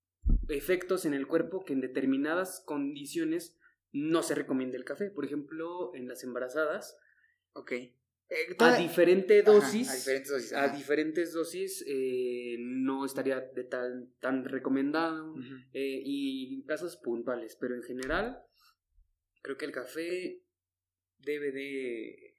efectos 0.49 1.05
en 1.05 1.13
el 1.13 1.27
cuerpo 1.27 1.63
que 1.63 1.75
en 1.75 1.83
determinadas 1.83 2.63
condiciones 2.65 3.59
no 3.93 4.23
se 4.23 4.35
recomienda 4.35 4.79
el 4.79 4.87
café. 4.87 5.11
Por 5.11 5.27
ejemplo, 5.27 5.95
en 5.95 6.09
las 6.09 6.25
embarazadas. 6.25 6.97
Ok. 7.53 7.73
Eh, 8.31 8.55
a, 8.59 8.77
diferente 8.77 9.43
dosis, 9.43 9.89
a 9.89 9.95
diferentes 9.95 10.29
dosis. 10.29 10.53
A 10.53 10.69
diferentes 10.69 11.33
dosis 11.33 11.85
eh, 11.87 12.57
no 12.59 13.07
estaría 13.07 13.41
de 13.41 13.65
tan, 13.65 14.13
tan 14.21 14.45
recomendado. 14.45 15.35
Eh, 15.73 16.03
y 16.05 16.55
en 16.55 16.63
casos 16.63 16.99
puntuales. 16.99 17.57
Pero 17.59 17.75
en 17.75 17.83
general, 17.83 18.43
creo 19.41 19.57
que 19.57 19.65
el 19.65 19.73
café 19.73 20.43
debe 21.19 21.53
de. 21.53 22.35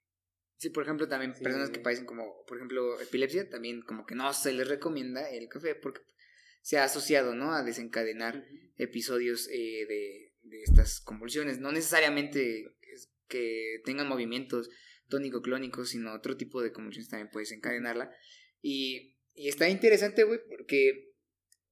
Sí, 0.57 0.69
por 0.69 0.83
ejemplo, 0.83 1.07
también 1.07 1.33
personas 1.33 1.69
que 1.69 1.79
padecen 1.79 2.05
como, 2.05 2.43
por 2.45 2.57
ejemplo, 2.57 2.99
epilepsia, 2.99 3.49
también 3.49 3.81
como 3.81 4.05
que 4.05 4.13
no 4.13 4.31
se 4.33 4.53
les 4.53 4.67
recomienda 4.67 5.29
el 5.29 5.47
café 5.47 5.73
porque 5.73 6.01
se 6.61 6.77
ha 6.77 6.83
asociado, 6.83 7.33
¿no? 7.33 7.53
A 7.53 7.63
desencadenar 7.63 8.45
episodios 8.75 9.47
eh, 9.47 9.85
de, 9.87 10.33
de 10.43 10.61
estas 10.63 10.99
convulsiones. 10.99 11.59
No 11.59 11.71
necesariamente 11.71 12.75
que 13.27 13.81
tengan 13.85 14.09
movimientos 14.09 14.69
tónico-clónicos, 15.09 15.89
sino 15.89 16.13
otro 16.13 16.37
tipo 16.37 16.61
de 16.61 16.71
convulsiones 16.71 17.09
también 17.09 17.29
puedes 17.31 17.51
encadenarla. 17.51 18.11
Y, 18.61 19.17
y 19.33 19.49
está 19.49 19.69
interesante, 19.69 20.23
güey, 20.23 20.39
porque, 20.47 21.13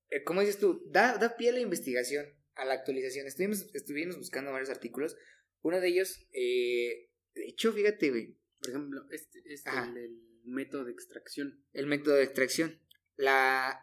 eh, 0.09 0.23
como 0.23 0.41
dices 0.41 0.59
tú, 0.59 0.83
da, 0.89 1.17
da 1.17 1.37
pie 1.37 1.49
a 1.49 1.53
la 1.53 1.59
investigación, 1.59 2.25
a 2.55 2.65
la 2.65 2.73
actualización. 2.73 3.27
Estuvimos, 3.27 3.69
estuvimos 3.73 4.17
buscando 4.17 4.51
varios 4.51 4.69
artículos. 4.69 5.15
Uno 5.61 5.79
de 5.79 5.87
ellos, 5.87 6.27
eh, 6.31 7.09
de 7.33 7.45
hecho, 7.47 7.71
fíjate, 7.71 8.09
güey. 8.09 8.37
Por 8.59 8.69
ejemplo, 8.69 9.01
este, 9.11 9.41
este 9.45 9.69
el, 9.69 10.23
método 10.43 10.85
de 10.85 10.91
extracción. 10.91 11.63
El 11.73 11.87
método 11.87 12.15
de 12.15 12.23
extracción. 12.23 12.81
La 13.15 13.79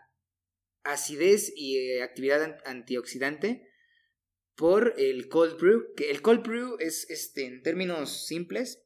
acidez 0.83 1.53
y 1.55 1.79
eh, 1.79 2.03
actividad 2.03 2.59
antioxidante 2.65 3.69
por 4.57 4.95
el 4.99 5.29
cold 5.29 5.59
brew, 5.59 5.95
que 5.97 6.11
el 6.11 6.23
cold 6.23 6.43
brew 6.43 6.77
es, 6.79 7.09
este, 7.11 7.47
en 7.47 7.63
términos 7.63 8.27
simples, 8.27 8.84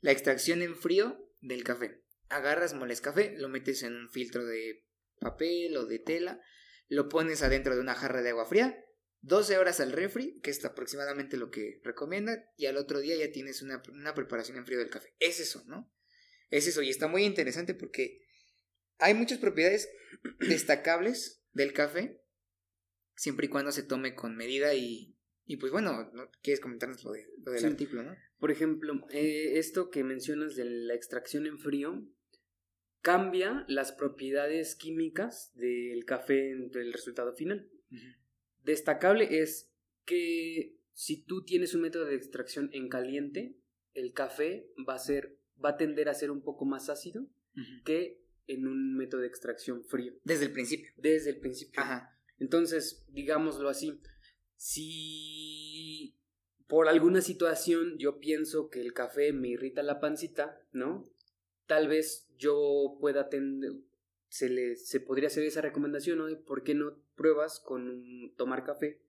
la 0.00 0.12
extracción 0.12 0.62
en 0.62 0.76
frío 0.76 1.30
del 1.40 1.64
café. 1.64 2.02
Agarras, 2.28 2.74
moles 2.74 3.00
café, 3.00 3.34
lo 3.38 3.48
metes 3.48 3.82
en 3.82 3.94
un 3.94 4.10
filtro 4.10 4.44
de 4.44 4.84
papel 5.20 5.76
o 5.76 5.86
de 5.86 5.98
tela, 5.98 6.40
lo 6.88 7.08
pones 7.08 7.42
adentro 7.42 7.74
de 7.74 7.80
una 7.80 7.94
jarra 7.94 8.22
de 8.22 8.30
agua 8.30 8.46
fría, 8.46 8.84
12 9.22 9.58
horas 9.58 9.80
al 9.80 9.92
refri, 9.92 10.40
que 10.40 10.50
es 10.50 10.64
aproximadamente 10.64 11.36
lo 11.36 11.50
que 11.50 11.80
recomiendan, 11.82 12.44
y 12.56 12.66
al 12.66 12.76
otro 12.76 13.00
día 13.00 13.16
ya 13.16 13.32
tienes 13.32 13.62
una, 13.62 13.82
una 13.92 14.14
preparación 14.14 14.56
en 14.56 14.66
frío 14.66 14.78
del 14.78 14.90
café. 14.90 15.14
Es 15.18 15.40
eso, 15.40 15.64
¿no? 15.66 15.92
Es 16.50 16.66
eso, 16.66 16.82
y 16.82 16.90
está 16.90 17.08
muy 17.08 17.24
interesante 17.24 17.74
porque 17.74 18.22
hay 18.98 19.14
muchas 19.14 19.38
propiedades 19.38 19.88
destacables 20.40 21.42
del 21.52 21.72
café 21.72 22.20
siempre 23.16 23.46
y 23.46 23.48
cuando 23.48 23.72
se 23.72 23.82
tome 23.82 24.14
con 24.14 24.36
medida 24.36 24.74
y, 24.74 25.16
y 25.44 25.56
pues 25.56 25.72
bueno, 25.72 26.10
¿no? 26.12 26.30
¿quieres 26.42 26.60
comentarnos 26.60 27.02
lo, 27.02 27.12
de, 27.12 27.26
lo 27.44 27.52
del 27.52 27.64
artículo, 27.64 28.02
no? 28.02 28.16
Por 28.38 28.50
ejemplo, 28.50 28.94
eh, 29.10 29.58
esto 29.58 29.90
que 29.90 30.04
mencionas 30.04 30.56
de 30.56 30.64
la 30.64 30.94
extracción 30.94 31.46
en 31.46 31.58
frío 31.58 32.06
cambia 33.00 33.64
las 33.68 33.92
propiedades 33.92 34.74
químicas 34.74 35.52
del 35.54 36.04
café 36.04 36.50
en 36.50 36.70
el 36.74 36.92
resultado 36.92 37.32
final. 37.34 37.70
Destacable 38.62 39.40
es 39.40 39.72
que 40.04 40.76
si 40.92 41.24
tú 41.24 41.44
tienes 41.44 41.74
un 41.74 41.82
método 41.82 42.06
de 42.06 42.16
extracción 42.16 42.68
en 42.72 42.88
caliente, 42.88 43.56
el 43.94 44.12
café 44.12 44.68
va 44.88 44.94
a 44.94 44.98
ser 44.98 45.38
va 45.64 45.70
a 45.70 45.76
tender 45.76 46.08
a 46.08 46.14
ser 46.14 46.30
un 46.30 46.42
poco 46.42 46.64
más 46.64 46.88
ácido 46.90 47.26
que 47.84 48.22
en 48.46 48.66
un 48.66 48.96
método 48.96 49.22
de 49.22 49.28
extracción 49.28 49.84
frío. 49.84 50.14
Desde 50.24 50.46
el 50.46 50.52
principio. 50.52 50.92
Desde 50.96 51.30
el 51.30 51.40
principio. 51.40 51.80
Ajá. 51.80 52.18
Entonces, 52.38 53.04
digámoslo 53.08 53.68
así, 53.68 54.00
si 54.56 55.75
por 56.66 56.88
alguna 56.88 57.20
situación 57.20 57.96
yo 57.98 58.18
pienso 58.18 58.70
que 58.70 58.80
el 58.80 58.92
café 58.92 59.32
me 59.32 59.48
irrita 59.48 59.82
la 59.82 60.00
pancita, 60.00 60.60
¿no? 60.72 61.04
Tal 61.66 61.88
vez 61.88 62.28
yo 62.36 62.96
pueda 63.00 63.28
tener, 63.28 63.72
se, 64.28 64.48
le, 64.48 64.76
se 64.76 65.00
podría 65.00 65.28
hacer 65.28 65.44
esa 65.44 65.60
recomendación, 65.60 66.18
¿no? 66.18 66.44
¿Por 66.44 66.62
qué 66.62 66.74
no 66.74 66.98
pruebas 67.14 67.60
con 67.60 68.34
tomar 68.36 68.64
café 68.64 69.00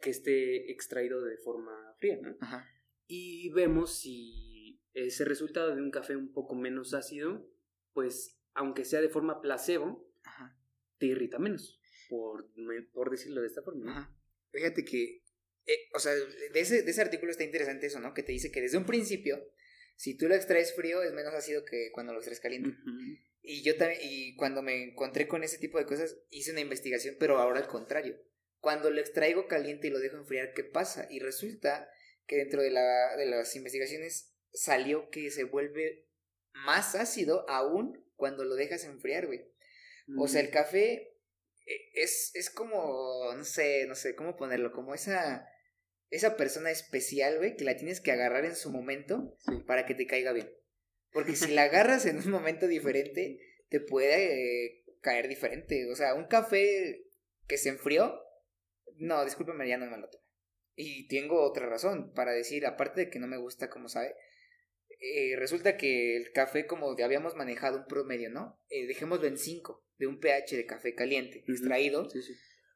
que 0.00 0.10
esté 0.10 0.70
extraído 0.70 1.22
de 1.22 1.36
forma 1.38 1.94
fría, 1.98 2.18
¿no? 2.20 2.36
Ajá. 2.40 2.68
Y 3.06 3.50
vemos 3.50 3.98
si 3.98 4.80
ese 4.94 5.24
resultado 5.24 5.74
de 5.74 5.82
un 5.82 5.90
café 5.90 6.16
un 6.16 6.32
poco 6.32 6.54
menos 6.54 6.94
ácido, 6.94 7.46
pues 7.92 8.38
aunque 8.54 8.84
sea 8.84 9.00
de 9.00 9.08
forma 9.08 9.40
placebo, 9.40 10.08
te 10.98 11.06
irrita 11.06 11.38
menos 11.38 11.80
por, 12.08 12.48
por 12.92 13.10
decirlo 13.10 13.40
de 13.40 13.48
esta 13.48 13.62
forma. 13.62 14.16
Fíjate 14.52 14.84
que, 14.84 15.23
eh, 15.66 15.88
o 15.94 15.98
sea, 15.98 16.12
de 16.14 16.60
ese, 16.60 16.82
de 16.82 16.90
ese 16.90 17.02
artículo 17.02 17.30
está 17.30 17.44
interesante 17.44 17.86
eso, 17.86 18.00
¿no? 18.00 18.14
Que 18.14 18.22
te 18.22 18.32
dice 18.32 18.50
que 18.50 18.60
desde 18.60 18.78
un 18.78 18.86
principio, 18.86 19.50
si 19.96 20.16
tú 20.16 20.28
lo 20.28 20.34
extraes 20.34 20.74
frío, 20.74 21.02
es 21.02 21.12
menos 21.12 21.34
ácido 21.34 21.64
que 21.64 21.90
cuando 21.92 22.12
lo 22.12 22.18
extraes 22.18 22.40
caliente. 22.40 22.76
Y 23.42 23.62
yo 23.62 23.76
también, 23.76 24.00
y 24.02 24.36
cuando 24.36 24.62
me 24.62 24.82
encontré 24.82 25.28
con 25.28 25.44
ese 25.44 25.58
tipo 25.58 25.78
de 25.78 25.86
cosas, 25.86 26.16
hice 26.30 26.52
una 26.52 26.60
investigación, 26.60 27.16
pero 27.18 27.38
ahora 27.38 27.60
al 27.60 27.68
contrario. 27.68 28.18
Cuando 28.60 28.90
lo 28.90 29.00
extraigo 29.00 29.46
caliente 29.46 29.88
y 29.88 29.90
lo 29.90 29.98
dejo 29.98 30.16
enfriar, 30.16 30.54
¿qué 30.54 30.64
pasa? 30.64 31.06
Y 31.10 31.20
resulta 31.20 31.90
que 32.26 32.36
dentro 32.36 32.62
de, 32.62 32.70
la, 32.70 33.16
de 33.16 33.26
las 33.26 33.54
investigaciones 33.54 34.34
salió 34.52 35.10
que 35.10 35.30
se 35.30 35.44
vuelve 35.44 36.08
más 36.52 36.94
ácido 36.94 37.48
aún 37.48 38.02
cuando 38.16 38.44
lo 38.44 38.54
dejas 38.54 38.84
enfriar, 38.84 39.26
güey. 39.26 39.44
O 40.18 40.28
sea, 40.28 40.40
el 40.40 40.50
café 40.50 41.14
e, 41.66 41.90
es, 41.94 42.30
es 42.34 42.50
como, 42.50 43.32
no 43.34 43.44
sé, 43.44 43.86
no 43.86 43.94
sé 43.94 44.14
cómo 44.14 44.36
ponerlo, 44.36 44.72
como 44.72 44.94
esa, 44.94 45.48
esa 46.10 46.36
persona 46.36 46.70
especial, 46.70 47.38
güey, 47.38 47.56
que 47.56 47.64
la 47.64 47.76
tienes 47.76 48.00
que 48.00 48.12
agarrar 48.12 48.44
en 48.44 48.56
su 48.56 48.70
momento 48.70 49.36
para 49.66 49.86
que 49.86 49.94
te 49.94 50.06
caiga 50.06 50.32
bien. 50.32 50.50
Porque 51.12 51.36
si 51.36 51.48
la 51.52 51.64
agarras 51.64 52.06
en 52.06 52.18
un 52.18 52.30
momento 52.30 52.66
diferente, 52.68 53.40
te 53.68 53.80
puede 53.80 54.66
eh, 54.66 54.84
caer 55.00 55.28
diferente. 55.28 55.90
O 55.90 55.96
sea, 55.96 56.14
un 56.14 56.26
café 56.26 57.04
que 57.46 57.58
se 57.58 57.70
enfrió, 57.70 58.20
no, 58.96 59.24
discúlpeme, 59.24 59.68
ya 59.68 59.78
no 59.78 59.86
me 59.86 59.98
lo 59.98 60.08
tomo. 60.08 60.24
Y 60.76 61.06
tengo 61.08 61.42
otra 61.42 61.66
razón 61.66 62.12
para 62.14 62.32
decir, 62.32 62.66
aparte 62.66 63.02
de 63.02 63.10
que 63.10 63.20
no 63.20 63.26
me 63.26 63.36
gusta 63.36 63.70
como 63.70 63.88
sabe, 63.88 64.14
eh, 65.00 65.36
resulta 65.36 65.76
que 65.76 66.16
el 66.16 66.32
café, 66.32 66.66
como 66.66 66.96
ya 66.96 67.04
habíamos 67.04 67.36
manejado 67.36 67.78
un 67.78 67.86
promedio, 67.86 68.30
¿no? 68.30 68.60
Eh, 68.68 68.86
dejémoslo 68.86 69.26
en 69.26 69.38
5 69.38 69.84
de 69.98 70.06
un 70.06 70.18
pH 70.18 70.56
de 70.56 70.66
café 70.66 70.94
caliente, 70.94 71.44
extraído. 71.46 72.08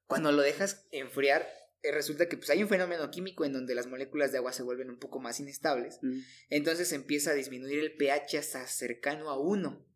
Cuando 0.07 0.33
lo 0.33 0.43
dejas 0.43 0.87
enfriar, 0.93 1.49
resulta 1.83 2.29
que 2.29 2.37
pues, 2.37 2.51
hay 2.51 2.62
un 2.62 2.68
fenómeno 2.68 3.11
químico 3.11 3.45
en 3.45 3.53
donde 3.53 3.74
las 3.74 3.87
moléculas 3.87 4.33
de 4.33 4.39
agua 4.39 4.53
se 4.53 4.62
vuelven 4.62 4.91
un 4.91 4.99
poco 4.99 5.20
más 5.20 5.41
inestables. 5.41 6.01
Entonces 6.49 6.93
empieza 6.93 7.31
a 7.31 7.35
disminuir 7.35 7.79
el 7.79 7.97
pH 7.97 8.39
hasta 8.39 8.66
cercano 8.66 9.31
a 9.31 9.39
1, 9.39 9.87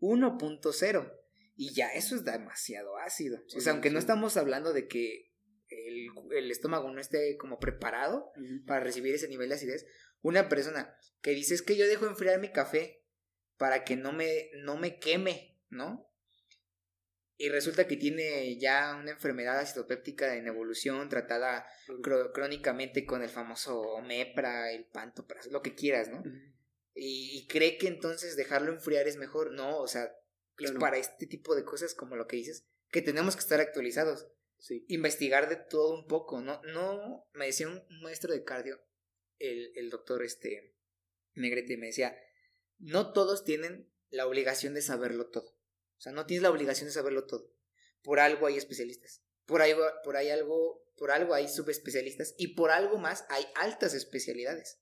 1.0. 0.00 1.16
Y 1.56 1.74
ya 1.74 1.88
eso 1.88 2.16
es 2.16 2.24
demasiado 2.24 2.96
ácido. 2.96 3.42
o 3.54 3.60
sea, 3.60 3.72
aunque 3.72 3.90
no 3.90 3.98
estamos 3.98 4.36
hablando 4.36 4.72
de 4.72 4.88
que 4.88 5.30
el, 5.68 6.08
el, 6.32 6.50
estómago 6.50 6.90
no 6.90 7.00
esté 7.00 7.36
como 7.36 7.58
preparado 7.58 8.32
para 8.66 8.80
recibir 8.80 9.14
ese 9.14 9.28
nivel 9.28 9.50
de 9.50 9.56
acidez, 9.56 9.86
una 10.22 10.48
persona 10.48 10.96
que 11.22 11.30
dice 11.32 11.54
es 11.54 11.62
que 11.62 11.76
yo 11.76 11.86
dejo 11.86 12.06
enfriar 12.06 12.40
mi 12.40 12.50
café 12.50 13.04
para 13.56 13.84
que 13.84 13.96
no 13.96 14.12
me, 14.12 14.50
no 14.64 14.78
me 14.78 14.98
queme, 14.98 15.60
¿no? 15.68 16.09
Y 17.42 17.48
resulta 17.48 17.86
que 17.86 17.96
tiene 17.96 18.58
ya 18.58 18.94
una 19.00 19.12
enfermedad 19.12 19.58
acidopéptica 19.58 20.36
en 20.36 20.46
evolución 20.46 21.08
tratada 21.08 21.66
crónicamente 22.34 23.06
con 23.06 23.22
el 23.22 23.30
famoso 23.30 23.98
MEPRA, 24.02 24.72
el 24.72 24.84
panto, 24.84 25.26
lo 25.50 25.62
que 25.62 25.74
quieras, 25.74 26.10
¿no? 26.10 26.22
y, 26.94 27.46
cree 27.46 27.78
que 27.78 27.88
entonces 27.88 28.36
dejarlo 28.36 28.70
enfriar 28.70 29.08
es 29.08 29.16
mejor. 29.16 29.52
No, 29.52 29.78
o 29.78 29.88
sea, 29.88 30.14
es 30.58 30.72
para 30.72 30.98
este 30.98 31.26
tipo 31.26 31.54
de 31.54 31.64
cosas 31.64 31.94
como 31.94 32.14
lo 32.14 32.26
que 32.26 32.36
dices, 32.36 32.66
que 32.90 33.00
tenemos 33.00 33.36
que 33.36 33.40
estar 33.40 33.58
actualizados. 33.58 34.28
Sí. 34.58 34.84
Investigar 34.88 35.48
de 35.48 35.56
todo 35.56 35.94
un 35.94 36.06
poco, 36.06 36.42
¿no? 36.42 36.60
No, 36.64 37.26
me 37.32 37.46
decía 37.46 37.68
un 37.68 38.02
maestro 38.02 38.34
de 38.34 38.44
cardio, 38.44 38.82
el, 39.38 39.72
el 39.76 39.88
doctor 39.88 40.22
este 40.22 40.76
Negrete, 41.32 41.78
me 41.78 41.86
decía, 41.86 42.14
no 42.76 43.14
todos 43.14 43.44
tienen 43.44 43.90
la 44.10 44.26
obligación 44.26 44.74
de 44.74 44.82
saberlo 44.82 45.30
todo. 45.30 45.58
O 46.00 46.02
sea, 46.02 46.12
no 46.12 46.24
tienes 46.24 46.42
la 46.42 46.50
obligación 46.50 46.88
de 46.88 46.94
saberlo 46.94 47.26
todo. 47.26 47.54
Por 48.02 48.20
algo 48.20 48.46
hay 48.46 48.56
especialistas. 48.56 49.22
Por 49.44 49.60
algo, 49.60 49.84
por 50.02 50.16
ahí 50.16 50.30
algo, 50.30 50.82
por 50.96 51.10
algo 51.10 51.34
hay 51.34 51.46
subespecialistas 51.46 52.34
y 52.38 52.54
por 52.54 52.70
algo 52.70 52.96
más 52.96 53.26
hay 53.28 53.44
altas 53.54 53.92
especialidades. 53.92 54.80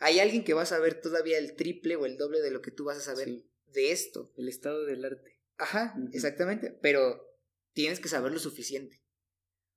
Hay 0.00 0.20
alguien 0.20 0.44
que 0.44 0.52
va 0.52 0.60
a 0.60 0.66
saber 0.66 1.00
todavía 1.00 1.38
el 1.38 1.56
triple 1.56 1.96
o 1.96 2.04
el 2.04 2.18
doble 2.18 2.42
de 2.42 2.50
lo 2.50 2.60
que 2.60 2.70
tú 2.70 2.84
vas 2.84 2.98
a 2.98 3.00
saber 3.00 3.42
de 3.68 3.90
esto. 3.90 4.34
El 4.36 4.50
estado 4.50 4.84
del 4.84 5.02
arte. 5.02 5.40
Ajá, 5.56 5.94
exactamente. 6.12 6.76
Pero 6.82 7.26
tienes 7.72 7.98
que 7.98 8.10
saber 8.10 8.30
lo 8.30 8.38
suficiente. 8.38 9.02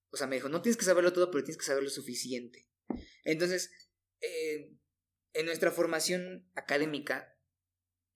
O 0.10 0.18
sea, 0.18 0.28
me 0.28 0.36
dijo, 0.36 0.50
no 0.50 0.62
tienes 0.62 0.76
que 0.76 0.84
saberlo 0.84 1.14
todo, 1.14 1.32
pero 1.32 1.46
tienes 1.46 1.58
que 1.58 1.66
saber 1.66 1.84
lo 1.84 1.90
suficiente. 1.90 2.68
Entonces, 3.24 3.72
eh, 4.20 4.76
en 5.32 5.46
nuestra 5.46 5.72
formación 5.72 6.52
académica 6.56 7.33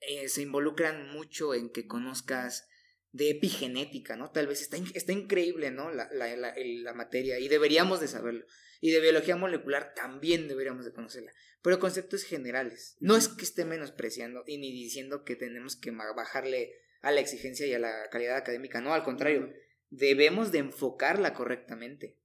eh, 0.02 0.30
se 0.30 0.41
involucran 0.41 1.12
mucho 1.12 1.54
en 1.54 1.70
que 1.70 1.88
conozcas 1.88 2.68
de 3.12 3.30
epigenética, 3.32 4.16
¿no? 4.16 4.32
Tal 4.32 4.48
vez 4.48 4.62
está, 4.62 4.78
está 4.93 5.12
increíble, 5.12 5.72
¿no? 5.72 5.91
La, 5.91 6.10
la, 6.12 6.36
la, 6.36 6.54
la, 6.56 6.93
materia 6.93 7.39
y 7.39 7.48
deberíamos 7.48 8.00
de 8.00 8.08
saberlo. 8.08 8.45
Y 8.80 8.91
de 8.91 9.00
biología 9.00 9.36
molecular 9.36 9.93
también 9.95 10.48
deberíamos 10.48 10.86
de 10.86 10.93
conocerla. 10.93 11.34
Pero 11.64 11.80
conceptos 11.80 12.24
generales. 12.24 12.95
No 13.00 13.16
es 13.16 13.28
que 13.28 13.43
esté 13.43 13.66
menospreciando 13.66 14.43
y 14.45 14.60
ni 14.60 14.72
diciendo 14.72 15.24
que 15.24 15.36
tenemos 15.36 15.76
que 15.76 15.91
bajarle 15.91 16.76
a 17.02 17.12
la 17.12 17.20
exigencia 17.20 17.66
y 17.66 17.74
a 17.74 17.80
la 17.80 18.10
calidad 18.12 18.38
académica. 18.38 18.82
No, 18.82 18.93
al 18.93 19.04
contrario, 19.04 19.52
debemos 19.89 20.52
de 20.52 20.60
enfocarla 20.60 21.34
correctamente. 21.34 22.18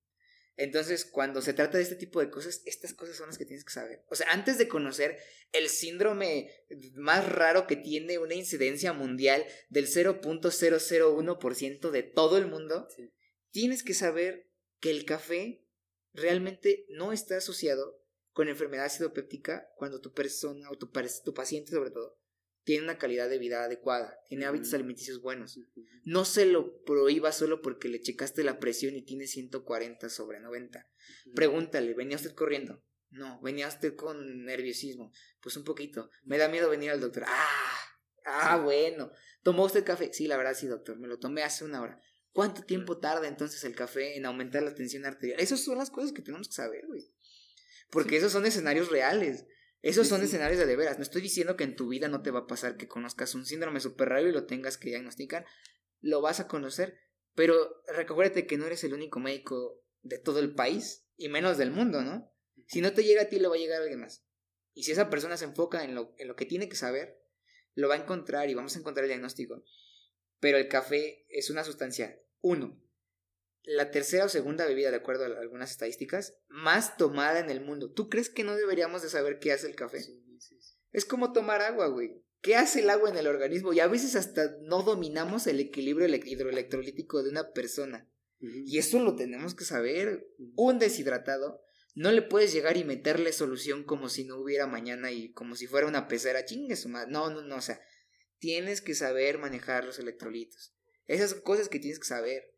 Entonces, 0.56 1.04
cuando 1.04 1.40
se 1.40 1.54
trata 1.54 1.78
de 1.78 1.84
este 1.84 1.96
tipo 1.96 2.20
de 2.20 2.30
cosas, 2.30 2.62
estas 2.66 2.92
cosas 2.92 3.16
son 3.16 3.28
las 3.28 3.38
que 3.38 3.46
tienes 3.46 3.64
que 3.64 3.72
saber. 3.72 4.04
O 4.08 4.14
sea, 4.14 4.30
antes 4.30 4.58
de 4.58 4.68
conocer 4.68 5.18
el 5.52 5.68
síndrome 5.68 6.50
más 6.94 7.28
raro 7.28 7.66
que 7.66 7.76
tiene 7.76 8.18
una 8.18 8.34
incidencia 8.34 8.92
mundial 8.92 9.44
del 9.70 9.86
0.001% 9.86 11.90
de 11.90 12.02
todo 12.02 12.36
el 12.36 12.46
mundo, 12.46 12.86
tienes 13.50 13.82
que 13.82 13.94
saber 13.94 14.50
que 14.78 14.90
el 14.90 15.04
café 15.04 15.64
realmente 16.12 16.86
no 16.90 17.12
está 17.12 17.38
asociado 17.38 18.00
con 18.32 18.48
enfermedad 18.48 18.86
acidopéptica 18.86 19.70
cuando 19.76 20.00
tu 20.00 20.12
persona 20.12 20.70
o 20.70 20.76
tu, 20.76 20.90
tu 21.24 21.34
paciente 21.34 21.70
sobre 21.70 21.90
todo 21.90 22.21
tiene 22.64 22.84
una 22.84 22.98
calidad 22.98 23.28
de 23.28 23.38
vida 23.38 23.64
adecuada, 23.64 24.18
tiene 24.28 24.46
hábitos 24.46 24.72
alimenticios 24.74 25.20
buenos. 25.20 25.58
No 26.04 26.24
se 26.24 26.46
lo 26.46 26.82
prohíba 26.84 27.32
solo 27.32 27.60
porque 27.60 27.88
le 27.88 28.00
checaste 28.00 28.44
la 28.44 28.58
presión 28.58 28.94
y 28.94 29.02
tiene 29.02 29.26
140 29.26 30.08
sobre 30.08 30.40
90. 30.40 30.88
Pregúntale, 31.34 31.94
¿venía 31.94 32.16
usted 32.16 32.34
corriendo? 32.34 32.82
No, 33.10 33.40
venía 33.42 33.68
usted 33.68 33.94
con 33.94 34.44
nerviosismo. 34.44 35.12
Pues 35.40 35.56
un 35.56 35.64
poquito. 35.64 36.08
Me 36.24 36.38
da 36.38 36.48
miedo 36.48 36.70
venir 36.70 36.90
al 36.90 37.00
doctor. 37.00 37.24
Ah, 37.26 37.78
ah, 38.24 38.56
bueno. 38.56 39.12
¿Tomó 39.42 39.64
usted 39.64 39.84
café? 39.84 40.10
Sí, 40.12 40.26
la 40.26 40.38
verdad 40.38 40.54
sí, 40.54 40.66
doctor. 40.66 40.98
Me 40.98 41.08
lo 41.08 41.18
tomé 41.18 41.42
hace 41.42 41.64
una 41.64 41.82
hora. 41.82 42.00
¿Cuánto 42.32 42.62
tiempo 42.62 42.98
tarda 42.98 43.28
entonces 43.28 43.62
el 43.64 43.74
café 43.74 44.16
en 44.16 44.24
aumentar 44.24 44.62
la 44.62 44.74
tensión 44.74 45.04
arterial? 45.04 45.38
Esas 45.38 45.62
son 45.62 45.76
las 45.76 45.90
cosas 45.90 46.12
que 46.12 46.22
tenemos 46.22 46.48
que 46.48 46.54
saber, 46.54 46.86
güey. 46.86 47.12
Porque 47.90 48.16
esos 48.16 48.32
son 48.32 48.46
escenarios 48.46 48.88
reales. 48.88 49.44
Esos 49.82 50.06
son 50.06 50.22
escenarios 50.22 50.58
de 50.58 50.66
de 50.66 50.76
veras. 50.76 50.96
No 50.96 51.02
estoy 51.02 51.22
diciendo 51.22 51.56
que 51.56 51.64
en 51.64 51.74
tu 51.74 51.88
vida 51.88 52.08
no 52.08 52.22
te 52.22 52.30
va 52.30 52.40
a 52.40 52.46
pasar 52.46 52.76
que 52.76 52.88
conozcas 52.88 53.34
un 53.34 53.44
síndrome 53.44 53.80
súper 53.80 54.10
raro 54.10 54.28
y 54.28 54.32
lo 54.32 54.46
tengas 54.46 54.78
que 54.78 54.90
diagnosticar. 54.90 55.44
Lo 56.00 56.20
vas 56.20 56.40
a 56.40 56.46
conocer. 56.46 56.98
Pero 57.34 57.82
recuérdate 57.88 58.46
que 58.46 58.58
no 58.58 58.66
eres 58.66 58.84
el 58.84 58.94
único 58.94 59.18
médico 59.18 59.82
de 60.02 60.18
todo 60.18 60.38
el 60.38 60.54
país 60.54 61.06
y 61.16 61.28
menos 61.28 61.58
del 61.58 61.70
mundo, 61.70 62.02
¿no? 62.02 62.32
Si 62.66 62.80
no 62.80 62.92
te 62.92 63.04
llega 63.04 63.22
a 63.22 63.28
ti, 63.28 63.38
le 63.38 63.48
va 63.48 63.56
a 63.56 63.58
llegar 63.58 63.80
a 63.80 63.82
alguien 63.82 64.00
más. 64.00 64.24
Y 64.74 64.84
si 64.84 64.92
esa 64.92 65.10
persona 65.10 65.36
se 65.36 65.46
enfoca 65.46 65.84
en 65.84 65.94
lo, 65.94 66.14
en 66.18 66.28
lo 66.28 66.36
que 66.36 66.46
tiene 66.46 66.68
que 66.68 66.76
saber, 66.76 67.20
lo 67.74 67.88
va 67.88 67.94
a 67.94 67.98
encontrar 67.98 68.48
y 68.48 68.54
vamos 68.54 68.76
a 68.76 68.78
encontrar 68.78 69.04
el 69.04 69.10
diagnóstico. 69.10 69.64
Pero 70.40 70.58
el 70.58 70.68
café 70.68 71.26
es 71.28 71.50
una 71.50 71.64
sustancia, 71.64 72.20
uno, 72.40 72.81
la 73.64 73.90
tercera 73.90 74.24
o 74.24 74.28
segunda 74.28 74.66
bebida, 74.66 74.90
de 74.90 74.96
acuerdo 74.96 75.24
a 75.24 75.40
algunas 75.40 75.70
estadísticas, 75.70 76.34
más 76.48 76.96
tomada 76.96 77.38
en 77.40 77.50
el 77.50 77.60
mundo. 77.60 77.90
¿Tú 77.92 78.08
crees 78.08 78.28
que 78.28 78.44
no 78.44 78.56
deberíamos 78.56 79.02
de 79.02 79.08
saber 79.08 79.38
qué 79.38 79.52
hace 79.52 79.66
el 79.66 79.76
café? 79.76 79.98
Es 80.90 81.04
como 81.04 81.32
tomar 81.32 81.62
agua, 81.62 81.86
güey. 81.88 82.22
¿Qué 82.40 82.56
hace 82.56 82.80
el 82.80 82.90
agua 82.90 83.08
en 83.08 83.16
el 83.16 83.28
organismo? 83.28 83.72
Y 83.72 83.80
a 83.80 83.86
veces 83.86 84.16
hasta 84.16 84.56
no 84.62 84.82
dominamos 84.82 85.46
el 85.46 85.60
equilibrio 85.60 86.08
hidroelectrolítico 86.08 87.22
de 87.22 87.30
una 87.30 87.52
persona. 87.52 88.08
Y 88.40 88.78
eso 88.78 88.98
lo 88.98 89.14
tenemos 89.14 89.54
que 89.54 89.64
saber. 89.64 90.26
Un 90.56 90.80
deshidratado 90.80 91.62
no 91.94 92.10
le 92.10 92.22
puedes 92.22 92.52
llegar 92.52 92.76
y 92.76 92.84
meterle 92.84 93.32
solución 93.32 93.84
como 93.84 94.08
si 94.08 94.24
no 94.24 94.38
hubiera 94.38 94.66
mañana 94.66 95.12
y 95.12 95.32
como 95.32 95.54
si 95.54 95.66
fuera 95.66 95.86
una 95.86 96.08
pecera. 96.08 96.44
Chingue 96.44 96.74
No, 97.08 97.30
no, 97.30 97.42
no. 97.42 97.56
O 97.56 97.60
sea, 97.60 97.80
tienes 98.38 98.80
que 98.80 98.94
saber 98.94 99.38
manejar 99.38 99.84
los 99.84 99.98
electrolitos. 99.98 100.74
Esas 101.06 101.30
son 101.30 101.42
cosas 101.42 101.68
que 101.68 101.78
tienes 101.78 101.98
que 101.98 102.06
saber. 102.06 102.51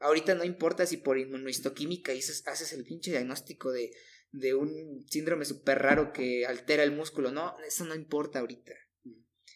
Ahorita 0.00 0.34
no 0.34 0.44
importa 0.44 0.86
si 0.86 0.98
por 0.98 1.18
inmunohistoquímica 1.18 2.12
haces, 2.12 2.46
haces 2.46 2.72
el 2.72 2.84
pinche 2.84 3.10
diagnóstico 3.10 3.72
de, 3.72 3.90
de 4.30 4.54
un 4.54 5.04
síndrome 5.08 5.44
súper 5.44 5.78
raro 5.78 6.12
que 6.12 6.46
altera 6.46 6.84
el 6.84 6.92
músculo. 6.92 7.32
No, 7.32 7.56
eso 7.66 7.84
no 7.84 7.94
importa 7.94 8.38
ahorita. 8.38 8.74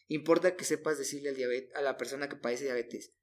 Importa 0.09 0.57
que 0.57 0.65
sepas 0.65 0.99
decirle 0.99 1.31
al 1.31 1.37
diabetes, 1.37 1.75
a 1.75 1.83
la 1.83 1.97
persona 1.97 2.29
que 2.29 2.37
padece 2.37 2.65
diabetes. 2.65 3.15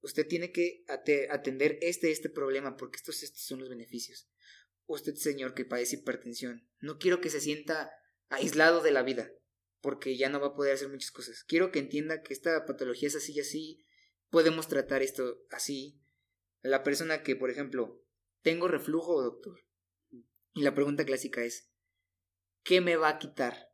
Usted 0.00 0.26
tiene 0.26 0.52
que 0.52 0.84
atender 1.30 1.78
este, 1.80 2.10
este 2.10 2.28
problema 2.28 2.76
porque 2.76 2.96
estos, 2.96 3.22
estos 3.22 3.42
son 3.42 3.60
los 3.60 3.68
beneficios. 3.68 4.28
Usted, 4.86 5.14
señor, 5.14 5.54
que 5.54 5.64
padece 5.64 5.96
hipertensión, 5.96 6.68
no 6.80 6.98
quiero 6.98 7.20
que 7.20 7.30
se 7.30 7.40
sienta 7.40 7.92
aislado 8.28 8.82
de 8.82 8.90
la 8.90 9.02
vida 9.02 9.32
porque 9.80 10.16
ya 10.16 10.28
no 10.28 10.40
va 10.40 10.48
a 10.48 10.54
poder 10.54 10.74
hacer 10.74 10.88
muchas 10.88 11.10
cosas. 11.10 11.44
Quiero 11.44 11.72
que 11.72 11.78
entienda 11.78 12.22
que 12.22 12.32
esta 12.32 12.64
patología 12.64 13.08
es 13.08 13.16
así 13.16 13.32
y 13.32 13.40
así. 13.40 13.86
Podemos 14.30 14.68
tratar 14.68 15.02
esto 15.02 15.44
así 15.50 16.01
la 16.62 16.82
persona 16.82 17.22
que, 17.22 17.36
por 17.36 17.50
ejemplo, 17.50 18.02
tengo 18.42 18.68
reflujo, 18.68 19.22
doctor. 19.22 19.60
Y 20.54 20.62
la 20.62 20.74
pregunta 20.74 21.04
clásica 21.04 21.44
es, 21.44 21.72
¿qué 22.62 22.80
me 22.80 22.96
va 22.96 23.10
a 23.10 23.18
quitar? 23.18 23.72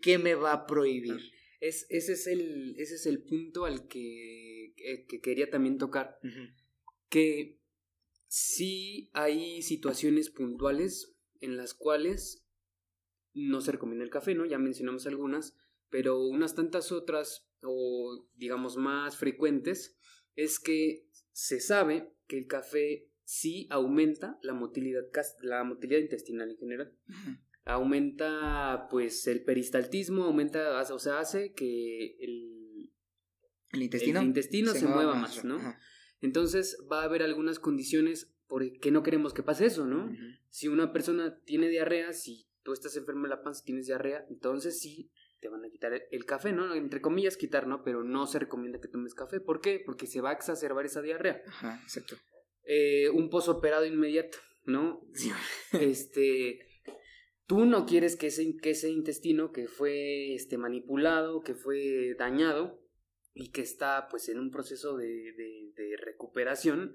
¿Qué 0.00 0.18
me 0.18 0.34
va 0.34 0.52
a 0.52 0.66
prohibir? 0.66 1.32
Es, 1.60 1.86
ese, 1.90 2.12
es 2.12 2.26
el, 2.26 2.74
ese 2.78 2.94
es 2.94 3.06
el 3.06 3.22
punto 3.22 3.64
al 3.64 3.86
que, 3.86 4.74
que 5.08 5.20
quería 5.20 5.50
también 5.50 5.78
tocar. 5.78 6.18
Que 7.08 7.60
sí 8.26 9.10
hay 9.12 9.62
situaciones 9.62 10.30
puntuales 10.30 11.14
en 11.40 11.56
las 11.56 11.74
cuales 11.74 12.44
no 13.34 13.60
se 13.60 13.72
recomienda 13.72 14.04
el 14.04 14.10
café, 14.10 14.34
¿no? 14.34 14.46
Ya 14.46 14.58
mencionamos 14.58 15.06
algunas, 15.06 15.56
pero 15.90 16.22
unas 16.22 16.54
tantas 16.54 16.92
otras, 16.92 17.46
o 17.62 18.26
digamos 18.34 18.76
más 18.76 19.16
frecuentes, 19.16 19.98
es 20.36 20.58
que 20.58 21.08
se 21.32 21.60
sabe 21.60 22.13
que 22.26 22.38
el 22.38 22.46
café 22.46 23.08
sí 23.24 23.66
aumenta 23.70 24.38
la 24.42 24.54
motilidad, 24.54 25.02
la 25.42 25.64
motilidad 25.64 26.00
intestinal 26.00 26.50
en 26.50 26.56
general. 26.56 26.96
Aumenta, 27.64 28.88
pues, 28.90 29.26
el 29.26 29.42
peristaltismo, 29.42 30.24
aumenta, 30.24 30.82
o 30.92 30.98
sea, 30.98 31.18
hace 31.18 31.52
que 31.52 32.16
el, 32.20 32.90
el 33.72 33.82
intestino, 33.82 34.22
intestino 34.22 34.72
se, 34.72 34.86
mueva 34.86 35.14
más, 35.14 35.44
¿no? 35.44 35.58
Entonces 36.20 36.76
va 36.90 37.02
a 37.02 37.04
haber 37.04 37.22
algunas 37.22 37.58
condiciones 37.58 38.34
por 38.46 38.70
que 38.78 38.90
no 38.90 39.02
queremos 39.02 39.32
que 39.32 39.42
pase 39.42 39.66
eso, 39.66 39.86
¿no? 39.86 40.14
Si 40.50 40.68
una 40.68 40.92
persona 40.92 41.40
tiene 41.44 41.68
diarrea, 41.68 42.12
si 42.12 42.48
tú 42.62 42.72
estás 42.72 42.96
enfermo 42.96 43.24
de 43.24 43.30
la 43.30 43.42
panza, 43.42 43.64
tienes 43.64 43.86
diarrea, 43.86 44.24
entonces 44.28 44.80
sí 44.80 45.10
te 45.44 45.50
van 45.50 45.62
a 45.62 45.68
quitar 45.68 45.92
el 46.10 46.24
café, 46.24 46.52
¿no? 46.52 46.74
Entre 46.74 47.02
comillas 47.02 47.36
quitar, 47.36 47.66
¿no? 47.66 47.84
Pero 47.84 48.02
no 48.02 48.26
se 48.26 48.38
recomienda 48.38 48.80
que 48.80 48.88
tomes 48.88 49.14
café. 49.14 49.40
¿Por 49.40 49.60
qué? 49.60 49.78
Porque 49.78 50.06
se 50.06 50.22
va 50.22 50.30
a 50.30 50.32
exacerbar 50.32 50.86
esa 50.86 51.02
diarrea. 51.02 51.42
Ajá, 51.46 51.80
exacto. 51.82 52.16
Eh, 52.64 53.10
un 53.10 53.28
pozo 53.28 53.52
operado 53.52 53.84
inmediato, 53.84 54.38
¿no? 54.64 55.06
Sí. 55.12 55.30
este, 55.78 56.60
tú 57.46 57.66
no 57.66 57.84
quieres 57.84 58.16
que 58.16 58.28
ese, 58.28 58.56
que 58.56 58.70
ese 58.70 58.88
intestino 58.88 59.52
que 59.52 59.68
fue 59.68 60.34
este, 60.34 60.56
manipulado, 60.56 61.42
que 61.42 61.54
fue 61.54 62.14
dañado 62.18 62.80
y 63.34 63.50
que 63.50 63.60
está 63.60 64.08
pues 64.08 64.30
en 64.30 64.38
un 64.38 64.50
proceso 64.50 64.96
de, 64.96 65.34
de, 65.36 65.96
recuperación, 65.98 66.94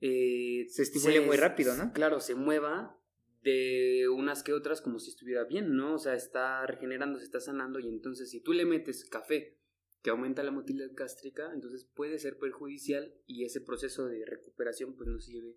eh, 0.00 0.64
se 0.70 0.84
estimule 0.84 1.20
muy 1.20 1.36
rápido, 1.36 1.76
¿no? 1.76 1.92
Claro, 1.92 2.20
se 2.20 2.34
mueva 2.34 2.98
de 3.44 4.08
unas 4.08 4.42
que 4.42 4.54
otras 4.54 4.80
como 4.80 4.98
si 4.98 5.10
estuviera 5.10 5.44
bien, 5.44 5.76
¿no? 5.76 5.94
O 5.94 5.98
sea, 5.98 6.14
está 6.14 6.66
regenerando, 6.66 7.18
se 7.18 7.26
está 7.26 7.40
sanando 7.40 7.78
y 7.78 7.88
entonces 7.88 8.30
si 8.30 8.40
tú 8.40 8.52
le 8.52 8.64
metes 8.64 9.04
café 9.04 9.58
que 10.02 10.10
aumenta 10.10 10.42
la 10.42 10.50
motilidad 10.50 10.90
gástrica, 10.92 11.50
entonces 11.52 11.84
puede 11.94 12.18
ser 12.18 12.38
perjudicial 12.38 13.14
y 13.26 13.44
ese 13.44 13.60
proceso 13.60 14.06
de 14.06 14.24
recuperación 14.24 14.96
pues 14.96 15.08
no 15.08 15.20
se 15.20 15.32
lleve 15.32 15.56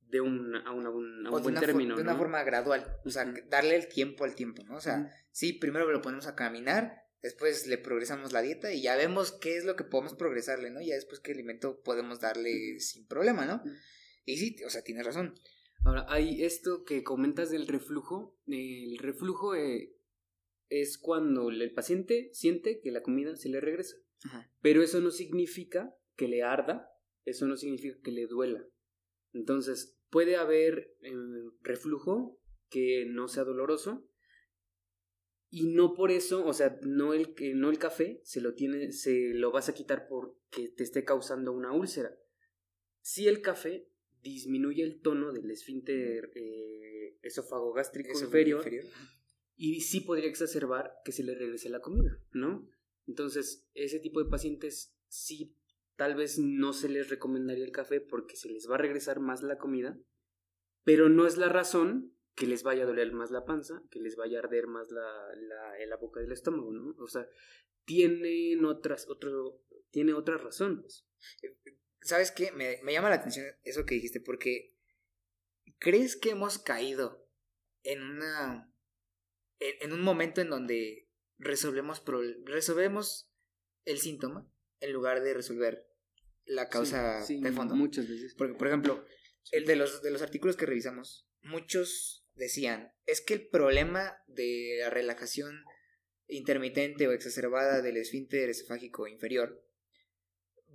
de 0.00 0.20
un, 0.20 0.54
a, 0.54 0.72
una, 0.72 0.90
un, 0.90 1.26
a 1.26 1.30
un 1.30 1.42
buen 1.42 1.54
término. 1.56 1.96
De 1.96 2.02
una 2.02 2.16
forma 2.16 2.42
gradual, 2.44 2.96
o 3.04 3.10
sea, 3.10 3.32
darle 3.48 3.76
el 3.76 3.88
tiempo 3.88 4.24
al 4.24 4.34
tiempo, 4.34 4.62
¿no? 4.64 4.76
O 4.76 4.80
sea, 4.80 5.12
sí, 5.32 5.52
primero 5.52 5.90
lo 5.90 6.00
ponemos 6.00 6.26
a 6.26 6.34
caminar, 6.34 7.02
después 7.20 7.66
le 7.66 7.78
progresamos 7.78 8.32
la 8.32 8.42
dieta 8.42 8.72
y 8.72 8.80
ya 8.80 8.96
vemos 8.96 9.32
qué 9.32 9.56
es 9.56 9.64
lo 9.64 9.76
que 9.76 9.84
podemos 9.84 10.14
progresarle, 10.14 10.70
¿no? 10.70 10.80
Ya 10.80 10.94
después 10.94 11.20
qué 11.20 11.32
alimento 11.32 11.82
podemos 11.82 12.20
darle 12.20 12.80
sin 12.80 13.06
problema, 13.06 13.44
¿no? 13.44 13.62
Y 14.24 14.38
sí, 14.38 14.56
o 14.64 14.70
sea, 14.70 14.82
tienes 14.82 15.04
razón. 15.04 15.34
Ahora, 15.88 16.04
hay 16.08 16.44
esto 16.44 16.84
que 16.84 17.02
comentas 17.02 17.50
del 17.50 17.66
reflujo. 17.66 18.38
El 18.46 18.98
reflujo 18.98 19.54
eh, 19.54 19.96
es 20.68 20.98
cuando 20.98 21.48
el 21.48 21.72
paciente 21.72 22.28
siente 22.34 22.80
que 22.82 22.90
la 22.90 23.02
comida 23.02 23.34
se 23.36 23.48
le 23.48 23.58
regresa. 23.58 23.96
Pero 24.60 24.82
eso 24.82 25.00
no 25.00 25.10
significa 25.10 25.94
que 26.14 26.28
le 26.28 26.42
arda, 26.42 26.90
eso 27.24 27.46
no 27.46 27.56
significa 27.56 27.96
que 28.02 28.10
le 28.10 28.26
duela. 28.26 28.66
Entonces, 29.32 29.98
puede 30.10 30.36
haber 30.36 30.94
eh, 31.00 31.14
reflujo 31.62 32.38
que 32.68 33.06
no 33.08 33.26
sea 33.28 33.44
doloroso 33.44 34.06
y 35.48 35.68
no 35.68 35.94
por 35.94 36.10
eso, 36.10 36.44
o 36.44 36.52
sea, 36.52 36.78
no 36.82 37.14
el 37.14 37.32
que 37.32 37.54
no 37.54 37.70
el 37.70 37.78
café 37.78 38.20
se 38.24 38.42
lo 38.42 38.52
tiene 38.52 38.92
se 38.92 39.32
lo 39.32 39.52
vas 39.52 39.70
a 39.70 39.74
quitar 39.74 40.06
porque 40.06 40.68
te 40.68 40.82
esté 40.82 41.04
causando 41.04 41.52
una 41.52 41.72
úlcera. 41.72 42.14
Si 43.00 43.26
el 43.26 43.40
café 43.40 43.88
disminuye 44.22 44.82
el 44.82 45.00
tono 45.00 45.32
del 45.32 45.50
esfínter 45.50 46.30
eh, 46.34 47.18
esófago 47.22 47.72
gástrico 47.72 48.18
inferior, 48.18 48.64
y 49.56 49.80
sí 49.80 50.00
podría 50.00 50.28
exacerbar 50.28 50.94
que 51.04 51.12
se 51.12 51.24
le 51.24 51.34
regrese 51.34 51.68
la 51.68 51.80
comida, 51.80 52.20
¿no? 52.32 52.68
Entonces, 53.06 53.66
ese 53.74 53.98
tipo 53.98 54.22
de 54.22 54.30
pacientes 54.30 54.94
sí 55.08 55.56
tal 55.96 56.14
vez 56.14 56.38
no 56.38 56.72
se 56.72 56.88
les 56.88 57.08
recomendaría 57.08 57.64
el 57.64 57.72
café 57.72 58.00
porque 58.00 58.36
se 58.36 58.48
les 58.48 58.70
va 58.70 58.76
a 58.76 58.78
regresar 58.78 59.18
más 59.18 59.42
la 59.42 59.58
comida, 59.58 59.98
pero 60.84 61.08
no 61.08 61.26
es 61.26 61.36
la 61.36 61.48
razón 61.48 62.14
que 62.36 62.46
les 62.46 62.62
vaya 62.62 62.84
a 62.84 62.86
doler 62.86 63.12
más 63.12 63.32
la 63.32 63.44
panza, 63.44 63.82
que 63.90 63.98
les 63.98 64.14
vaya 64.14 64.38
a 64.38 64.42
arder 64.42 64.68
más 64.68 64.92
la, 64.92 65.10
la, 65.34 65.86
la 65.86 65.96
boca 65.96 66.20
del 66.20 66.30
estómago, 66.30 66.70
¿no? 66.70 66.94
O 66.98 67.08
sea, 67.08 67.26
tienen 67.84 68.64
otras, 68.64 69.08
otro, 69.08 69.60
tiene 69.90 70.12
otra 70.12 70.38
razón. 70.38 70.84
¿Sabes 72.02 72.30
qué? 72.30 72.52
Me, 72.52 72.80
llama 72.92 73.10
la 73.10 73.16
atención 73.16 73.46
eso 73.64 73.84
que 73.84 73.94
dijiste, 73.94 74.20
porque 74.20 74.74
¿crees 75.78 76.16
que 76.16 76.30
hemos 76.30 76.58
caído 76.58 77.28
en 77.82 78.02
una. 78.02 78.72
en, 79.58 79.92
un 79.92 80.02
momento 80.02 80.40
en 80.40 80.50
donde 80.50 81.08
resolvemos, 81.38 82.02
resolvemos 82.44 83.30
el 83.84 83.98
síntoma 83.98 84.50
en 84.80 84.92
lugar 84.92 85.22
de 85.22 85.34
resolver 85.34 85.88
la 86.44 86.68
causa 86.68 87.24
de 87.26 87.52
fondo? 87.52 87.74
Muchas 87.74 88.08
veces. 88.08 88.34
Porque, 88.36 88.54
por 88.54 88.68
ejemplo, 88.68 89.04
El 89.50 89.66
de 89.66 89.76
los, 89.76 90.02
de 90.02 90.10
los 90.10 90.22
artículos 90.22 90.56
que 90.56 90.66
revisamos, 90.66 91.28
muchos 91.42 92.26
decían, 92.34 92.92
es 93.06 93.20
que 93.20 93.34
el 93.34 93.48
problema 93.48 94.22
de 94.26 94.78
la 94.80 94.90
relajación 94.90 95.64
intermitente 96.28 97.08
o 97.08 97.12
exacerbada 97.12 97.82
del 97.82 97.96
esfínter 97.96 98.50
esofágico 98.50 99.06
inferior 99.06 99.64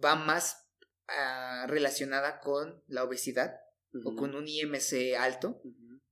va 0.03 0.15
más 0.15 0.62
ah, 1.07 1.65
relacionada 1.67 2.39
con 2.39 2.83
la 2.87 3.03
obesidad 3.03 3.59
o 4.03 4.15
con 4.15 4.35
un 4.35 4.47
IMC 4.47 5.15
alto 5.17 5.61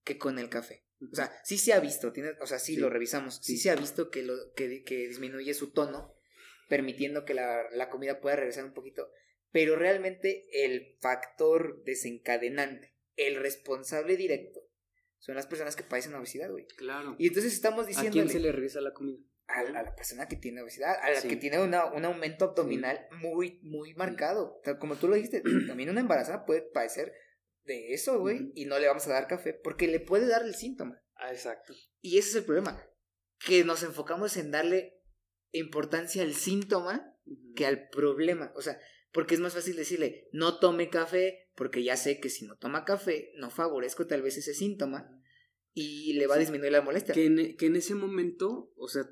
que 0.04 0.18
con 0.18 0.40
el 0.40 0.50
café. 0.50 0.86
O 1.12 1.16
sea, 1.16 1.32
sí 1.44 1.58
se 1.58 1.74
ha 1.74 1.80
visto, 1.80 2.12
tiene, 2.12 2.34
o 2.42 2.46
sea, 2.46 2.60
sí, 2.60 2.76
lo 2.78 2.90
revisamos, 2.90 3.40
sí. 3.42 3.58
se 3.58 3.72
ha 3.72 3.76
visto 3.76 4.12
que, 4.12 4.22
lo, 4.22 4.54
que, 4.54 4.84
que 4.84 5.08
disminuye 5.08 5.54
su 5.56 5.72
tono, 5.72 6.16
permitiendo 6.70 7.26
que 7.26 7.34
la, 7.34 7.64
la, 7.72 7.90
comida 7.90 8.22
pueda 8.22 8.36
regresar 8.36 8.66
un 8.66 8.74
poquito, 8.74 9.10
pero 9.52 9.76
realmente 9.76 10.48
el 10.52 10.98
factor 11.02 11.84
desencadenante, 11.84 12.96
el 13.16 13.38
responsable 13.38 14.16
directo, 14.16 14.62
son 15.18 15.36
las 15.36 15.48
personas 15.48 15.76
que 15.76 15.84
padecen 15.84 16.14
obesidad, 16.14 16.52
güey. 16.52 16.68
Claro. 16.68 17.16
Y 17.18 17.28
entonces 17.28 17.54
estamos 17.54 17.88
diciendo... 17.88 18.12
¿A 18.12 18.24
quién 18.24 18.30
se 18.30 18.40
le 18.40 18.52
regresa 18.52 18.82
la 18.82 18.94
comida? 18.94 19.20
A, 19.54 19.64
la 19.64 19.96
persona 19.96 20.28
que 20.28 20.36
tiene 20.36 20.62
obesidad, 20.62 20.96
a 21.02 21.12
la 21.12 21.22
que 21.22 21.36
tiene 21.36 21.60
una, 21.60 21.86
un 21.86 22.06
aumento 22.06 22.46
abdominal 22.46 23.08
muy, 23.22 23.60
muy 23.64 23.94
marcado. 23.96 24.62
como 24.80 24.96
tú 24.96 25.08
lo 25.08 25.16
dijiste, 25.16 25.42
también 25.68 25.90
una 25.90 26.02
embarazada 26.02 26.46
puede 26.46 26.62
padecer 26.62 27.14
de 27.64 27.94
eso, 27.94 28.20
güey, 28.20 28.52
y 28.56 28.66
no 28.66 28.80
le 28.80 28.88
vamos 28.88 29.06
a 29.08 29.14
dar 29.14 29.28
café 29.28 29.54
porque 29.54 29.88
le 29.88 30.00
puede 30.00 30.28
dar 30.28 30.44
el 30.44 30.56
síntoma. 30.56 31.02
Ah, 31.16 31.32
exacto. 31.32 31.74
Y 32.02 32.18
ese 32.18 32.30
es 32.30 32.36
el 32.38 32.46
problema, 32.46 32.84
que 33.46 33.64
nos 33.64 33.84
enfocamos 33.84 34.38
en 34.38 34.52
darle 34.52 35.02
importancia 35.52 36.24
al 36.24 36.34
síntoma 36.34 37.16
que 37.56 37.66
al 37.66 37.90
problema. 37.90 38.52
O 38.56 38.62
sea, 38.62 38.80
porque 39.12 39.36
es 39.36 39.40
más 39.40 39.54
fácil 39.54 39.76
decirle, 39.76 40.30
no 40.32 40.60
tome 40.60 40.90
café, 40.90 41.50
porque 41.56 41.84
ya 41.84 41.98
sé 41.98 42.20
que 42.20 42.30
si 42.30 42.46
no 42.46 42.58
toma 42.58 42.86
café, 42.86 43.32
no 43.36 43.50
favorezco 43.50 44.08
tal 44.08 44.22
vez 44.22 44.38
ese 44.38 44.54
síntoma 44.54 45.22
y 45.74 46.14
le 46.14 46.28
va 46.28 46.36
a 46.36 46.40
disminuir 46.40 46.72
la 46.72 46.82
molestia. 46.82 47.14
Que 47.14 47.26
en, 47.26 47.58
que 47.58 47.66
en 47.68 47.76
ese 47.76 47.96
momento, 47.96 48.72
o 48.76 48.88
sea, 48.88 49.04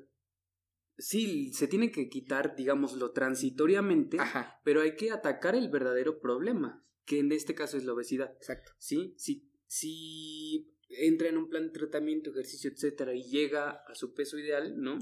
sí, 1.00 1.52
se 1.52 1.66
tiene 1.66 1.90
que 1.90 2.08
quitar, 2.08 2.54
digámoslo, 2.56 3.12
transitoriamente, 3.12 4.18
pero 4.64 4.82
hay 4.82 4.96
que 4.96 5.10
atacar 5.10 5.54
el 5.54 5.68
verdadero 5.68 6.20
problema 6.20 6.84
que 7.10 7.18
en 7.18 7.32
este 7.32 7.54
caso 7.54 7.76
es 7.76 7.84
la 7.84 7.92
obesidad. 7.92 8.32
Exacto. 8.36 8.70
¿Sí? 8.78 9.14
Si, 9.16 9.50
si 9.66 10.72
entra 10.88 11.28
en 11.28 11.38
un 11.38 11.48
plan 11.48 11.66
de 11.66 11.72
tratamiento, 11.72 12.30
ejercicio, 12.30 12.70
etcétera, 12.70 13.14
y 13.14 13.24
llega 13.24 13.82
a 13.86 13.94
su 13.94 14.14
peso 14.14 14.38
ideal, 14.38 14.80
¿no? 14.80 14.98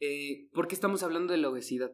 Eh, 0.00 0.48
¿Por 0.52 0.68
qué 0.68 0.74
estamos 0.74 1.02
hablando 1.02 1.32
de 1.32 1.38
la 1.38 1.50
obesidad? 1.50 1.92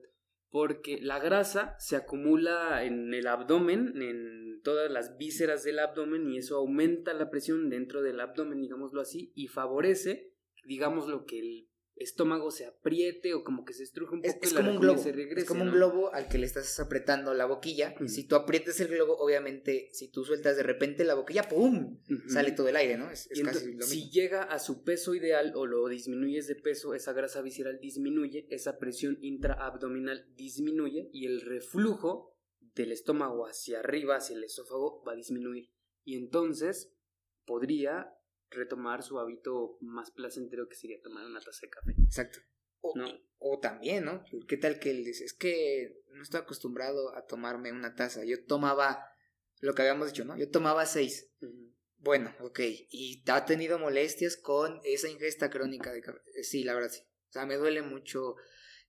Porque 0.50 0.98
la 1.00 1.18
grasa 1.18 1.76
se 1.78 1.96
acumula 1.96 2.84
en 2.84 3.12
el 3.12 3.26
abdomen, 3.26 4.00
en 4.00 4.60
todas 4.62 4.90
las 4.90 5.16
vísceras 5.16 5.62
del 5.64 5.78
abdomen, 5.78 6.28
y 6.28 6.38
eso 6.38 6.56
aumenta 6.56 7.12
la 7.14 7.30
presión 7.30 7.68
dentro 7.68 8.02
del 8.02 8.20
abdomen, 8.20 8.60
digámoslo 8.60 9.00
así, 9.00 9.32
y 9.34 9.48
favorece, 9.48 10.32
digámoslo, 10.64 11.24
que 11.24 11.38
el 11.38 11.68
estómago 12.00 12.50
se 12.50 12.66
apriete 12.66 13.34
o 13.34 13.44
como 13.44 13.64
que 13.64 13.72
se 13.72 13.82
estruje 13.82 14.14
un 14.14 14.22
poco 14.22 14.38
es, 14.42 14.54
como 14.54 14.70
un 14.70 14.80
globo 14.80 15.02
es 15.04 15.44
como 15.44 15.64
un 15.64 15.72
globo 15.72 16.12
al 16.12 16.28
que 16.28 16.38
le 16.38 16.46
estás 16.46 16.78
apretando 16.80 17.34
la 17.34 17.46
boquilla. 17.46 17.94
Si 18.06 18.26
tú 18.26 18.36
aprietas 18.36 18.80
el 18.80 18.88
globo 18.88 19.16
obviamente 19.18 19.90
si 19.92 20.10
tú 20.10 20.24
sueltas 20.24 20.56
de 20.56 20.62
repente 20.62 21.04
la 21.04 21.14
boquilla 21.14 21.42
pum 21.42 21.98
sale 22.28 22.52
todo 22.52 22.68
el 22.68 22.76
aire 22.76 22.96
no 22.96 23.10
es, 23.10 23.28
casi 23.44 23.72
lo 23.72 23.86
si 23.86 24.10
llega 24.10 24.42
a 24.42 24.58
su 24.58 24.82
peso 24.82 25.14
ideal 25.14 25.52
o 25.54 25.66
lo 25.66 25.88
disminuyes 25.88 26.46
de 26.46 26.54
peso 26.54 26.94
esa 26.94 27.12
grasa 27.12 27.42
visceral 27.42 27.78
disminuye 27.80 28.46
esa 28.50 28.78
presión 28.78 29.18
intraabdominal 29.20 30.26
disminuye 30.36 31.10
y 31.12 31.26
el 31.26 31.40
reflujo 31.40 32.38
del 32.78 32.92
estómago 32.92 33.46
hacia 33.46 33.80
arriba 33.80 34.16
hacia 34.16 34.36
el 34.36 34.44
esófago 34.44 35.02
va 35.06 35.12
a 35.12 35.16
disminuir. 35.16 35.70
Y 36.04 36.16
entonces 36.16 36.94
podría 37.44 38.14
retomar 38.50 39.02
su 39.02 39.18
hábito 39.18 39.78
más 39.80 40.10
placentero 40.10 40.68
que 40.68 40.76
sería 40.76 41.00
tomar 41.02 41.24
una 41.26 41.40
taza 41.40 41.60
de 41.62 41.70
café. 41.70 41.94
Exacto. 42.02 42.40
O, 42.80 42.94
o 43.38 43.58
también, 43.58 44.04
¿no? 44.04 44.24
¿Qué 44.46 44.56
tal 44.56 44.78
que 44.78 44.90
él 44.90 45.04
dice? 45.04 45.24
Es 45.24 45.32
que 45.32 46.02
no 46.12 46.22
estoy 46.22 46.40
acostumbrado 46.40 47.14
a 47.16 47.26
tomarme 47.26 47.72
una 47.72 47.94
taza. 47.94 48.24
Yo 48.24 48.44
tomaba 48.44 49.04
lo 49.60 49.74
que 49.74 49.82
habíamos 49.82 50.08
dicho, 50.08 50.24
¿no? 50.24 50.36
Yo 50.38 50.50
tomaba 50.50 50.86
seis. 50.86 51.30
Bueno, 51.98 52.34
ok. 52.40 52.60
¿Y 52.90 53.22
ha 53.28 53.44
tenido 53.44 53.78
molestias 53.78 54.36
con 54.36 54.80
esa 54.84 55.08
ingesta 55.08 55.50
crónica 55.50 55.92
de 55.92 56.00
café? 56.00 56.20
Sí, 56.42 56.62
la 56.62 56.74
verdad 56.74 56.90
sí. 56.90 57.00
O 57.00 57.32
sea, 57.32 57.46
me 57.46 57.56
duele 57.56 57.82
mucho 57.82 58.36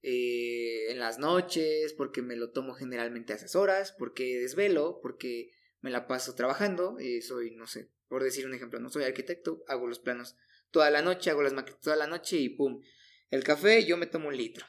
eh, 0.02 0.92
en 0.92 1.00
las 1.00 1.18
noches 1.18 1.94
porque 1.94 2.22
me 2.22 2.36
lo 2.36 2.52
tomo 2.52 2.74
generalmente 2.74 3.34
a 3.34 3.38
esas 3.38 3.56
horas, 3.56 3.94
porque 3.98 4.38
desvelo, 4.38 5.00
porque 5.02 5.52
me 5.82 5.92
la 5.92 6.08
paso 6.08 6.36
trabajando, 6.36 7.00
y 7.00 7.22
soy, 7.22 7.52
no 7.52 7.68
sé, 7.68 7.90
por 8.08 8.24
decir 8.24 8.46
un 8.46 8.54
ejemplo, 8.54 8.80
no 8.80 8.90
soy 8.90 9.04
arquitecto, 9.04 9.64
hago 9.68 9.88
los 9.88 10.00
planos 10.00 10.36
toda 10.72 10.90
la 10.90 11.02
noche, 11.02 11.30
hago 11.30 11.42
las 11.42 11.54
maquetas 11.54 11.82
toda 11.82 11.96
la 11.96 12.08
noche 12.08 12.38
y 12.38 12.50
pum. 12.50 12.82
El 13.30 13.44
café 13.44 13.86
yo 13.86 13.98
me 13.98 14.08
tomo 14.08 14.28
un 14.28 14.38
litro. 14.38 14.66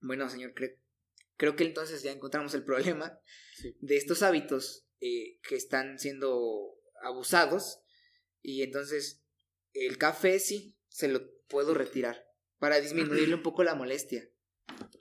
Bueno, 0.00 0.28
señor, 0.28 0.54
creo 1.36 1.56
que 1.56 1.64
entonces 1.64 2.02
ya 2.02 2.12
encontramos 2.12 2.54
el 2.54 2.64
problema 2.64 3.20
de 3.80 3.96
estos 3.96 4.22
hábitos 4.22 4.86
eh, 5.00 5.38
que 5.42 5.56
están 5.56 5.98
siendo 5.98 6.80
abusados 7.02 7.80
y 8.42 8.62
entonces 8.62 9.22
el 9.72 9.98
café 9.98 10.38
sí 10.38 10.76
se 10.88 11.08
lo 11.08 11.32
puedo 11.48 11.74
retirar 11.74 12.28
para 12.58 12.80
disminuirle 12.80 13.34
un 13.34 13.42
poco 13.42 13.64
la 13.64 13.74
molestia. 13.74 14.28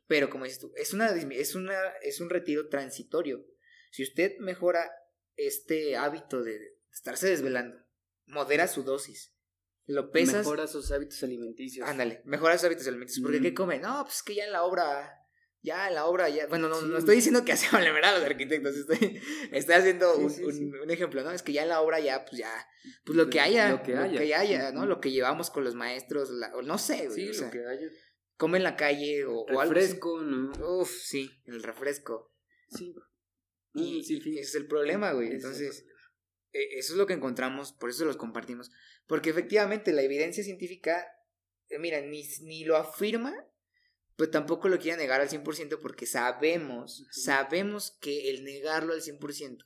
Pero 0.07 0.29
como 0.29 0.45
dices 0.45 0.59
tú, 0.59 0.71
es, 0.75 0.93
una, 0.93 1.09
es, 1.09 1.55
una, 1.55 1.89
es 2.01 2.19
un 2.21 2.29
retiro 2.29 2.69
transitorio. 2.69 3.45
Si 3.91 4.03
usted 4.03 4.37
mejora 4.39 4.89
este 5.37 5.95
hábito 5.95 6.43
de 6.43 6.77
estarse 6.91 7.29
desvelando. 7.29 7.77
Modera 8.25 8.67
su 8.67 8.83
dosis. 8.83 9.33
Lo 9.85 10.11
pesas. 10.11 10.45
Mejora 10.45 10.67
sus 10.67 10.91
hábitos 10.91 11.23
alimenticios. 11.23 11.87
Ándale, 11.87 12.21
mejora 12.25 12.57
sus 12.57 12.65
hábitos 12.65 12.87
alimenticios. 12.87 13.23
Porque 13.23 13.41
¿qué 13.41 13.53
come? 13.53 13.79
No, 13.79 14.03
pues 14.03 14.21
que 14.21 14.35
ya 14.35 14.45
en 14.45 14.51
la 14.51 14.63
obra. 14.63 15.13
Ya 15.61 15.87
en 15.87 15.95
la 15.95 16.05
obra, 16.05 16.29
ya. 16.29 16.47
Bueno, 16.47 16.69
no, 16.69 16.81
no 16.81 16.97
estoy 16.97 17.15
diciendo 17.15 17.43
que 17.43 17.51
hacemos 17.53 17.83
la 17.83 17.91
verdad 17.91 18.15
los 18.15 18.25
arquitectos. 18.25 18.75
Estoy, 18.75 19.21
estoy 19.51 19.75
haciendo 19.75 20.17
un, 20.17 20.31
un, 20.83 20.91
ejemplo, 20.91 21.23
¿no? 21.23 21.31
Es 21.31 21.41
que 21.41 21.53
ya 21.53 21.63
en 21.63 21.69
la 21.69 21.81
obra, 21.81 21.99
ya, 21.99 22.25
pues 22.25 22.37
ya. 22.37 22.67
Pues 23.05 23.17
lo 23.17 23.29
que 23.29 23.39
haya. 23.39 23.71
Lo 23.71 23.81
que 23.83 23.95
haya. 24.35 24.71
¿no? 24.71 24.85
Lo 24.85 24.99
que 24.99 25.11
llevamos 25.11 25.49
con 25.49 25.63
los 25.63 25.75
maestros. 25.75 26.31
o 26.53 26.61
no 26.61 26.77
sé, 26.77 27.09
Sí, 27.11 27.31
lo 27.33 27.49
que 27.49 27.65
haya. 27.65 27.89
Come 28.35 28.59
en 28.59 28.63
la 28.65 28.75
calle 28.75 29.25
o, 29.25 29.39
o 29.39 29.59
algo. 29.59 29.73
Refresco, 29.73 30.21
¿no? 30.21 30.51
Uf, 30.79 30.91
sí, 30.91 31.31
el 31.45 31.63
refresco. 31.63 32.33
Sí. 32.69 32.93
Y, 33.77 34.03
sí, 34.03 34.17
ese 34.17 34.39
es 34.41 34.55
el 34.55 34.67
problema, 34.67 35.11
güey. 35.11 35.31
Entonces. 35.31 35.85
E, 36.53 36.79
eso 36.79 36.93
es 36.93 36.97
lo 36.97 37.05
que 37.05 37.13
encontramos, 37.13 37.73
por 37.73 37.89
eso 37.89 38.05
los 38.05 38.17
compartimos. 38.17 38.71
Porque 39.05 39.29
efectivamente 39.29 39.93
la 39.93 40.01
evidencia 40.01 40.43
científica, 40.43 41.05
eh, 41.69 41.79
mira, 41.79 42.01
ni, 42.01 42.23
ni 42.41 42.63
lo 42.63 42.77
afirma, 42.77 43.33
pues 44.17 44.31
tampoco 44.31 44.67
lo 44.67 44.79
quiere 44.79 44.97
negar 44.97 45.21
al 45.21 45.29
100% 45.29 45.79
porque 45.79 46.07
sabemos, 46.07 47.05
sabemos 47.11 47.97
que 48.01 48.31
el 48.31 48.43
negarlo 48.43 48.93
al 48.93 49.01
100% 49.01 49.65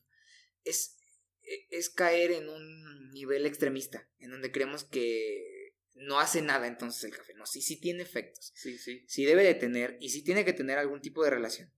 es, 0.65 0.97
e, 1.41 1.67
es 1.71 1.89
caer 1.89 2.31
en 2.31 2.49
un 2.49 3.11
nivel 3.11 3.45
extremista, 3.45 4.09
en 4.19 4.31
donde 4.31 4.51
creemos 4.51 4.83
que 4.83 5.73
no 5.95 6.19
hace 6.19 6.41
nada 6.41 6.67
entonces 6.67 7.03
el 7.05 7.15
café. 7.15 7.33
No, 7.35 7.45
sí, 7.45 7.61
sí 7.61 7.79
tiene 7.79 8.03
efectos. 8.03 8.51
Sí, 8.55 8.77
sí. 8.77 9.05
Sí 9.07 9.25
debe 9.25 9.43
de 9.43 9.55
tener, 9.55 9.97
y 10.01 10.09
sí 10.09 10.23
tiene 10.23 10.43
que 10.43 10.53
tener 10.53 10.77
algún 10.77 11.01
tipo 11.01 11.23
de 11.23 11.29
relación. 11.29 11.73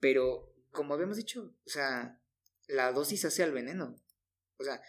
Pero, 0.00 0.54
como 0.76 0.94
habíamos 0.94 1.16
dicho, 1.16 1.56
o 1.66 1.68
sea, 1.68 2.20
la 2.68 2.92
dosis 2.92 3.24
hace 3.24 3.42
al 3.42 3.50
veneno. 3.50 3.96
O 4.58 4.64
sea, 4.64 4.80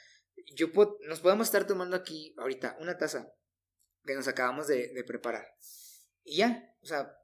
yo 0.54 0.68
nos 1.08 1.22
podemos 1.22 1.48
estar 1.48 1.66
tomando 1.66 1.96
aquí 1.96 2.36
ahorita 2.38 2.78
una 2.80 2.98
taza 2.98 3.34
que 4.06 4.14
nos 4.14 4.28
acabamos 4.28 4.68
de, 4.68 5.04
preparar. 5.08 5.48
Y 6.24 6.38
ya, 6.38 6.76
o 6.82 6.86
sea, 6.86 7.18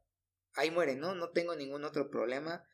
ahí 0.54 0.72
muere, 0.72 0.96
¿no? 0.96 1.14
No 1.14 1.30
tengo 1.30 1.56
ningún 1.56 1.84
otro 1.84 2.10
problema. 2.10 2.66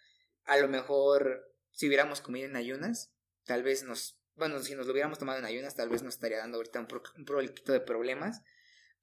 A 0.46 0.58
lo 0.58 0.68
mejor, 0.68 1.54
si 1.72 1.88
hubiéramos 1.88 2.22
comido 2.22 2.48
en 2.48 2.56
ayunas, 2.56 3.12
tal 3.44 3.64
vez 3.64 3.84
nos, 3.84 4.20
bueno, 4.36 4.62
si 4.62 4.76
nos 4.76 4.86
lo 4.86 4.94
hubiéramos 4.94 5.20
tomado 5.20 5.40
en 5.40 5.46
ayunas, 5.46 5.76
tal 5.76 5.90
vez 5.90 6.04
nos 6.04 6.16
estaría 6.16 6.38
dando 6.38 6.58
ahorita 6.58 6.80
un, 6.80 6.88
pro, 6.88 7.42
de 7.42 7.80
problemas, 7.82 8.42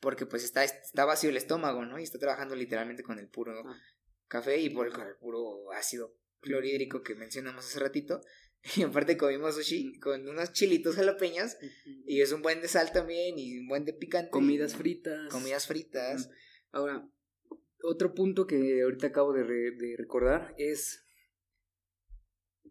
porque 0.01 0.27
pues 0.27 0.45
está, 0.45 0.65
está 0.65 1.05
vacío 1.05 1.31
el 1.31 1.37
estómago, 1.37 1.85
¿no? 1.85 1.99
Y 1.99 2.05
está 2.05 2.19
trabajando 2.19 2.55
literalmente 2.55 3.03
con 3.03 3.19
el 3.19 3.29
puro 3.29 3.53
ah. 3.67 3.77
café 4.29 4.59
y 4.59 4.71
por 4.71 4.87
el 4.87 5.17
puro 5.19 5.73
ácido 5.73 6.17
clorhídrico 6.47 7.03
que 7.03 7.15
mencionamos 7.15 7.67
hace 7.67 7.81
ratito. 7.81 8.21
Y 8.77 8.83
aparte 8.83 9.17
comimos 9.17 9.55
sushi 9.55 9.99
con 10.01 10.27
unos 10.29 10.53
chilitos 10.53 10.97
jalapeños. 10.97 11.57
Y 12.05 12.21
es 12.21 12.33
un 12.33 12.43
buen 12.43 12.61
de 12.61 12.69
sal 12.69 12.91
también 12.91 13.39
y 13.39 13.59
un 13.59 13.69
buen 13.69 13.85
de 13.85 13.93
picante. 13.93 14.31
Comidas 14.31 14.75
fritas. 14.75 15.31
Comidas 15.31 15.69
fritas. 15.69 16.31
Ahora, 16.73 17.09
otro 17.83 18.15
punto 18.15 18.47
que 18.47 18.83
ahorita 18.83 19.09
acabo 19.09 19.33
de, 19.33 19.45
de 19.45 19.95
recordar 19.97 20.53
es 20.59 21.07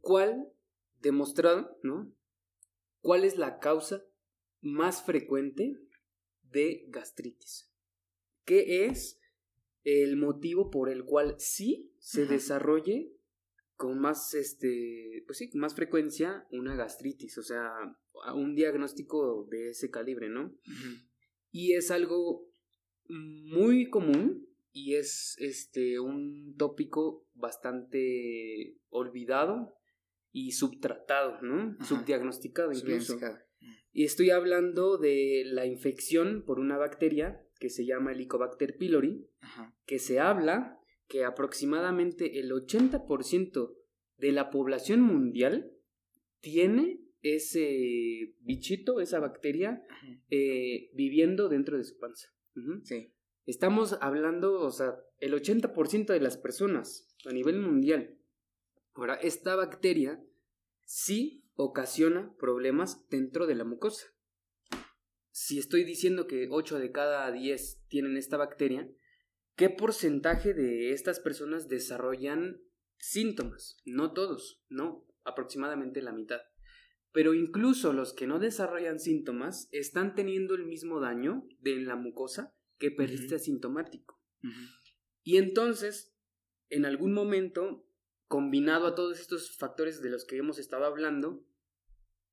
cuál, 0.02 0.52
demostrado, 1.00 1.80
¿no? 1.84 2.14
¿Cuál 3.00 3.24
es 3.24 3.38
la 3.38 3.60
causa 3.60 4.04
más 4.60 5.02
frecuente 5.02 5.78
de 6.42 6.86
gastritis? 6.90 7.72
¿Qué 8.44 8.86
es 8.86 9.22
el 9.86 10.18
motivo 10.18 10.72
por 10.72 10.90
el 10.90 11.06
cual 11.06 11.36
sí 11.38 11.94
se 12.00 12.26
desarrolle 12.26 13.16
con 13.76 14.00
más 14.00 14.34
este 14.34 15.24
pues 15.26 15.38
sí, 15.38 15.50
más 15.54 15.76
frecuencia 15.76 16.46
una 16.52 16.76
gastritis, 16.76 17.38
o 17.38 17.44
sea, 17.44 17.72
un 18.34 18.56
diagnóstico 18.56 19.48
de 19.50 19.70
ese 19.70 19.90
calibre, 19.90 20.30
¿no? 20.30 20.56
Y 21.52 21.74
es 21.74 21.92
algo 21.92 22.48
muy 23.08 23.90
común 23.90 24.48
y 24.72 24.96
es 24.96 25.36
este 25.40 26.00
un 26.00 26.56
tópico 26.58 27.28
bastante 27.34 28.78
olvidado 28.90 29.76
y 30.32 30.52
subtratado, 30.52 31.42
¿no? 31.42 31.78
Subdiagnosticado 31.86 32.74
incluso. 32.74 33.18
Y 33.94 34.04
estoy 34.04 34.32
hablando 34.32 34.98
de 34.98 35.44
la 35.46 35.66
infección 35.66 36.44
por 36.46 36.60
una 36.60 36.78
bacteria 36.78 37.42
que 37.58 37.70
se 37.70 37.86
llama 37.86 38.12
Helicobacter 38.12 38.76
pylori, 38.78 39.30
que 39.86 40.00
se 40.00 40.20
habla 40.20 40.75
que 41.08 41.24
aproximadamente 41.24 42.39
el 42.39 42.51
80% 42.51 43.76
de 44.18 44.32
la 44.32 44.49
población 44.49 45.01
mundial 45.01 45.72
tiene 46.39 47.01
ese 47.22 48.36
bichito, 48.41 49.01
esa 49.01 49.20
bacteria, 49.20 49.84
eh, 50.30 50.91
viviendo 50.93 51.49
dentro 51.49 51.78
de 51.78 51.84
su 51.84 51.97
panza. 51.97 52.30
Sí. 52.84 53.12
Estamos 53.45 53.97
hablando, 54.01 54.62
o 54.62 54.72
sea, 54.72 54.95
el 55.20 55.34
80% 55.34 56.14
de 56.14 56.20
las 56.20 56.38
personas 56.38 57.08
a 57.26 57.34
nivel 57.34 57.60
mundial. 57.60 58.18
Ahora, 58.93 59.16
esta 59.16 59.56
bacteria 59.56 60.24
sí 60.84 61.43
ocasiona 61.56 62.36
problemas 62.38 63.08
dentro 63.10 63.47
de 63.47 63.56
la 63.56 63.64
mucosa. 63.64 64.08
Si 65.32 65.60
estoy 65.60 65.84
diciendo 65.84 66.28
que 66.28 66.47
8 66.49 66.80
de 66.80 66.91
cada 66.91 67.32
10 67.32 67.82
tienen 67.88 68.18
esta 68.18 68.38
bacteria, 68.38 68.89
¿qué 69.56 69.70
porcentaje 69.70 70.53
de 70.53 70.91
estas 70.91 71.20
personas 71.20 71.68
desarrollan 71.68 72.62
síntomas? 72.97 73.78
No 73.86 74.14
todos, 74.14 74.64
no, 74.70 75.08
aproximadamente 75.24 76.01
la 76.01 76.14
mitad. 76.14 76.41
Pero 77.12 77.34
incluso 77.34 77.93
los 77.93 78.14
que 78.14 78.28
no 78.28 78.39
desarrollan 78.39 78.99
síntomas 78.99 79.70
están 79.72 80.16
teniendo 80.16 80.56
el 80.56 80.66
mismo 80.66 80.99
daño 80.99 81.47
de 81.60 81.78
la 81.78 81.95
mucosa 81.95 82.53
que 82.78 82.91
persiste 82.91 83.36
asintomático. 83.36 84.22
Y 85.24 85.38
entonces, 85.38 86.14
en 86.70 86.86
algún 86.86 87.14
momento, 87.14 87.88
combinado 88.28 88.86
a 88.86 88.95
todos 88.95 89.20
estos 89.20 89.56
factores 89.58 90.01
de 90.01 90.10
los 90.10 90.26
que 90.26 90.38
hemos 90.38 90.60
estado 90.60 90.86
hablando, 90.86 91.47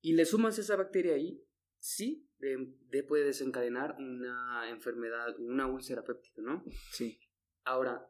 y 0.00 0.14
le 0.14 0.24
sumas 0.24 0.58
esa 0.58 0.74
bacteria 0.74 1.14
ahí, 1.14 1.40
sí, 1.82 2.30
de, 2.38 3.02
puede 3.02 3.24
desencadenar 3.24 3.96
una 3.98 4.70
enfermedad, 4.70 5.38
una 5.40 5.66
úlcera 5.66 6.04
péptica, 6.04 6.40
¿no? 6.40 6.64
Sí. 6.92 7.18
Ahora, 7.64 8.08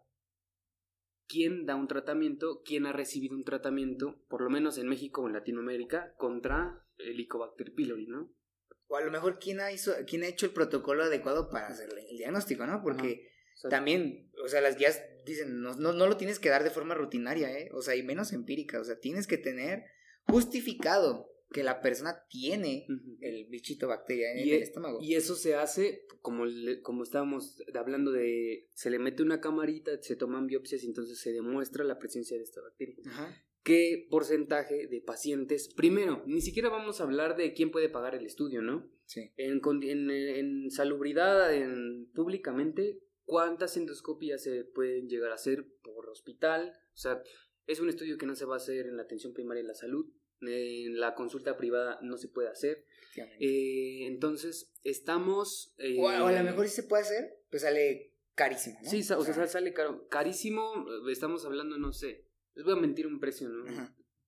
¿quién 1.27 1.65
da 1.65 1.75
un 1.75 1.89
tratamiento? 1.89 2.63
¿Quién 2.65 2.85
ha 2.87 2.93
recibido 2.93 3.35
un 3.35 3.45
tratamiento, 3.45 4.23
por 4.29 4.43
lo 4.43 4.51
menos 4.51 4.77
en 4.77 4.89
México 4.89 5.23
o 5.23 5.27
en 5.27 5.33
Latinoamérica, 5.33 6.15
contra 6.17 6.87
el 6.99 7.09
Helicobacter 7.09 7.73
pylori, 7.73 8.07
¿no? 8.07 8.35
O 8.89 8.97
a 8.97 9.01
lo 9.01 9.11
mejor 9.11 9.39
quién 9.39 9.61
ha, 9.61 9.73
hizo, 9.73 9.95
quién 10.07 10.23
ha 10.23 10.29
hecho 10.29 10.45
el 10.45 10.53
protocolo 10.53 11.05
adecuado 11.05 11.49
para 11.49 11.69
hacer 11.69 11.89
el 12.11 12.19
diagnóstico, 12.19 12.67
¿no? 12.67 12.83
Porque 12.83 13.31
también, 13.71 14.31
o 14.45 14.49
sea, 14.49 14.61
las 14.61 14.77
guías 14.77 15.03
dicen, 15.25 15.63
no, 15.63 15.75
no, 15.77 15.95
no 15.95 16.07
lo 16.07 16.19
tienes 16.19 16.39
que 16.39 16.51
dar 16.51 16.63
de 16.63 16.71
forma 16.71 16.95
rutinaria, 16.95 17.51
¿eh? 17.51 17.71
O 17.73 17.81
sea, 17.81 17.97
y 17.97 18.03
menos 18.03 18.35
empírica, 18.35 18.79
o 18.79 18.85
sea, 18.85 18.99
tienes 18.99 19.27
que 19.27 19.39
tener 19.39 19.85
justificado 20.27 21.32
que 21.53 21.63
la 21.63 21.81
persona 21.81 22.25
tiene 22.29 22.87
el 23.21 23.47
bichito 23.47 23.89
bacteria 23.89 24.33
en 24.33 24.39
el 24.39 24.49
e, 24.51 24.63
estómago. 24.63 24.99
Y 25.01 25.15
eso 25.15 25.35
se 25.35 25.55
hace, 25.55 26.07
como, 26.21 26.45
como 26.83 27.03
estábamos 27.03 27.63
hablando 27.75 28.11
de, 28.11 28.69
se 28.75 28.91
le 28.91 28.99
mete 28.99 29.23
una 29.23 29.41
camarita, 29.41 30.01
se 30.03 30.17
toman 30.17 30.47
biopsias 30.47 30.83
y 30.85 30.87
entonces 30.87 31.19
se 31.19 31.33
demuestra 31.33 31.85
la 31.85 31.99
presencia 31.99 32.37
de 32.37 32.43
esta 32.43 32.61
bacteria. 32.61 32.97
¿Qué 33.63 34.09
porcentaje 34.11 34.89
de 34.89 35.01
pacientes? 35.01 35.73
Primero, 35.73 36.25
ni 36.27 36.41
siquiera 36.41 36.69
vamos 36.69 37.01
a 37.01 37.05
hablar 37.05 37.37
de 37.37 37.53
quién 37.53 37.71
puede 37.71 37.89
pagar 37.89 38.17
el 38.17 38.27
estudio, 38.27 38.61
¿no? 38.61 38.91
Sí. 39.05 39.31
En, 39.37 39.61
en, 39.83 40.11
en 40.11 40.71
salubridad, 40.71 41.55
en, 41.55 42.11
públicamente, 42.13 43.01
¿cuántas 43.25 43.77
endoscopias 43.77 44.43
se 44.43 44.65
pueden 44.65 45.09
llegar 45.09 45.31
a 45.31 45.37
hacer 45.37 45.65
por 45.83 46.09
hospital? 46.09 46.73
O 46.93 46.97
sea, 46.97 47.23
es 47.67 47.79
un 47.79 47.89
estudio 47.89 48.19
que 48.19 48.27
no 48.27 48.35
se 48.35 48.45
va 48.45 48.55
a 48.55 48.57
hacer 48.57 48.87
en 48.87 48.97
la 48.97 49.03
atención 49.03 49.33
primaria 49.33 49.63
de 49.63 49.69
la 49.69 49.75
salud, 49.75 50.07
en 50.43 50.99
la 50.99 51.15
consulta 51.15 51.57
privada 51.57 51.99
no 52.03 52.17
se 52.17 52.29
puede 52.29 52.49
hacer. 52.49 52.85
Eh, 53.39 54.07
entonces, 54.07 54.73
estamos... 54.85 55.75
Eh, 55.79 55.99
o, 56.01 56.09
a 56.09 56.19
lo 56.19 56.31
eh, 56.31 56.43
mejor 56.43 56.69
sí 56.69 56.77
se 56.77 56.83
puede 56.85 57.03
hacer, 57.03 57.39
pues 57.51 57.63
sale 57.63 58.15
carísimo, 58.35 58.79
¿no? 58.83 58.91
Sí, 58.91 59.01
o 59.13 59.25
sea, 59.25 59.47
sale 59.47 59.73
caro, 59.73 60.09
carísimo, 60.09 60.87
estamos 61.11 61.45
hablando, 61.45 61.77
no 61.79 61.93
sé, 61.93 62.27
les 62.55 62.65
voy 62.65 62.75
a 62.75 62.81
mentir 62.81 63.07
un 63.07 63.21
precio, 63.21 63.49
¿no? 63.49 63.65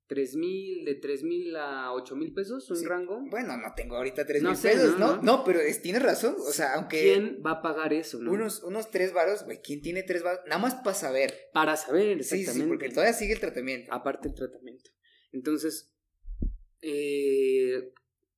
tres 0.06 0.36
mil, 0.36 0.84
de 0.84 0.96
tres 0.96 1.22
mil 1.22 1.56
a 1.56 1.90
ocho 1.92 2.14
mil 2.14 2.32
pesos, 2.34 2.70
un 2.70 2.84
rango. 2.84 3.22
Bueno, 3.30 3.56
no 3.56 3.72
tengo 3.74 3.96
ahorita 3.96 4.26
tres 4.26 4.42
mil 4.42 4.56
pesos, 4.56 4.98
¿no? 4.98 5.22
¿no? 5.22 5.44
pero 5.44 5.60
tienes 5.82 6.02
razón, 6.02 6.36
o 6.38 6.52
sea, 6.52 6.74
aunque... 6.74 7.00
¿Quién 7.00 7.42
va 7.44 7.52
a 7.52 7.62
pagar 7.62 7.92
eso, 7.92 8.18
no? 8.18 8.32
Unos, 8.32 8.62
unos 8.62 8.90
tres 8.90 9.12
varos, 9.12 9.44
güey, 9.44 9.60
¿quién 9.62 9.80
tiene 9.80 10.02
tres 10.02 10.22
varos? 10.22 10.40
Nada 10.46 10.60
más 10.60 10.74
para 10.76 10.94
saber. 10.94 11.48
Para 11.52 11.76
saber, 11.76 12.18
exactamente. 12.18 12.52
Sí, 12.52 12.60
sí, 12.60 12.68
porque 12.68 12.88
todavía 12.90 13.14
sigue 13.14 13.32
el 13.32 13.40
tratamiento. 13.40 13.92
Aparte 13.92 14.28
el 14.28 14.34
tratamiento. 14.34 14.90
Entonces, 15.32 15.93
eh, 16.84 17.92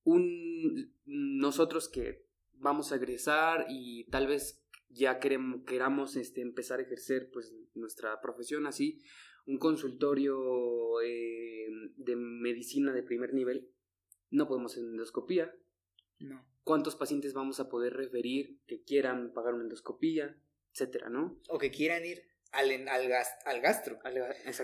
un, 0.05 0.95
nosotros 1.05 1.89
que 1.89 2.25
vamos 2.55 2.93
a 2.93 2.97
egresar 2.97 3.67
y 3.69 4.05
tal 4.05 4.27
vez 4.27 4.63
ya 4.89 5.19
queremos, 5.19 5.63
queramos 5.67 6.17
este, 6.17 6.41
empezar 6.41 6.79
a 6.79 6.85
ejercer 6.85 7.31
pues 7.33 7.53
nuestra 7.75 8.21
profesión 8.21 8.67
así, 8.67 9.03
un 9.47 9.59
consultorio 9.59 11.01
eh, 11.03 11.67
de 11.97 12.17
medicina 12.17 12.93
de 12.93 13.03
primer 13.03 13.35
nivel, 13.35 13.69
no 14.31 14.47
podemos 14.49 14.73
hacer 14.73 14.85
endoscopía. 14.85 15.55
No. 16.19 16.45
¿Cuántos 16.65 16.97
pacientes 16.97 17.35
vamos 17.35 17.61
a 17.61 17.69
poder 17.69 17.93
referir 17.93 18.59
que 18.67 18.83
quieran 18.83 19.33
pagar 19.33 19.55
una 19.55 19.65
endoscopía, 19.65 20.37
etcétera, 20.73 21.11
no? 21.11 21.41
O 21.49 21.59
que 21.59 21.71
quieran 21.71 22.05
ir 22.05 22.23
al, 22.53 22.71
al, 22.89 23.13
al 23.45 23.61
gastro. 23.61 23.99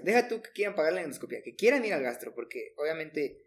Deja 0.03 0.29
tú 0.29 0.43
que 0.43 0.51
quieran 0.51 0.75
pagar 0.75 0.95
la 0.95 1.03
endoscopía, 1.03 1.43
que 1.43 1.55
quieran 1.55 1.85
ir 1.85 1.93
al 1.93 2.03
gastro, 2.03 2.35
porque 2.35 2.75
obviamente, 2.77 3.45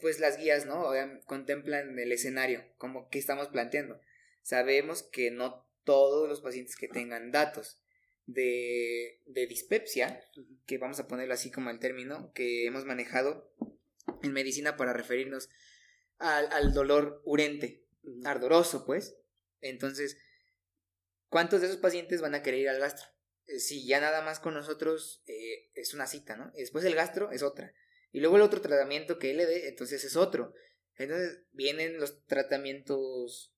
pues 0.00 0.20
las 0.20 0.36
guías, 0.38 0.66
¿no? 0.66 0.90
contemplan 1.26 1.98
el 1.98 2.12
escenario, 2.12 2.64
como 2.76 3.08
que 3.08 3.18
estamos 3.18 3.48
planteando. 3.48 4.00
Sabemos 4.42 5.02
que 5.02 5.30
no 5.30 5.66
todos 5.84 6.28
los 6.28 6.40
pacientes 6.40 6.76
que 6.76 6.88
tengan 6.88 7.30
datos 7.30 7.80
de, 8.26 9.22
de 9.26 9.46
dispepsia, 9.46 10.22
que 10.66 10.78
vamos 10.78 11.00
a 11.00 11.08
ponerlo 11.08 11.34
así 11.34 11.50
como 11.50 11.70
el 11.70 11.78
término 11.78 12.32
que 12.34 12.66
hemos 12.66 12.84
manejado 12.84 13.52
en 14.22 14.32
medicina 14.32 14.76
para 14.76 14.92
referirnos 14.92 15.48
al, 16.18 16.50
al 16.52 16.72
dolor 16.72 17.22
urente, 17.24 17.86
ardoroso, 18.24 18.84
pues. 18.84 19.16
Entonces, 19.60 20.18
¿cuántos 21.28 21.60
de 21.60 21.68
esos 21.68 21.78
pacientes 21.78 22.20
van 22.20 22.34
a 22.34 22.42
querer 22.42 22.60
ir 22.60 22.68
al 22.68 22.80
gastro? 22.80 23.06
Eh, 23.46 23.58
si 23.60 23.86
ya 23.86 24.00
nada 24.00 24.22
más 24.22 24.40
con 24.40 24.54
nosotros 24.54 25.22
eh, 25.26 25.70
es 25.74 25.94
una 25.94 26.06
cita, 26.06 26.36
¿no? 26.36 26.52
Después 26.54 26.84
el 26.84 26.94
gastro 26.94 27.30
es 27.32 27.42
otra. 27.42 27.72
Y 28.10 28.20
luego 28.20 28.36
el 28.36 28.42
otro 28.42 28.60
tratamiento 28.60 29.18
que 29.18 29.30
él 29.30 29.38
le 29.38 29.46
dé, 29.46 29.68
entonces 29.68 30.02
es 30.04 30.16
otro. 30.16 30.54
Entonces 30.96 31.44
vienen 31.52 31.98
los 31.98 32.24
tratamientos, 32.24 33.54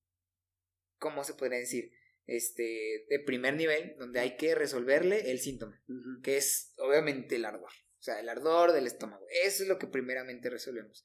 ¿cómo 0.99 1.25
se 1.25 1.35
puede 1.35 1.59
decir? 1.59 1.93
este, 2.31 3.07
de 3.09 3.19
primer 3.19 3.57
nivel, 3.57 3.97
donde 3.99 4.21
hay 4.21 4.37
que 4.37 4.55
resolverle 4.55 5.33
el 5.33 5.41
síntoma, 5.41 5.83
que 6.23 6.37
es 6.37 6.73
obviamente 6.79 7.37
el 7.37 7.45
ardor. 7.45 7.71
O 7.99 8.03
sea, 8.03 8.21
el 8.21 8.29
ardor 8.29 8.73
del 8.73 8.87
estómago. 8.87 9.27
Eso 9.45 9.65
es 9.65 9.69
lo 9.69 9.79
que 9.79 9.89
primeramente 9.89 10.49
resolvemos. 10.49 11.05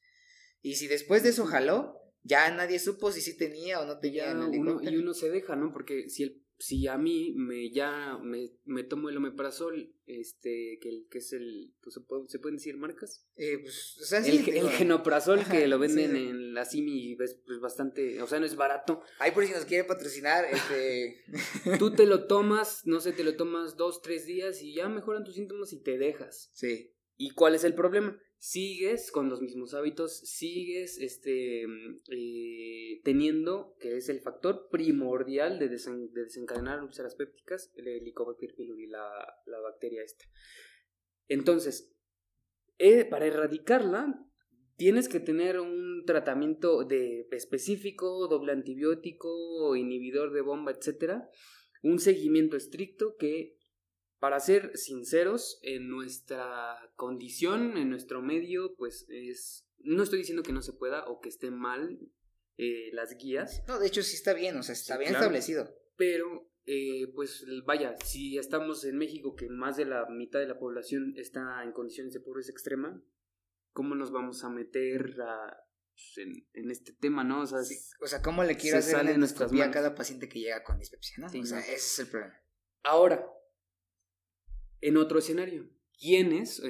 Y 0.62 0.76
si 0.76 0.88
después 0.88 1.24
de 1.24 1.30
eso 1.30 1.46
jaló, 1.46 2.00
ya 2.22 2.50
nadie 2.52 2.78
supo 2.78 3.12
si 3.12 3.22
sí 3.22 3.36
tenía 3.36 3.82
o 3.82 3.86
no 3.86 4.00
tenía. 4.00 4.32
y 4.52 4.96
uno 4.96 5.14
se 5.16 5.32
deja, 5.32 5.56
¿no? 5.56 5.74
Porque 5.74 6.10
si 6.10 6.24
el 6.24 6.45
si 6.58 6.88
a 6.88 6.98
mí 6.98 7.34
me 7.36 7.70
ya 7.70 8.18
me, 8.22 8.52
me 8.64 8.84
tomo 8.84 9.10
el 9.10 9.18
omeprazol, 9.18 9.94
este, 10.06 10.80
que, 10.82 11.06
que 11.10 11.18
es 11.18 11.34
el, 11.34 11.74
pues 11.82 11.96
se, 12.28 12.40
pueden 12.40 12.58
decir 12.58 12.78
marcas. 12.78 13.26
Eh, 13.36 13.60
pues, 13.62 13.98
o 14.02 14.06
sea, 14.06 14.20
el, 14.20 14.48
el, 14.50 14.70
genoprazol 14.70 15.44
que 15.44 15.68
lo 15.68 15.80
venden 15.80 16.16
en 16.16 16.54
la 16.54 16.66
Simi 16.66 17.18
es 17.20 17.36
pues, 17.46 17.60
bastante, 17.60 18.22
o 18.22 18.28
sea, 18.28 18.40
no 18.40 18.46
es 18.46 18.56
barato. 18.56 19.02
Ahí 19.20 19.32
por 19.32 19.46
si 19.46 19.52
nos 19.52 19.66
quiere 19.66 19.84
patrocinar, 19.84 20.46
este. 20.46 21.24
Tú 21.80 21.92
te 21.92 22.06
lo 22.06 22.26
tomas, 22.28 22.82
no 22.86 23.02
sé, 23.02 23.12
te 23.12 23.24
lo 23.24 23.36
tomas 23.36 23.76
dos, 23.76 24.02
tres 24.02 24.26
días 24.26 24.62
y 24.62 24.74
ya 24.74 24.88
mejoran 24.88 25.24
tus 25.24 25.36
síntomas 25.36 25.74
y 25.74 25.82
te 25.82 25.98
dejas. 25.98 26.52
Sí. 26.54 26.94
¿Y 27.18 27.32
cuál 27.32 27.56
es 27.56 27.64
el 27.64 27.76
problema? 27.76 28.20
Sigues 28.38 29.12
con 29.12 29.30
los 29.30 29.42
mismos 29.42 29.74
hábitos, 29.74 30.20
sigues 30.20 31.00
este, 31.00 31.64
eh, 31.64 33.02
teniendo, 33.04 33.76
que 33.80 33.98
es 33.98 34.10
el 34.10 34.22
factor 34.22 34.70
primordial 34.70 35.60
de, 35.60 35.70
desencadenar 35.70 36.84
úlceras 36.84 37.16
pépticas, 37.16 37.72
el 37.76 37.88
Helicobacter 37.88 38.54
pylori, 38.56 38.88
la, 38.88 39.10
la 39.46 39.60
bacteria 39.60 40.04
esta. 40.04 40.26
Entonces, 41.28 41.96
eh, 42.78 43.06
para 43.06 43.26
erradicarla, 43.26 44.26
tienes 44.76 45.10
que 45.10 45.20
tener 45.20 45.60
un 45.60 46.04
tratamiento 46.06 46.84
de 46.84 47.28
específico, 47.32 48.28
doble 48.28 48.52
antibiótico, 48.52 49.76
inhibidor 49.76 50.34
de 50.34 50.42
bomba, 50.42 50.72
etcétera, 50.72 51.30
un 51.82 52.00
seguimiento 52.00 52.58
estricto 52.58 53.16
que 53.18 53.58
para 54.20 54.40
ser 54.40 54.78
sinceros, 54.78 55.60
en 55.62 55.90
nuestra 55.90 56.78
condición, 56.96 57.78
en 57.78 57.90
nuestro 57.90 58.22
medio, 58.22 58.76
pues 58.76 59.06
es... 59.10 59.68
No 59.80 60.04
estoy 60.04 60.20
diciendo 60.20 60.44
que 60.44 60.54
no 60.54 60.62
se 60.62 60.74
pueda 60.74 61.06
o 61.06 61.20
que 61.20 61.30
esté 61.30 61.52
mal 61.52 62.00
eh, 62.58 62.90
las 62.94 63.16
guías. 63.18 63.64
No, 63.68 63.80
de 63.80 63.88
hecho 63.88 64.02
sí 64.02 64.16
está 64.16 64.34
bien, 64.34 64.58
o 64.58 64.64
sea, 64.64 64.74
está 64.74 64.98
bien 64.98 65.14
establecido. 65.14 65.70
Pero, 65.98 66.50
eh, 66.66 67.12
pues 67.14 67.46
vaya, 67.66 67.96
si 68.04 68.38
estamos 68.38 68.84
en 68.86 68.98
México, 68.98 69.36
que 69.36 69.50
más 69.50 69.78
de 69.78 69.86
la 69.86 70.08
mitad 70.10 70.40
de 70.40 70.48
la 70.48 70.58
población 70.58 71.14
está 71.18 71.64
en 71.64 71.72
condiciones 71.72 72.14
de 72.14 72.22
pobreza 72.22 72.52
extrema, 72.52 73.00
¿cómo 73.74 73.94
nos 73.94 74.12
vamos 74.12 74.44
a 74.44 74.50
meter 74.50 75.16
a, 75.22 75.66
pues, 75.96 76.28
en, 76.54 76.72
este 76.72 76.94
tema, 76.94 77.24
¿no? 77.24 77.42
O 77.42 77.46
sea, 77.46 77.60
o 78.02 78.08
sea 78.08 78.22
¿cómo 78.22 78.44
le 78.44 78.58
quiero 78.58 78.78
hacer 78.78 79.08
en 79.08 79.24
a 79.24 79.72
cada 79.72 79.94
paciente 79.94 80.28
que 80.28 80.40
llega 80.40 80.64
con 80.64 80.80
dispepsia, 80.80 81.16
¿no? 81.20 81.28
o 81.28 81.46
sea, 81.46 81.60
ese 81.60 81.74
es 81.76 82.00
el 82.00 82.08
problema. 82.08 82.42
Ahora, 82.84 83.26
en 84.86 84.98
otro 84.98 85.18
escenario, 85.18 85.68
¿quiénes, 86.00 86.62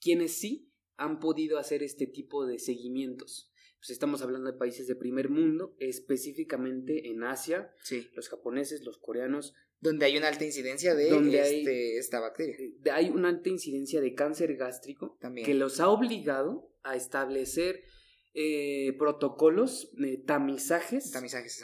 quiénes 0.00 0.32
sí 0.32 0.70
han 0.96 1.18
podido 1.18 1.58
hacer 1.58 1.82
este 1.82 2.06
tipo 2.06 2.46
de 2.46 2.60
seguimientos? 2.60 3.50
Pues 3.80 3.90
estamos 3.90 4.22
hablando 4.22 4.52
de 4.52 4.56
países 4.56 4.86
de 4.86 4.94
primer 4.94 5.28
mundo, 5.28 5.74
específicamente 5.80 7.10
en 7.10 7.24
Asia, 7.24 7.74
sí. 7.82 8.08
los 8.14 8.28
japoneses, 8.28 8.84
los 8.84 8.98
coreanos. 8.98 9.54
Donde 9.80 10.06
hay 10.06 10.16
una 10.16 10.28
alta 10.28 10.44
incidencia 10.44 10.94
de 10.94 11.08
este, 11.08 11.98
esta 11.98 12.20
bacteria. 12.20 12.56
Eh, 12.58 12.90
hay 12.92 13.10
una 13.10 13.28
alta 13.28 13.48
incidencia 13.48 14.00
de 14.00 14.14
cáncer 14.14 14.56
gástrico 14.56 15.16
También. 15.20 15.44
que 15.44 15.54
los 15.54 15.80
ha 15.80 15.88
obligado 15.88 16.72
a 16.84 16.94
establecer 16.94 17.82
eh, 18.40 18.94
protocolos, 18.96 19.90
eh, 19.98 20.22
tamizajes, 20.24 21.12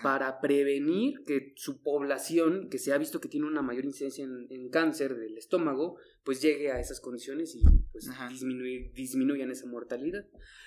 para 0.03 0.41
prevenir 0.41 1.23
que 1.25 1.53
su 1.55 1.81
población, 1.81 2.69
que 2.69 2.79
se 2.79 2.93
ha 2.93 2.99
visto 2.99 3.21
que 3.21 3.29
tiene 3.29 3.47
una 3.47 3.63
mayor 3.63 3.85
incidencia 3.85 4.25
en, 4.25 4.69
cáncer 4.71 5.15
del 5.15 5.39
estómago, 5.39 5.99
pues 6.25 6.43
llegue 6.43 6.73
a 6.73 6.81
esas 6.81 6.99
condiciones 6.99 7.55
y 7.55 7.63
pues 7.93 8.11
disminuir, 8.29 8.93
disminuyan 8.93 9.53
esa 9.53 9.67
mortalidad. 9.67 10.27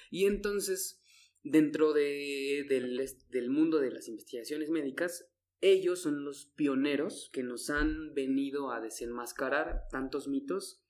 Y 0.10 0.28
entonces, 0.28 1.02
dentro 1.44 1.92
de, 1.92 2.66
del, 2.70 3.06
del 3.30 3.50
mundo 3.50 3.80
de 3.80 3.92
las 3.92 4.08
investigaciones 4.08 4.70
médicas, 4.70 5.28
ellos 5.60 6.00
son 6.04 6.24
los 6.24 6.46
pioneros 6.56 7.30
que 7.34 7.44
nos 7.44 7.70
han 7.70 8.14
venido 8.14 8.72
a 8.72 8.80
desenmascarar 8.80 9.90
tantos 9.92 10.30
mitos 10.30 10.82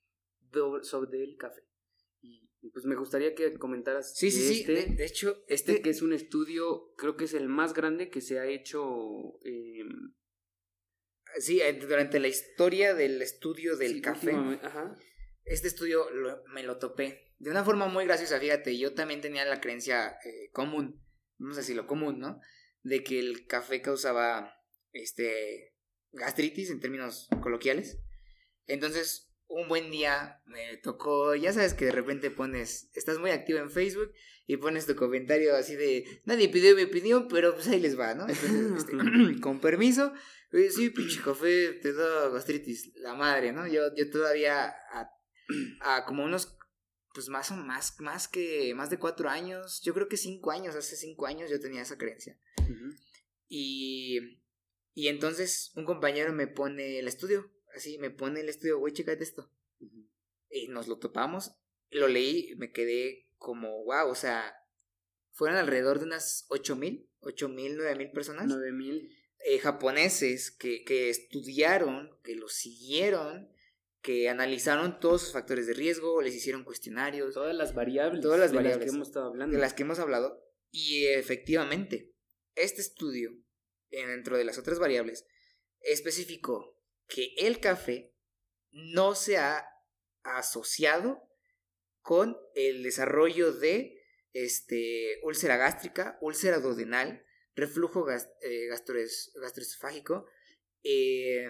sobre 0.83 1.23
el 1.23 1.37
café 1.37 1.66
pues 2.73 2.85
me 2.85 2.95
gustaría 2.95 3.35
que 3.35 3.53
comentaras. 3.55 4.15
Sí, 4.15 4.31
sí, 4.31 4.41
sí. 4.41 4.59
Este, 4.61 4.93
de, 4.93 5.05
hecho, 5.05 5.43
este, 5.47 5.81
que 5.81 5.89
es 5.89 6.01
un 6.01 6.13
estudio, 6.13 6.93
creo 6.97 7.15
que 7.15 7.25
es 7.25 7.33
el 7.33 7.47
más 7.47 7.73
grande 7.73 8.09
que 8.09 8.21
se 8.21 8.39
ha 8.39 8.45
hecho. 8.45 9.39
Eh, 9.43 9.83
sí, 11.39 11.61
durante 11.81 12.19
la 12.19 12.27
historia 12.27 12.93
del 12.93 13.21
estudio 13.21 13.77
del 13.77 14.01
café. 14.01 14.35
Este 15.43 15.69
estudio 15.69 16.05
me 16.53 16.63
lo 16.63 16.77
topé 16.77 17.27
de 17.39 17.51
una 17.51 17.63
forma 17.63 17.87
muy 17.87 18.05
graciosa, 18.05 18.39
fíjate. 18.39 18.77
Yo 18.77 18.93
también 18.93 19.21
tenía 19.21 19.45
la 19.45 19.61
creencia 19.61 20.17
eh, 20.23 20.49
común, 20.51 21.03
vamos 21.37 21.57
a 21.57 21.61
decirlo 21.61 21.87
común, 21.87 22.19
¿no? 22.19 22.41
De 22.81 23.03
que 23.03 23.19
el 23.19 23.45
café 23.47 23.81
causaba 23.81 24.53
este 24.91 25.73
gastritis 26.11 26.69
en 26.69 26.79
términos 26.79 27.27
coloquiales. 27.41 27.99
Entonces, 28.65 29.26
un 29.47 29.67
buen 29.67 29.89
día 29.91 30.41
me 30.45 30.77
tocó, 30.77 31.35
ya 31.35 31.53
sabes 31.53 31.73
que 31.73 31.85
de 31.85 31.91
repente 31.91 32.31
pones, 32.31 32.89
estás 32.93 33.17
muy 33.17 33.31
activo 33.31 33.59
en 33.59 33.71
Facebook 33.71 34.13
y 34.45 34.57
pones 34.57 34.85
tu 34.85 34.95
comentario 34.95 35.55
así 35.55 35.75
de, 35.75 36.21
nadie 36.25 36.49
pidió 36.49 36.75
mi 36.75 36.83
opinión, 36.83 37.27
pero 37.27 37.53
pues 37.53 37.67
ahí 37.67 37.79
les 37.79 37.97
va, 37.97 38.13
¿no? 38.13 38.27
Entonces, 38.27 38.77
este, 38.77 38.91
con 39.41 39.59
permiso, 39.59 40.13
sí, 40.71 40.89
pinche 40.89 41.21
café 41.21 41.73
te 41.73 41.93
da 41.93 42.29
gastritis, 42.29 42.93
la 42.95 43.13
madre, 43.13 43.51
¿no? 43.51 43.67
Yo, 43.67 43.93
yo 43.95 44.09
todavía 44.09 44.73
a, 45.81 46.05
como 46.05 46.25
unos, 46.25 46.57
pues 47.13 47.29
más 47.29 47.51
o 47.51 47.55
más, 47.55 47.99
más 47.99 48.27
que, 48.27 48.73
más 48.75 48.89
de 48.89 48.99
cuatro 48.99 49.29
años, 49.29 49.81
yo 49.83 49.93
creo 49.93 50.09
que 50.09 50.17
cinco 50.17 50.51
años, 50.51 50.75
hace 50.75 50.95
cinco 50.95 51.25
años 51.25 51.49
yo 51.49 51.59
tenía 51.59 51.81
esa 51.81 51.97
creencia. 51.97 52.37
Y, 53.47 54.41
y 54.93 55.07
entonces 55.07 55.71
un 55.75 55.85
compañero 55.85 56.33
me 56.33 56.47
pone 56.47 56.99
el 56.99 57.07
estudio 57.07 57.49
así 57.77 57.97
me 57.97 58.09
pone 58.09 58.41
el 58.41 58.49
estudio, 58.49 58.79
güey, 58.79 58.93
chécate 58.93 59.23
esto. 59.23 59.51
Y 60.49 60.67
nos 60.67 60.87
lo 60.87 60.97
topamos, 60.99 61.51
lo 61.89 62.07
leí, 62.07 62.55
me 62.57 62.71
quedé 62.71 63.29
como, 63.37 63.83
wow, 63.85 64.09
o 64.09 64.15
sea, 64.15 64.55
fueron 65.31 65.57
alrededor 65.57 65.99
de 65.99 66.05
unas 66.05 66.45
ocho 66.49 66.75
mil, 66.75 67.09
ocho 67.19 67.49
mil, 67.49 67.77
nueve 67.77 67.95
mil 67.95 68.11
personas. 68.11 68.47
Nueve 68.47 68.71
mil. 68.71 69.13
Eh, 69.45 69.59
japoneses 69.59 70.51
que, 70.51 70.83
que 70.83 71.09
estudiaron, 71.09 72.09
que 72.23 72.35
lo 72.35 72.49
siguieron, 72.49 73.49
que 74.01 74.29
analizaron 74.29 74.99
todos 74.99 75.21
sus 75.21 75.33
factores 75.33 75.67
de 75.67 75.73
riesgo, 75.73 76.21
les 76.21 76.33
hicieron 76.33 76.63
cuestionarios. 76.63 77.33
Todas 77.33 77.55
las 77.55 77.75
variables. 77.75 78.21
Todas 78.21 78.39
las 78.39 78.53
variables. 78.53 78.89
que 78.89 78.95
hemos 78.95 79.07
estado 79.09 79.27
hablando. 79.27 79.55
De 79.55 79.61
las 79.61 79.73
que 79.73 79.83
hemos 79.83 79.99
hablado. 79.99 80.43
Y 80.71 81.05
efectivamente, 81.05 82.13
este 82.55 82.81
estudio, 82.81 83.31
dentro 83.89 84.37
de 84.37 84.43
las 84.43 84.57
otras 84.57 84.79
variables, 84.79 85.25
especificó 85.81 86.76
que 87.07 87.33
el 87.37 87.59
café 87.59 88.13
no 88.71 89.15
se 89.15 89.37
ha 89.37 89.67
asociado 90.23 91.23
con 92.01 92.37
el 92.53 92.83
desarrollo 92.83 93.53
de 93.53 94.01
este, 94.33 95.19
úlcera 95.23 95.57
gástrica, 95.57 96.17
úlcera 96.21 96.59
duodenal, 96.59 97.23
reflujo 97.55 98.05
eh, 98.09 98.67
gastroesofágico 98.67 100.27
eh, 100.83 101.49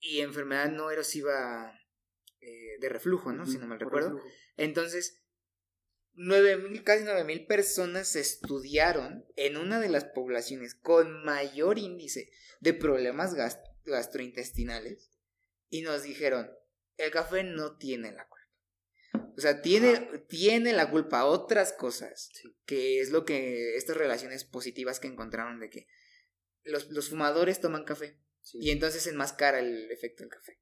y 0.00 0.20
enfermedad 0.20 0.70
no 0.70 0.90
erosiva 0.90 1.78
eh, 2.40 2.78
de 2.80 2.88
reflujo, 2.88 3.32
¿no? 3.32 3.46
si 3.46 3.58
no 3.58 3.66
mal 3.66 3.80
recuerdo. 3.80 4.20
Entonces, 4.56 5.22
mil, 6.14 6.82
casi 6.84 7.04
9.000 7.04 7.46
personas 7.46 8.16
estudiaron 8.16 9.26
en 9.36 9.56
una 9.56 9.78
de 9.78 9.88
las 9.88 10.04
poblaciones 10.04 10.74
con 10.74 11.24
mayor 11.24 11.78
índice 11.78 12.30
de 12.60 12.74
problemas 12.74 13.34
gástricos 13.34 13.71
gastrointestinales 13.84 15.10
y 15.68 15.82
nos 15.82 16.02
dijeron, 16.02 16.50
el 16.96 17.10
café 17.10 17.42
no 17.44 17.76
tiene 17.76 18.12
la 18.12 18.28
culpa. 18.28 19.32
O 19.36 19.40
sea, 19.40 19.62
tiene, 19.62 20.22
tiene 20.28 20.72
la 20.72 20.90
culpa 20.90 21.24
otras 21.24 21.72
cosas, 21.72 22.30
que 22.66 23.00
es 23.00 23.10
lo 23.10 23.24
que 23.24 23.76
estas 23.76 23.96
relaciones 23.96 24.44
positivas 24.44 25.00
que 25.00 25.08
encontraron 25.08 25.58
de 25.60 25.70
que 25.70 25.86
los, 26.64 26.90
los 26.90 27.08
fumadores 27.08 27.60
toman 27.60 27.84
café 27.84 28.20
y 28.52 28.70
entonces 28.70 29.06
enmascara 29.06 29.60
el 29.60 29.90
efecto 29.90 30.22
del 30.22 30.30
café. 30.30 30.60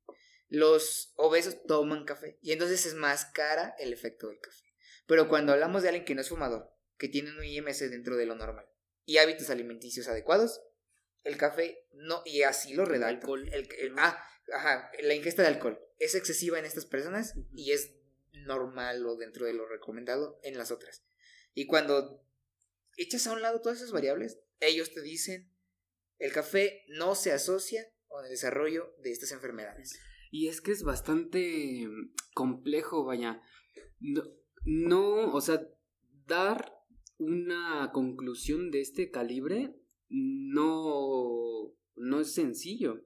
Los 0.49 1.12
obesos 1.16 1.64
toman 1.66 2.05
café 2.05 2.39
y 2.43 2.53
entonces 2.53 2.87
es 2.87 2.95
más 2.95 3.27
cara 3.27 3.75
el 3.79 3.93
efecto 3.93 4.29
del 4.29 4.41
café. 4.41 4.64
Pero 5.07 5.29
cuando 5.29 5.53
hablamos 5.53 5.83
de 5.83 5.89
alguien 5.89 6.05
que 6.05 6.14
no 6.14 6.21
es 6.21 6.29
fumador, 6.29 6.71
que 6.97 7.09
tiene 7.09 7.31
un 7.33 7.45
IMC 7.45 7.89
dentro 7.91 8.16
de 8.16 8.27
lo 8.27 8.35
normal 8.35 8.66
y 9.05 9.18
hábitos 9.18 9.51
alimenticios 9.51 10.07
adecuados, 10.07 10.61
el 11.25 11.37
café 11.37 11.87
no, 11.93 12.23
y 12.25 12.43
así 12.43 12.75
lo 12.75 12.85
redacta. 12.85 13.27
El, 13.33 13.95
ah, 13.99 14.18
ajá, 14.53 14.91
la 15.03 15.14
ingesta 15.14 15.43
de 15.43 15.49
alcohol 15.49 15.79
es 15.99 16.14
excesiva 16.14 16.59
en 16.59 16.64
estas 16.64 16.87
personas 16.87 17.35
y 17.53 17.73
es 17.73 17.95
normal 18.33 19.05
o 19.07 19.16
dentro 19.16 19.47
de 19.47 19.53
lo 19.53 19.66
recomendado 19.66 20.41
en 20.43 20.57
las 20.57 20.71
otras. 20.71 21.05
Y 21.55 21.66
cuando 21.66 22.25
echas 22.97 23.27
a 23.27 23.33
un 23.33 23.43
lado 23.43 23.61
todas 23.61 23.79
esas 23.79 23.93
variables, 23.93 24.39
ellos 24.61 24.93
te 24.93 25.03
dicen, 25.03 25.51
el 26.18 26.33
café 26.33 26.85
no 26.89 27.14
se 27.14 27.33
asocia 27.33 27.93
con 28.09 28.25
el 28.25 28.31
desarrollo 28.31 28.95
de 29.03 29.12
estas 29.12 29.33
enfermedades. 29.33 29.99
Y 30.31 30.49
es 30.49 30.61
que 30.61 30.73
es 30.73 30.83
bastante 30.83 31.89
complejo, 32.35 33.05
vaya. 33.05 33.43
No, 33.99 34.23
no 34.64 35.33
o 35.33 35.41
sea, 35.41 35.66
dar 36.27 36.73
una 37.18 37.91
conclusión 37.93 38.71
de 38.71 38.81
este 38.81 39.11
calibre 39.11 39.80
no, 40.11 41.72
no 41.96 42.20
es 42.20 42.32
sencillo. 42.32 43.02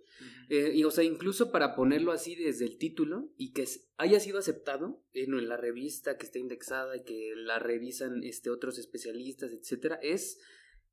Eh, 0.48 0.72
y, 0.74 0.84
o 0.84 0.90
sea, 0.90 1.04
incluso 1.04 1.50
para 1.50 1.74
ponerlo 1.74 2.12
así 2.12 2.34
desde 2.34 2.64
el 2.64 2.78
título 2.78 3.32
y 3.36 3.52
que 3.52 3.66
haya 3.96 4.20
sido 4.20 4.38
aceptado 4.38 5.02
en, 5.12 5.48
la 5.48 5.56
revista 5.56 6.16
que 6.16 6.26
está 6.26 6.38
indexada 6.38 6.96
y 6.96 7.04
que 7.04 7.32
la 7.36 7.58
revisan 7.58 8.22
este, 8.24 8.50
otros 8.50 8.78
especialistas, 8.78 9.52
etcétera, 9.52 9.98
es, 10.02 10.40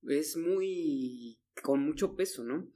es 0.08 0.38
muy. 0.38 1.40
con 1.64 1.82
mucho 1.82 2.16
peso, 2.16 2.44
¿no? 2.44 2.72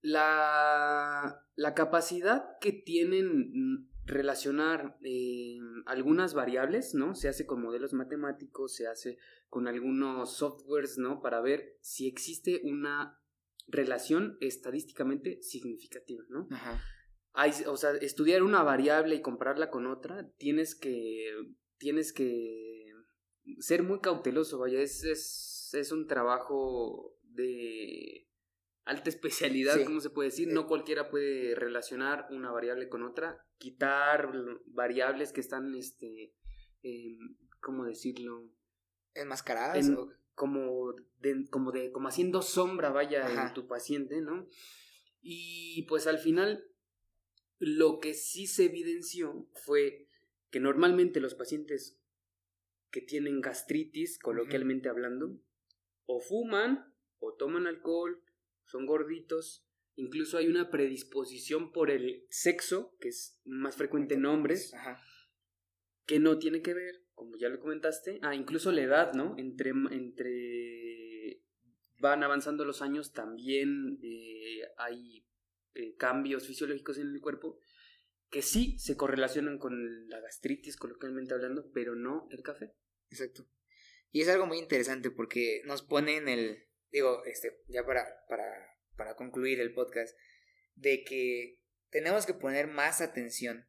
La, 0.00 1.46
la 1.54 1.74
capacidad 1.74 2.58
que 2.60 2.72
tienen 2.72 3.88
relacionar 4.06 4.98
eh, 5.02 5.58
algunas 5.86 6.34
variables, 6.34 6.94
¿no? 6.94 7.14
Se 7.14 7.28
hace 7.28 7.46
con 7.46 7.62
modelos 7.62 7.92
matemáticos, 7.92 8.74
se 8.74 8.86
hace 8.86 9.18
con 9.48 9.68
algunos 9.68 10.36
softwares, 10.36 10.98
¿no? 10.98 11.20
Para 11.22 11.40
ver 11.40 11.76
si 11.80 12.06
existe 12.06 12.60
una 12.64 13.20
relación 13.66 14.36
estadísticamente 14.40 15.40
significativa, 15.42 16.24
¿no? 16.28 16.48
Ajá. 16.50 16.82
Hay, 17.32 17.52
o 17.66 17.76
sea, 17.76 17.92
estudiar 17.92 18.42
una 18.42 18.62
variable 18.62 19.16
y 19.16 19.22
compararla 19.22 19.70
con 19.70 19.86
otra, 19.86 20.30
tienes 20.36 20.74
que, 20.74 21.30
tienes 21.78 22.12
que 22.12 22.92
ser 23.58 23.82
muy 23.82 24.00
cauteloso, 24.00 24.58
vaya, 24.58 24.80
es, 24.80 25.02
es, 25.04 25.70
es 25.72 25.90
un 25.92 26.06
trabajo 26.06 27.16
de, 27.22 28.28
alta 28.84 29.08
especialidad, 29.08 29.82
¿cómo 29.84 30.00
se 30.00 30.10
puede 30.10 30.30
decir? 30.30 30.48
No 30.48 30.62
eh. 30.62 30.66
cualquiera 30.66 31.08
puede 31.08 31.54
relacionar 31.54 32.26
una 32.30 32.50
variable 32.50 32.88
con 32.88 33.02
otra, 33.02 33.44
quitar 33.58 34.30
variables 34.66 35.32
que 35.32 35.40
están, 35.40 35.74
este, 35.74 36.34
¿cómo 37.60 37.84
decirlo? 37.84 38.50
Enmascaradas. 39.14 39.90
como, 40.34 40.94
de, 41.18 41.46
como, 41.50 41.72
de, 41.72 41.92
como 41.92 42.08
haciendo 42.08 42.42
sombra, 42.42 42.90
vaya, 42.90 43.46
en 43.46 43.54
tu 43.54 43.66
paciente, 43.66 44.20
¿no? 44.20 44.46
Y 45.20 45.86
pues 45.88 46.06
al 46.06 46.18
final, 46.18 46.64
lo 47.58 48.00
que 48.00 48.12
sí 48.12 48.46
se 48.46 48.66
evidenció 48.66 49.48
fue 49.64 50.08
que 50.50 50.60
normalmente 50.60 51.20
los 51.20 51.34
pacientes 51.34 51.98
que 52.90 53.00
tienen 53.00 53.40
gastritis, 53.40 54.18
coloquialmente 54.18 54.88
hablando, 54.88 55.40
o 56.04 56.20
fuman, 56.20 56.94
o 57.18 57.34
toman 57.34 57.66
alcohol, 57.66 58.22
son 58.66 58.86
gorditos, 58.86 59.66
incluso 59.96 60.38
hay 60.38 60.48
una 60.48 60.70
predisposición 60.70 61.72
por 61.72 61.90
el 61.90 62.26
sexo, 62.30 62.96
que 63.00 63.08
es 63.08 63.40
más 63.44 63.76
frecuente 63.76 64.14
en 64.14 64.26
hombres, 64.26 64.72
que 66.06 66.18
no 66.18 66.38
tiene 66.38 66.62
que 66.62 66.74
ver, 66.74 67.04
como 67.14 67.36
ya 67.36 67.48
lo 67.48 67.60
comentaste, 67.60 68.18
ah, 68.22 68.34
incluso 68.34 68.72
la 68.72 68.82
edad, 68.82 69.12
¿no? 69.14 69.34
Entre, 69.38 69.70
entre 69.70 71.42
van 71.98 72.22
avanzando 72.22 72.64
los 72.64 72.82
años, 72.82 73.12
también 73.12 73.98
eh, 74.02 74.62
hay 74.76 75.26
eh, 75.74 75.94
cambios 75.96 76.46
fisiológicos 76.46 76.98
en 76.98 77.14
el 77.14 77.20
cuerpo 77.20 77.58
que 78.30 78.42
sí 78.42 78.78
se 78.78 78.96
correlacionan 78.96 79.58
con 79.58 80.08
la 80.08 80.20
gastritis, 80.20 80.76
coloquialmente 80.76 81.34
hablando, 81.34 81.70
pero 81.72 81.94
no 81.94 82.26
el 82.30 82.42
café. 82.42 82.74
Exacto. 83.10 83.46
Y 84.10 84.22
es 84.22 84.28
algo 84.28 84.46
muy 84.46 84.58
interesante 84.58 85.10
porque 85.10 85.62
nos 85.66 85.82
pone 85.82 86.16
en 86.16 86.28
el, 86.28 86.68
digo, 86.94 87.24
este, 87.24 87.60
ya 87.66 87.84
para, 87.84 88.24
para, 88.28 88.78
para 88.96 89.16
concluir 89.16 89.60
el 89.60 89.74
podcast, 89.74 90.16
de 90.76 91.02
que 91.02 91.58
tenemos 91.90 92.24
que 92.24 92.34
poner 92.34 92.68
más 92.68 93.00
atención 93.00 93.68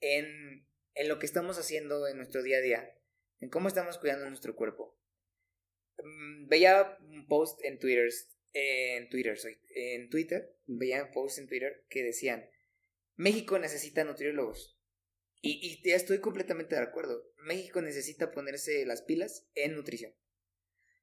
en, 0.00 0.66
en 0.94 1.08
lo 1.08 1.18
que 1.18 1.26
estamos 1.26 1.58
haciendo 1.58 2.08
en 2.08 2.16
nuestro 2.16 2.42
día 2.42 2.56
a 2.56 2.62
día, 2.62 2.98
en 3.40 3.50
cómo 3.50 3.68
estamos 3.68 3.98
cuidando 3.98 4.26
nuestro 4.28 4.56
cuerpo. 4.56 4.98
Mm, 5.98 6.48
veía 6.48 6.96
un 7.00 7.26
post 7.26 7.62
en 7.64 7.78
Twitter, 7.78 8.08
en 8.54 9.10
Twitter, 9.10 9.36
en 9.74 10.08
Twitter, 10.08 10.56
veía 10.64 11.04
un 11.04 11.12
post 11.12 11.38
en 11.38 11.48
Twitter 11.48 11.84
que 11.90 12.02
decían, 12.02 12.48
México 13.14 13.58
necesita 13.58 14.04
nutriólogos. 14.04 14.80
Y, 15.42 15.60
y 15.62 15.86
ya 15.86 15.96
estoy 15.96 16.20
completamente 16.20 16.76
de 16.76 16.82
acuerdo. 16.82 17.30
México 17.36 17.82
necesita 17.82 18.30
ponerse 18.30 18.86
las 18.86 19.02
pilas 19.02 19.46
en 19.54 19.74
nutrición. 19.74 20.14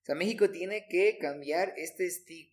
O 0.06 0.08
sea, 0.08 0.14
México 0.14 0.52
tiene 0.52 0.88
que 0.88 1.18
cambiar 1.18 1.74
este 1.78 2.08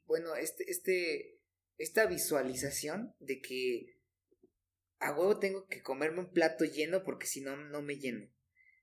bueno, 0.06 0.34
este, 0.36 0.70
este, 0.70 1.38
esta 1.76 2.06
visualización 2.06 3.14
de 3.20 3.42
que 3.42 3.98
a 5.00 5.12
huevo 5.12 5.38
tengo 5.38 5.66
que 5.66 5.82
comerme 5.82 6.20
un 6.20 6.32
plato 6.32 6.64
lleno 6.64 7.04
porque 7.04 7.26
si 7.26 7.42
no, 7.42 7.58
no 7.58 7.82
me 7.82 7.98
lleno. 7.98 8.26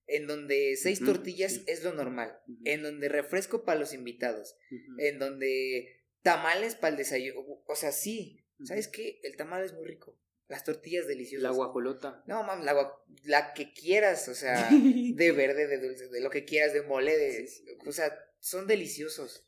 En 0.05 0.27
donde 0.27 0.75
seis 0.77 1.03
tortillas 1.03 1.61
es 1.65 1.83
lo 1.83 1.95
normal. 1.95 2.39
En 2.63 2.83
donde 2.83 3.09
refresco 3.09 3.65
para 3.65 3.79
los 3.79 3.91
invitados. 3.91 4.55
En 4.99 5.17
donde 5.17 6.03
tamales 6.21 6.75
para 6.75 6.91
el 6.91 6.97
desayuno. 6.97 7.63
O 7.65 7.75
sea, 7.75 7.91
sí. 7.91 8.45
¿Sabes 8.63 8.87
qué? 8.87 9.19
El 9.23 9.35
tamal 9.35 9.63
es 9.63 9.73
muy 9.73 9.87
rico. 9.87 10.15
Las 10.49 10.63
tortillas 10.63 11.07
deliciosas. 11.07 11.43
La 11.43 11.51
guajolota. 11.51 12.23
No, 12.25 12.41
mames, 12.41 12.65
la, 12.65 12.91
la 13.25 13.53
que 13.53 13.71
quieras, 13.71 14.27
o 14.27 14.33
sea, 14.33 14.69
de 14.71 15.31
verde, 15.31 15.67
de 15.67 15.77
dulce, 15.77 16.07
de 16.07 16.21
lo 16.21 16.31
que 16.31 16.43
quieras, 16.43 16.73
de 16.73 16.81
mole, 16.81 17.15
de, 17.15 17.47
o 17.85 17.91
sea, 17.91 18.11
son 18.39 18.65
deliciosos. 18.65 19.45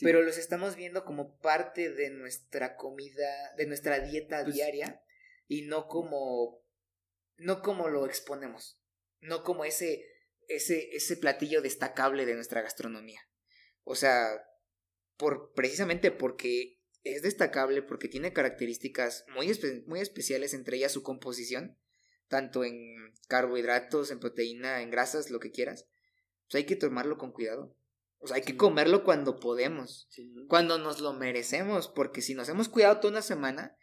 Pero 0.00 0.22
los 0.22 0.38
estamos 0.38 0.76
viendo 0.76 1.04
como 1.04 1.38
parte 1.38 1.90
de 1.90 2.10
nuestra 2.10 2.76
comida, 2.76 3.54
de 3.56 3.66
nuestra 3.66 4.00
dieta 4.00 4.42
pues 4.42 4.54
diaria 4.54 5.02
y 5.46 5.62
no 5.62 5.88
como 5.88 6.64
no 7.36 7.60
como 7.60 7.88
lo 7.88 8.06
exponemos, 8.06 8.80
no 9.20 9.44
como 9.44 9.64
ese 9.64 10.06
ese 10.48 10.96
ese 10.96 11.18
platillo 11.18 11.60
destacable 11.60 12.24
de 12.24 12.34
nuestra 12.34 12.62
gastronomía. 12.62 13.20
O 13.84 13.94
sea, 13.94 14.42
por 15.18 15.52
precisamente 15.52 16.10
porque 16.10 16.79
es 17.04 17.22
destacable 17.22 17.82
porque 17.82 18.08
tiene 18.08 18.32
características 18.32 19.24
muy, 19.34 19.50
muy 19.86 20.00
especiales, 20.00 20.54
entre 20.54 20.76
ellas 20.76 20.92
su 20.92 21.02
composición, 21.02 21.78
tanto 22.28 22.64
en 22.64 22.74
carbohidratos, 23.28 24.10
en 24.10 24.20
proteína, 24.20 24.82
en 24.82 24.90
grasas, 24.90 25.30
lo 25.30 25.40
que 25.40 25.50
quieras. 25.50 25.86
Pues 26.46 26.56
hay 26.56 26.64
que 26.64 26.76
tomarlo 26.76 27.16
con 27.16 27.32
cuidado. 27.32 27.76
O 28.18 28.26
sea, 28.26 28.36
hay 28.36 28.42
que 28.42 28.56
comerlo 28.56 29.02
cuando 29.02 29.40
podemos, 29.40 30.08
cuando 30.48 30.78
nos 30.78 31.00
lo 31.00 31.14
merecemos, 31.14 31.88
porque 31.88 32.20
si 32.20 32.34
nos 32.34 32.50
hemos 32.50 32.68
cuidado 32.68 33.00
toda 33.00 33.12
una 33.12 33.22
semana, 33.22 33.78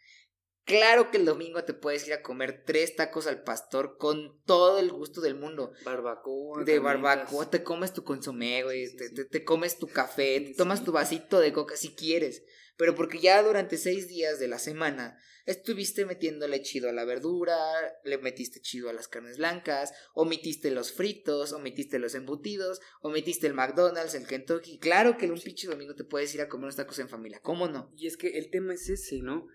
claro 0.62 1.10
que 1.10 1.16
el 1.16 1.24
domingo 1.24 1.64
te 1.64 1.74
puedes 1.74 2.06
ir 2.06 2.12
a 2.12 2.22
comer 2.22 2.62
tres 2.64 2.94
tacos 2.94 3.26
al 3.26 3.42
pastor 3.42 3.96
con 3.98 4.40
todo 4.44 4.78
el 4.78 4.92
gusto 4.92 5.20
del 5.20 5.34
mundo. 5.34 5.72
Barbacoa. 5.84 6.62
De 6.62 6.78
barbacoa, 6.78 7.50
te 7.50 7.64
comes 7.64 7.92
tu 7.92 8.04
consomé, 8.04 8.62
güey, 8.62 8.94
te, 8.94 9.24
te, 9.24 9.44
comes 9.44 9.76
tu 9.76 9.88
café, 9.88 10.40
te 10.40 10.54
tomas 10.54 10.84
tu 10.84 10.92
vasito 10.92 11.40
de 11.40 11.52
coca 11.52 11.76
si 11.76 11.96
quieres 11.96 12.44
pero 12.78 12.94
porque 12.94 13.18
ya 13.18 13.42
durante 13.42 13.76
seis 13.76 14.08
días 14.08 14.38
de 14.38 14.46
la 14.46 14.58
semana 14.58 15.18
estuviste 15.46 16.06
metiéndole 16.06 16.62
chido 16.62 16.88
a 16.88 16.92
la 16.92 17.04
verdura, 17.04 17.56
le 18.04 18.18
metiste 18.18 18.60
chido 18.60 18.88
a 18.88 18.92
las 18.92 19.08
carnes 19.08 19.38
blancas, 19.38 19.92
omitiste 20.14 20.70
los 20.70 20.92
fritos, 20.92 21.52
omitiste 21.52 21.98
los 21.98 22.14
embutidos, 22.14 22.80
omitiste 23.00 23.48
el 23.48 23.54
McDonald's, 23.54 24.14
el 24.14 24.28
Kentucky. 24.28 24.78
Claro 24.78 25.16
que 25.16 25.26
en 25.26 25.32
un 25.32 25.40
pinche 25.40 25.66
domingo 25.66 25.96
te 25.96 26.04
puedes 26.04 26.32
ir 26.34 26.40
a 26.40 26.48
comer 26.48 26.64
unos 26.64 26.76
tacos 26.76 27.00
en 27.00 27.08
familia, 27.08 27.40
¿cómo 27.40 27.66
no? 27.66 27.90
Y 27.96 28.06
es 28.06 28.16
que 28.16 28.38
el 28.38 28.48
tema 28.48 28.74
es 28.74 28.88
ese, 28.88 29.22
¿no? 29.22 29.48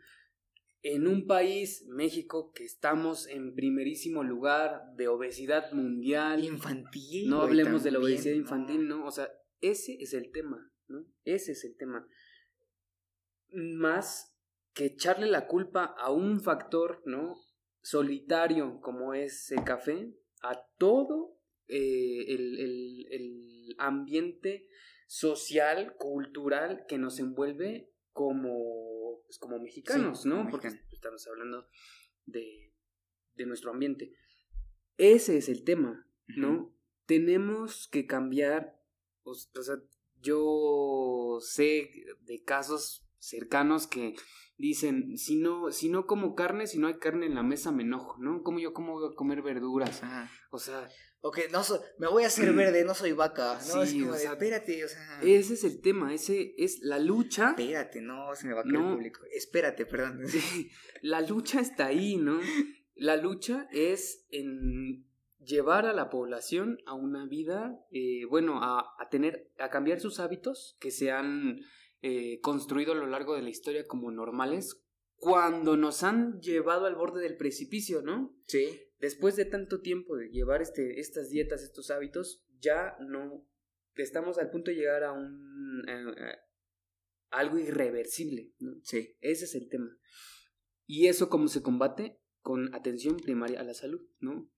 En 0.82 1.08
un 1.08 1.26
país, 1.26 1.86
México, 1.88 2.52
que 2.54 2.66
estamos 2.66 3.28
en 3.28 3.56
primerísimo 3.56 4.22
lugar 4.22 4.82
de 4.98 5.08
obesidad 5.08 5.72
mundial. 5.72 6.44
Infantil. 6.44 7.30
No 7.30 7.42
hablemos 7.42 7.86
de 7.86 7.92
la 7.92 8.00
obesidad 8.00 8.36
infantil, 8.36 8.90
¿no? 8.90 9.06
O 9.06 9.12
sea, 9.12 9.32
ese 9.62 9.96
es 10.02 10.14
el 10.14 10.30
tema, 10.32 10.74
¿no? 10.88 11.06
Ese 11.24 11.54
es 11.54 11.64
el 11.64 11.78
tema 11.78 12.06
más 13.54 14.34
que 14.74 14.86
echarle 14.86 15.28
la 15.28 15.48
culpa 15.48 15.96
a 15.98 16.12
un 16.12 16.42
factor, 16.42 17.02
¿no? 17.06 17.36
Solitario 17.82 18.80
como 18.82 19.14
es 19.14 19.52
el 19.52 19.64
café, 19.64 20.14
a 20.42 20.66
todo 20.78 21.38
eh, 21.68 22.26
el, 22.28 23.76
ambiente 23.80 24.68
social, 25.08 25.96
cultural 25.98 26.86
que 26.88 27.00
nos 27.00 27.20
envuelve 27.20 27.92
como, 28.12 29.22
pues, 29.26 29.40
como 29.40 29.60
mexicanos, 29.60 30.26
¿no? 30.26 30.48
Porque 30.50 30.70
estamos 30.92 31.26
hablando 31.28 31.68
de, 32.26 32.72
de, 33.34 33.46
nuestro 33.48 33.72
ambiente. 33.72 34.14
Ese 34.98 35.38
es 35.38 35.50
el 35.50 35.64
tema, 35.64 36.08
¿no? 36.28 36.76
Tenemos 37.06 37.88
que 37.88 38.06
cambiar, 38.06 38.80
o 39.24 39.34
sea, 39.34 39.82
yo 40.22 41.40
sé 41.42 41.90
de 42.22 42.44
casos 42.44 43.04
cercanos 43.24 43.88
que 43.88 44.16
dicen, 44.58 45.18
si 45.18 45.36
no, 45.36 45.72
si 45.72 45.90
no 45.90 46.06
como 46.06 46.36
carne, 46.36 46.68
si 46.68 46.78
no 46.78 46.88
hay 46.88 47.00
carne 47.00 47.26
en 47.26 47.36
la 47.36 47.44
mesa 47.44 47.72
me 47.72 47.84
enojo, 47.84 48.18
¿no? 48.20 48.44
Como 48.44 48.60
yo 48.60 48.74
como 48.74 48.94
voy 48.94 49.12
a 49.12 49.16
comer 49.16 49.42
verduras. 49.42 50.02
O 50.52 50.60
sea, 50.60 50.88
Ok, 51.26 51.40
no 51.54 51.64
soy, 51.64 51.80
me 52.00 52.08
voy 52.08 52.26
a 52.26 52.28
hacer 52.28 52.52
verde, 52.52 52.84
no 52.84 52.94
soy 52.94 53.14
vaca. 53.14 53.58
No, 53.74 53.86
sí, 53.86 54.04
o 54.04 54.14
sea, 54.14 54.34
espérate, 54.34 54.84
o 54.84 54.90
sea. 54.90 55.22
Ese 55.22 55.54
es 55.54 55.64
el 55.64 55.80
tema, 55.80 56.14
ese 56.14 56.54
es 56.58 56.80
la 56.82 57.00
lucha. 57.00 57.52
Espérate, 57.52 58.02
no, 58.02 58.36
se 58.36 58.46
me 58.46 58.54
va 58.54 58.60
a 58.60 58.64
caer 58.66 58.76
el 58.76 58.94
público. 58.96 59.22
Espérate, 59.34 59.86
perdón. 59.86 60.20
la 61.02 61.22
lucha 61.22 61.62
está 61.62 61.86
ahí, 61.86 62.18
¿no? 62.18 62.42
La 62.96 63.16
lucha 63.16 63.70
es 63.72 64.26
en 64.32 65.08
llevar 65.40 65.86
a 65.86 65.94
la 65.94 66.10
población 66.10 66.80
a 66.86 66.94
una 66.94 67.26
vida, 67.26 67.80
eh, 67.92 68.26
bueno, 68.30 68.62
a, 68.62 68.82
a 69.00 69.08
tener, 69.10 69.50
a 69.60 69.70
cambiar 69.70 70.02
sus 70.02 70.20
hábitos 70.20 70.76
que 70.82 70.92
sean 70.92 71.62
eh, 72.06 72.42
construido 72.42 72.92
a 72.92 72.96
lo 72.96 73.08
largo 73.08 73.34
de 73.34 73.42
la 73.42 73.50
historia 73.50 73.88
como 73.88 74.12
normales 74.12 74.84
cuando 75.16 75.78
nos 75.78 76.04
han 76.04 76.42
llevado 76.42 76.86
al 76.86 76.96
borde 76.96 77.22
del 77.22 77.38
precipicio, 77.38 78.02
¿no? 78.02 78.38
Sí. 78.46 78.78
Después 79.00 79.38
de 79.38 79.46
tanto 79.46 79.80
tiempo 79.80 80.18
de 80.18 80.28
llevar 80.30 80.62
este, 80.62 81.00
estas 81.00 81.30
dietas, 81.30 81.64
estos 81.64 81.92
hábitos, 81.92 82.44
ya 82.60 82.98
no 83.00 83.48
estamos 83.96 84.38
al 84.38 84.50
punto 84.50 84.70
de 84.70 84.76
llegar 84.76 85.06
a 85.06 85.14
un 85.14 85.86
algo 87.30 87.58
irreversible, 87.58 88.54
¿no? 88.60 88.82
Sí. 88.84 89.16
Ese 89.22 89.46
es 89.46 89.56
el 89.56 89.70
tema. 89.70 89.98
Y 90.86 91.08
eso 91.08 91.30
cómo 91.30 91.48
se 91.48 91.62
combate 91.62 92.20
con 92.42 92.76
atención 92.76 93.16
primaria 93.16 93.62
a 93.62 93.64
la 93.64 93.74
salud, 93.74 94.02
¿no? 94.20 94.52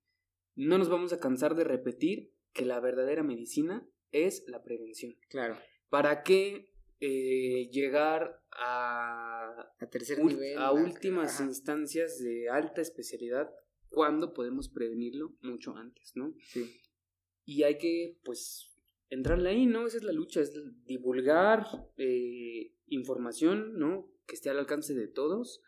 No 0.56 0.80
nos 0.80 0.89
vamos 0.89 1.14
a 1.14 1.20
cansar 1.20 1.54
de 1.54 1.64
repetir 1.64 2.34
que 2.54 2.66
la 2.66 2.80
verdadera 2.80 3.22
medicina 3.22 3.88
es 4.10 4.46
la 4.48 4.64
prevención. 4.64 5.16
Claro. 5.30 5.60
¿Para 5.89 6.24
qué 6.24 6.74
eh, 7.00 7.70
llegar 7.72 8.41
a, 8.52 9.72
a 9.80 9.89
tercer 9.89 10.24
nivel, 10.24 10.58
a 10.58 10.72
últimas 10.72 11.39
instancias 11.41 12.20
de 12.20 12.50
alta 12.50 12.82
especialidad 12.82 13.50
cuando 13.89 14.34
podemos 14.34 14.70
prevenirlo 14.70 15.36
mucho 15.41 15.76
antes, 15.76 16.14
¿no? 16.16 16.34
Sí. 16.39 16.82
Y 17.46 17.64
hay 17.64 17.78
que, 17.78 18.20
pues, 18.24 18.72
entrarle 19.10 19.50
ahí, 19.50 19.66
¿no? 19.66 19.88
Esa 19.88 19.98
es 19.98 20.04
la 20.04 20.12
lucha, 20.12 20.41
es 20.41 20.54
divulgar 20.86 21.66
eh, 21.98 22.74
información, 22.88 23.78
¿no? 23.78 24.12
Que 24.26 24.36
esté 24.36 24.50
al 24.50 24.60
alcance 24.60 24.93
de 24.93 25.08
todos 25.08 25.62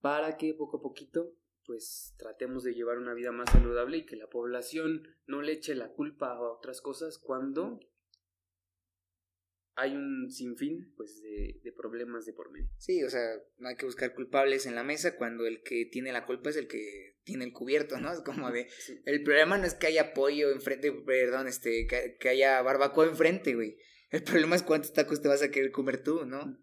para 0.00 0.36
que 0.36 0.54
poco 0.54 0.78
a 0.78 0.82
poquito 0.82 1.34
pues 1.64 2.14
tratemos 2.18 2.64
de 2.64 2.74
llevar 2.74 2.98
una 2.98 3.14
vida 3.14 3.30
más 3.32 3.50
saludable 3.50 3.98
y 3.98 4.04
que 4.04 4.16
la 4.16 4.28
población 4.28 5.06
no 5.26 5.42
le 5.42 5.52
eche 5.52 5.74
la 5.74 5.92
culpa 5.92 6.32
a 6.32 6.40
otras 6.40 6.80
cosas 6.80 7.18
cuando 7.18 7.78
hay 9.74 9.94
un 9.94 10.30
sinfín 10.30 10.92
pues 10.96 11.20
de, 11.22 11.60
de, 11.62 11.72
problemas 11.72 12.26
de 12.26 12.32
por 12.32 12.50
medio. 12.50 12.68
Sí, 12.78 13.02
o 13.04 13.10
sea, 13.10 13.22
no 13.58 13.68
hay 13.68 13.76
que 13.76 13.86
buscar 13.86 14.14
culpables 14.14 14.66
en 14.66 14.74
la 14.74 14.84
mesa 14.84 15.16
cuando 15.16 15.46
el 15.46 15.62
que 15.62 15.86
tiene 15.86 16.12
la 16.12 16.26
culpa 16.26 16.50
es 16.50 16.56
el 16.56 16.68
que 16.68 17.16
tiene 17.24 17.44
el 17.44 17.52
cubierto, 17.52 17.98
¿no? 17.98 18.12
Es 18.12 18.20
como 18.20 18.50
de 18.50 18.68
el 19.04 19.22
problema 19.22 19.56
no 19.56 19.64
es 19.64 19.74
que 19.74 19.86
haya 19.86 20.12
pollo 20.12 20.50
enfrente, 20.50 20.92
perdón, 20.92 21.46
este, 21.46 21.86
que, 21.86 22.28
haya 22.28 22.60
barbacoa 22.62 23.06
enfrente, 23.06 23.54
güey. 23.54 23.76
El 24.10 24.22
problema 24.24 24.56
es 24.56 24.62
cuántos 24.62 24.92
tacos 24.92 25.22
te 25.22 25.28
vas 25.28 25.42
a 25.42 25.50
querer 25.50 25.70
comer 25.70 26.02
tú, 26.02 26.26
¿no? 26.26 26.58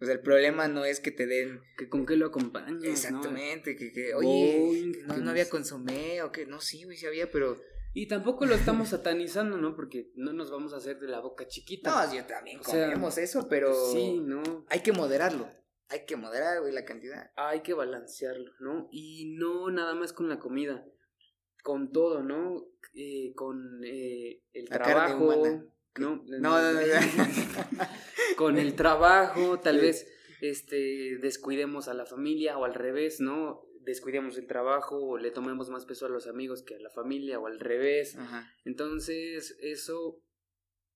O 0.00 0.04
sea, 0.04 0.14
el 0.14 0.20
problema 0.20 0.66
no 0.66 0.84
es 0.84 0.98
que 0.98 1.10
te 1.10 1.26
den. 1.26 1.60
Que 1.76 1.88
con 1.88 2.06
qué 2.06 2.16
lo 2.16 2.26
acompañas. 2.26 2.82
Exactamente, 2.82 3.76
que, 3.76 3.92
que, 3.92 4.14
oye, 4.14 4.92
no, 5.06 5.18
no 5.18 5.30
había 5.30 5.48
consomé, 5.48 6.22
o 6.22 6.32
que, 6.32 6.46
no, 6.46 6.60
sí, 6.60 6.84
güey, 6.84 6.96
sí 6.96 7.06
había, 7.06 7.30
pero 7.30 7.60
y 7.92 8.06
tampoco 8.06 8.46
lo 8.46 8.54
estamos 8.54 8.90
satanizando, 8.90 9.56
¿no? 9.56 9.74
Porque 9.74 10.10
no 10.14 10.32
nos 10.32 10.50
vamos 10.50 10.72
a 10.72 10.76
hacer 10.76 10.98
de 10.98 11.08
la 11.08 11.20
boca 11.20 11.46
chiquita. 11.46 11.90
No, 11.90 12.14
yo 12.14 12.24
también 12.24 12.60
comemos 12.60 13.18
eso, 13.18 13.48
pero. 13.48 13.74
Sí, 13.92 14.20
¿no? 14.20 14.42
Hay 14.68 14.80
que 14.80 14.92
moderarlo. 14.92 15.48
Hay 15.88 16.04
que 16.06 16.16
moderar, 16.16 16.60
güey, 16.60 16.72
la 16.72 16.84
cantidad. 16.84 17.32
Hay 17.34 17.62
que 17.62 17.74
balancearlo, 17.74 18.52
¿no? 18.60 18.88
Y 18.92 19.34
no 19.36 19.70
nada 19.70 19.94
más 19.94 20.12
con 20.12 20.28
la 20.28 20.38
comida. 20.38 20.84
Con 21.64 21.90
todo, 21.90 22.22
¿no? 22.22 22.64
Eh, 22.94 23.32
con 23.34 23.82
eh, 23.84 24.42
el 24.52 24.68
trabajo. 24.68 25.34
¿no? 25.98 26.22
No, 26.28 26.38
no, 26.38 26.72
no, 26.72 26.80
con 28.36 28.58
el 28.58 28.76
trabajo, 28.76 29.58
tal 29.58 29.80
vez 29.80 30.06
este 30.40 31.18
descuidemos 31.18 31.88
a 31.88 31.94
la 31.94 32.06
familia 32.06 32.56
o 32.56 32.64
al 32.64 32.74
revés, 32.74 33.20
¿no? 33.20 33.62
Descuidemos 33.80 34.38
el 34.38 34.46
trabajo 34.46 34.96
o 34.96 35.18
le 35.18 35.30
tomemos 35.30 35.70
más 35.70 35.86
peso 35.86 36.06
a 36.06 36.10
los 36.10 36.26
amigos 36.26 36.62
que 36.62 36.76
a 36.76 36.80
la 36.80 36.90
familia 36.90 37.38
o 37.38 37.46
al 37.46 37.60
revés. 37.60 38.16
Entonces, 38.64 39.56
eso 39.60 40.22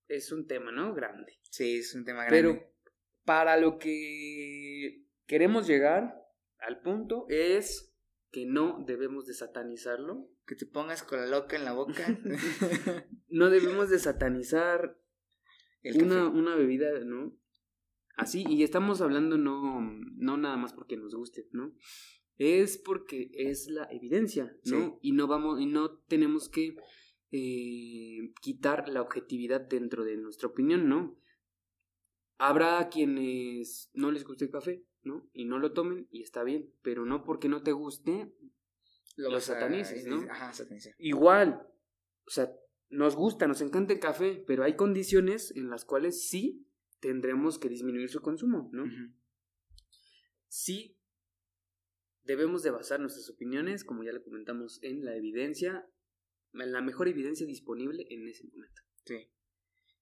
es 0.07 0.31
un 0.31 0.47
tema, 0.47 0.71
¿no? 0.71 0.93
Grande. 0.93 1.39
Sí, 1.49 1.77
es 1.77 1.93
un 1.95 2.05
tema 2.05 2.25
grande. 2.25 2.41
Pero 2.41 2.75
para 3.23 3.57
lo 3.57 3.77
que 3.77 5.03
queremos 5.25 5.67
llegar 5.67 6.15
al 6.59 6.81
punto 6.81 7.25
es 7.29 7.95
que 8.31 8.45
no 8.45 8.83
debemos 8.85 9.25
de 9.25 9.33
satanizarlo. 9.33 10.29
Que 10.45 10.55
te 10.55 10.65
pongas 10.65 11.03
con 11.03 11.19
la 11.19 11.27
loca 11.27 11.55
en 11.55 11.65
la 11.65 11.73
boca. 11.73 12.05
no 13.29 13.49
debemos 13.49 13.89
de 13.89 13.99
satanizar 13.99 14.99
una, 15.83 16.27
una 16.27 16.55
bebida, 16.55 16.99
¿no? 17.03 17.35
Así, 18.17 18.45
y 18.47 18.63
estamos 18.63 19.01
hablando 19.01 19.37
no, 19.37 19.81
no 19.81 20.37
nada 20.37 20.55
más 20.55 20.73
porque 20.73 20.95
nos 20.95 21.15
guste, 21.15 21.47
¿no? 21.51 21.73
Es 22.37 22.77
porque 22.77 23.31
es 23.33 23.69
la 23.69 23.87
evidencia, 23.91 24.55
¿no? 24.65 24.99
Y 25.01 25.13
no 25.13 25.27
vamos, 25.27 25.59
y 25.61 25.65
no 25.65 25.97
tenemos 25.99 26.49
que 26.49 26.75
eh, 27.31 28.33
quitar 28.41 28.89
la 28.89 29.01
objetividad 29.01 29.61
dentro 29.61 30.03
de 30.03 30.17
nuestra 30.17 30.49
opinión, 30.49 30.89
¿no? 30.89 31.17
Habrá 32.37 32.89
quienes 32.89 33.89
no 33.93 34.11
les 34.11 34.25
guste 34.25 34.45
el 34.45 34.51
café, 34.51 34.83
¿no? 35.03 35.29
Y 35.33 35.45
no 35.45 35.59
lo 35.59 35.71
tomen 35.71 36.07
y 36.11 36.23
está 36.23 36.43
bien, 36.43 36.73
pero 36.81 37.05
no 37.05 37.23
porque 37.23 37.47
no 37.47 37.63
te 37.63 37.71
guste 37.71 38.33
lo 39.15 39.31
los 39.31 39.45
satanices, 39.45 40.05
¿no? 40.05 40.25
Ajá, 40.29 40.51
Igual, 40.97 41.65
o 42.25 42.29
sea, 42.29 42.53
nos 42.89 43.15
gusta, 43.15 43.47
nos 43.47 43.61
encanta 43.61 43.93
el 43.93 43.99
café, 43.99 44.43
pero 44.45 44.63
hay 44.63 44.75
condiciones 44.75 45.55
en 45.55 45.69
las 45.69 45.85
cuales 45.85 46.27
sí 46.27 46.67
tendremos 46.99 47.57
que 47.59 47.69
disminuir 47.69 48.09
su 48.09 48.21
consumo, 48.21 48.69
¿no? 48.73 48.83
Sí 50.47 50.94
Debemos 52.25 52.63
de 52.63 52.71
basar 52.71 52.99
nuestras 52.99 53.29
opiniones, 53.29 53.83
como 53.83 54.03
ya 54.03 54.11
le 54.11 54.21
comentamos, 54.21 54.79
en 54.81 55.05
la 55.05 55.15
evidencia, 55.15 55.85
en 56.53 56.71
la 56.71 56.81
mejor 56.81 57.07
evidencia 57.07 57.45
disponible 57.45 58.05
en 58.09 58.27
ese 58.27 58.43
momento. 58.45 58.81
Sí. 59.05 59.29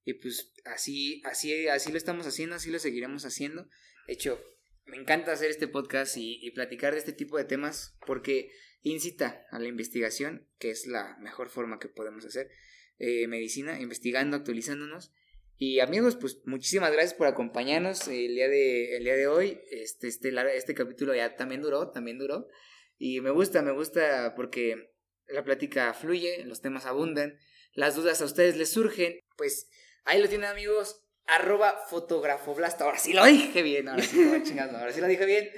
Y 0.05 0.13
pues 0.15 0.53
así, 0.65 1.21
así, 1.25 1.67
así 1.67 1.91
lo 1.91 1.97
estamos 1.97 2.25
haciendo, 2.25 2.55
así 2.55 2.71
lo 2.71 2.79
seguiremos 2.79 3.25
haciendo. 3.25 3.67
De 4.07 4.13
hecho, 4.13 4.39
me 4.85 4.97
encanta 4.97 5.31
hacer 5.31 5.49
este 5.49 5.67
podcast 5.67 6.15
y, 6.17 6.49
platicar 6.51 6.93
de 6.93 6.99
este 6.99 7.13
tipo 7.13 7.37
de 7.37 7.45
temas 7.45 7.97
porque 8.05 8.51
incita 8.81 9.45
a 9.51 9.59
la 9.59 9.67
investigación, 9.67 10.47
que 10.59 10.71
es 10.71 10.87
la 10.87 11.17
mejor 11.19 11.49
forma 11.49 11.79
que 11.79 11.87
podemos 11.87 12.25
hacer. 12.25 12.49
Eh, 12.99 13.27
medicina, 13.27 13.79
investigando, 13.79 14.37
actualizándonos 14.37 15.11
y 15.65 15.79
amigos, 15.79 16.17
pues 16.17 16.39
muchísimas 16.43 16.91
gracias 16.91 17.13
por 17.13 17.25
acompañarnos 17.25 18.09
el 18.09 18.35
día 18.35 18.49
de, 18.49 18.97
el 18.97 19.05
día 19.05 19.15
de 19.15 19.27
hoy. 19.27 19.61
Este, 19.71 20.09
este, 20.09 20.33
este 20.57 20.75
capítulo 20.75 21.15
ya 21.15 21.37
también 21.37 21.61
duró, 21.61 21.89
también 21.89 22.19
duró. 22.19 22.49
Y 22.97 23.21
me 23.21 23.29
gusta, 23.29 23.61
me 23.61 23.71
gusta 23.71 24.33
porque 24.35 24.91
la 25.25 25.45
plática 25.45 25.93
fluye, 25.93 26.43
los 26.43 26.59
temas 26.59 26.85
abundan, 26.85 27.39
las 27.71 27.95
dudas 27.95 28.21
a 28.21 28.25
ustedes 28.25 28.57
les 28.57 28.71
surgen. 28.71 29.21
Pues 29.37 29.69
ahí 30.03 30.21
lo 30.21 30.27
tienen 30.27 30.49
amigos, 30.49 31.01
arroba 31.27 31.85
fotografoblasta. 31.89 32.83
Ahora 32.83 32.99
sí 32.99 33.13
lo 33.13 33.23
dije 33.25 33.61
bien, 33.61 33.87
ahora 33.87 34.03
sí, 34.03 34.21
ahora 34.59 34.91
sí 34.91 34.99
lo 34.99 35.07
dije 35.07 35.25
bien. 35.25 35.49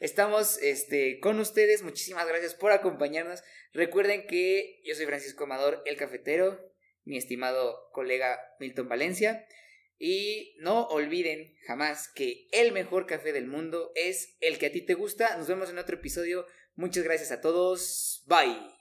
Estamos 0.00 0.58
este, 0.60 1.18
con 1.20 1.40
ustedes, 1.40 1.82
muchísimas 1.82 2.28
gracias 2.28 2.54
por 2.54 2.72
acompañarnos. 2.72 3.42
Recuerden 3.72 4.26
que 4.26 4.82
yo 4.84 4.94
soy 4.94 5.06
Francisco 5.06 5.44
Amador, 5.44 5.82
el 5.86 5.96
cafetero 5.96 6.75
mi 7.06 7.16
estimado 7.16 7.88
colega 7.92 8.38
Milton 8.60 8.88
Valencia. 8.88 9.46
Y 9.98 10.54
no 10.60 10.86
olviden 10.88 11.56
jamás 11.66 12.08
que 12.14 12.48
el 12.52 12.72
mejor 12.72 13.06
café 13.06 13.32
del 13.32 13.46
mundo 13.46 13.92
es 13.94 14.36
el 14.40 14.58
que 14.58 14.66
a 14.66 14.72
ti 14.72 14.82
te 14.82 14.92
gusta. 14.92 15.34
Nos 15.38 15.48
vemos 15.48 15.70
en 15.70 15.78
otro 15.78 15.96
episodio. 15.96 16.46
Muchas 16.74 17.04
gracias 17.04 17.32
a 17.32 17.40
todos. 17.40 18.22
Bye. 18.26 18.76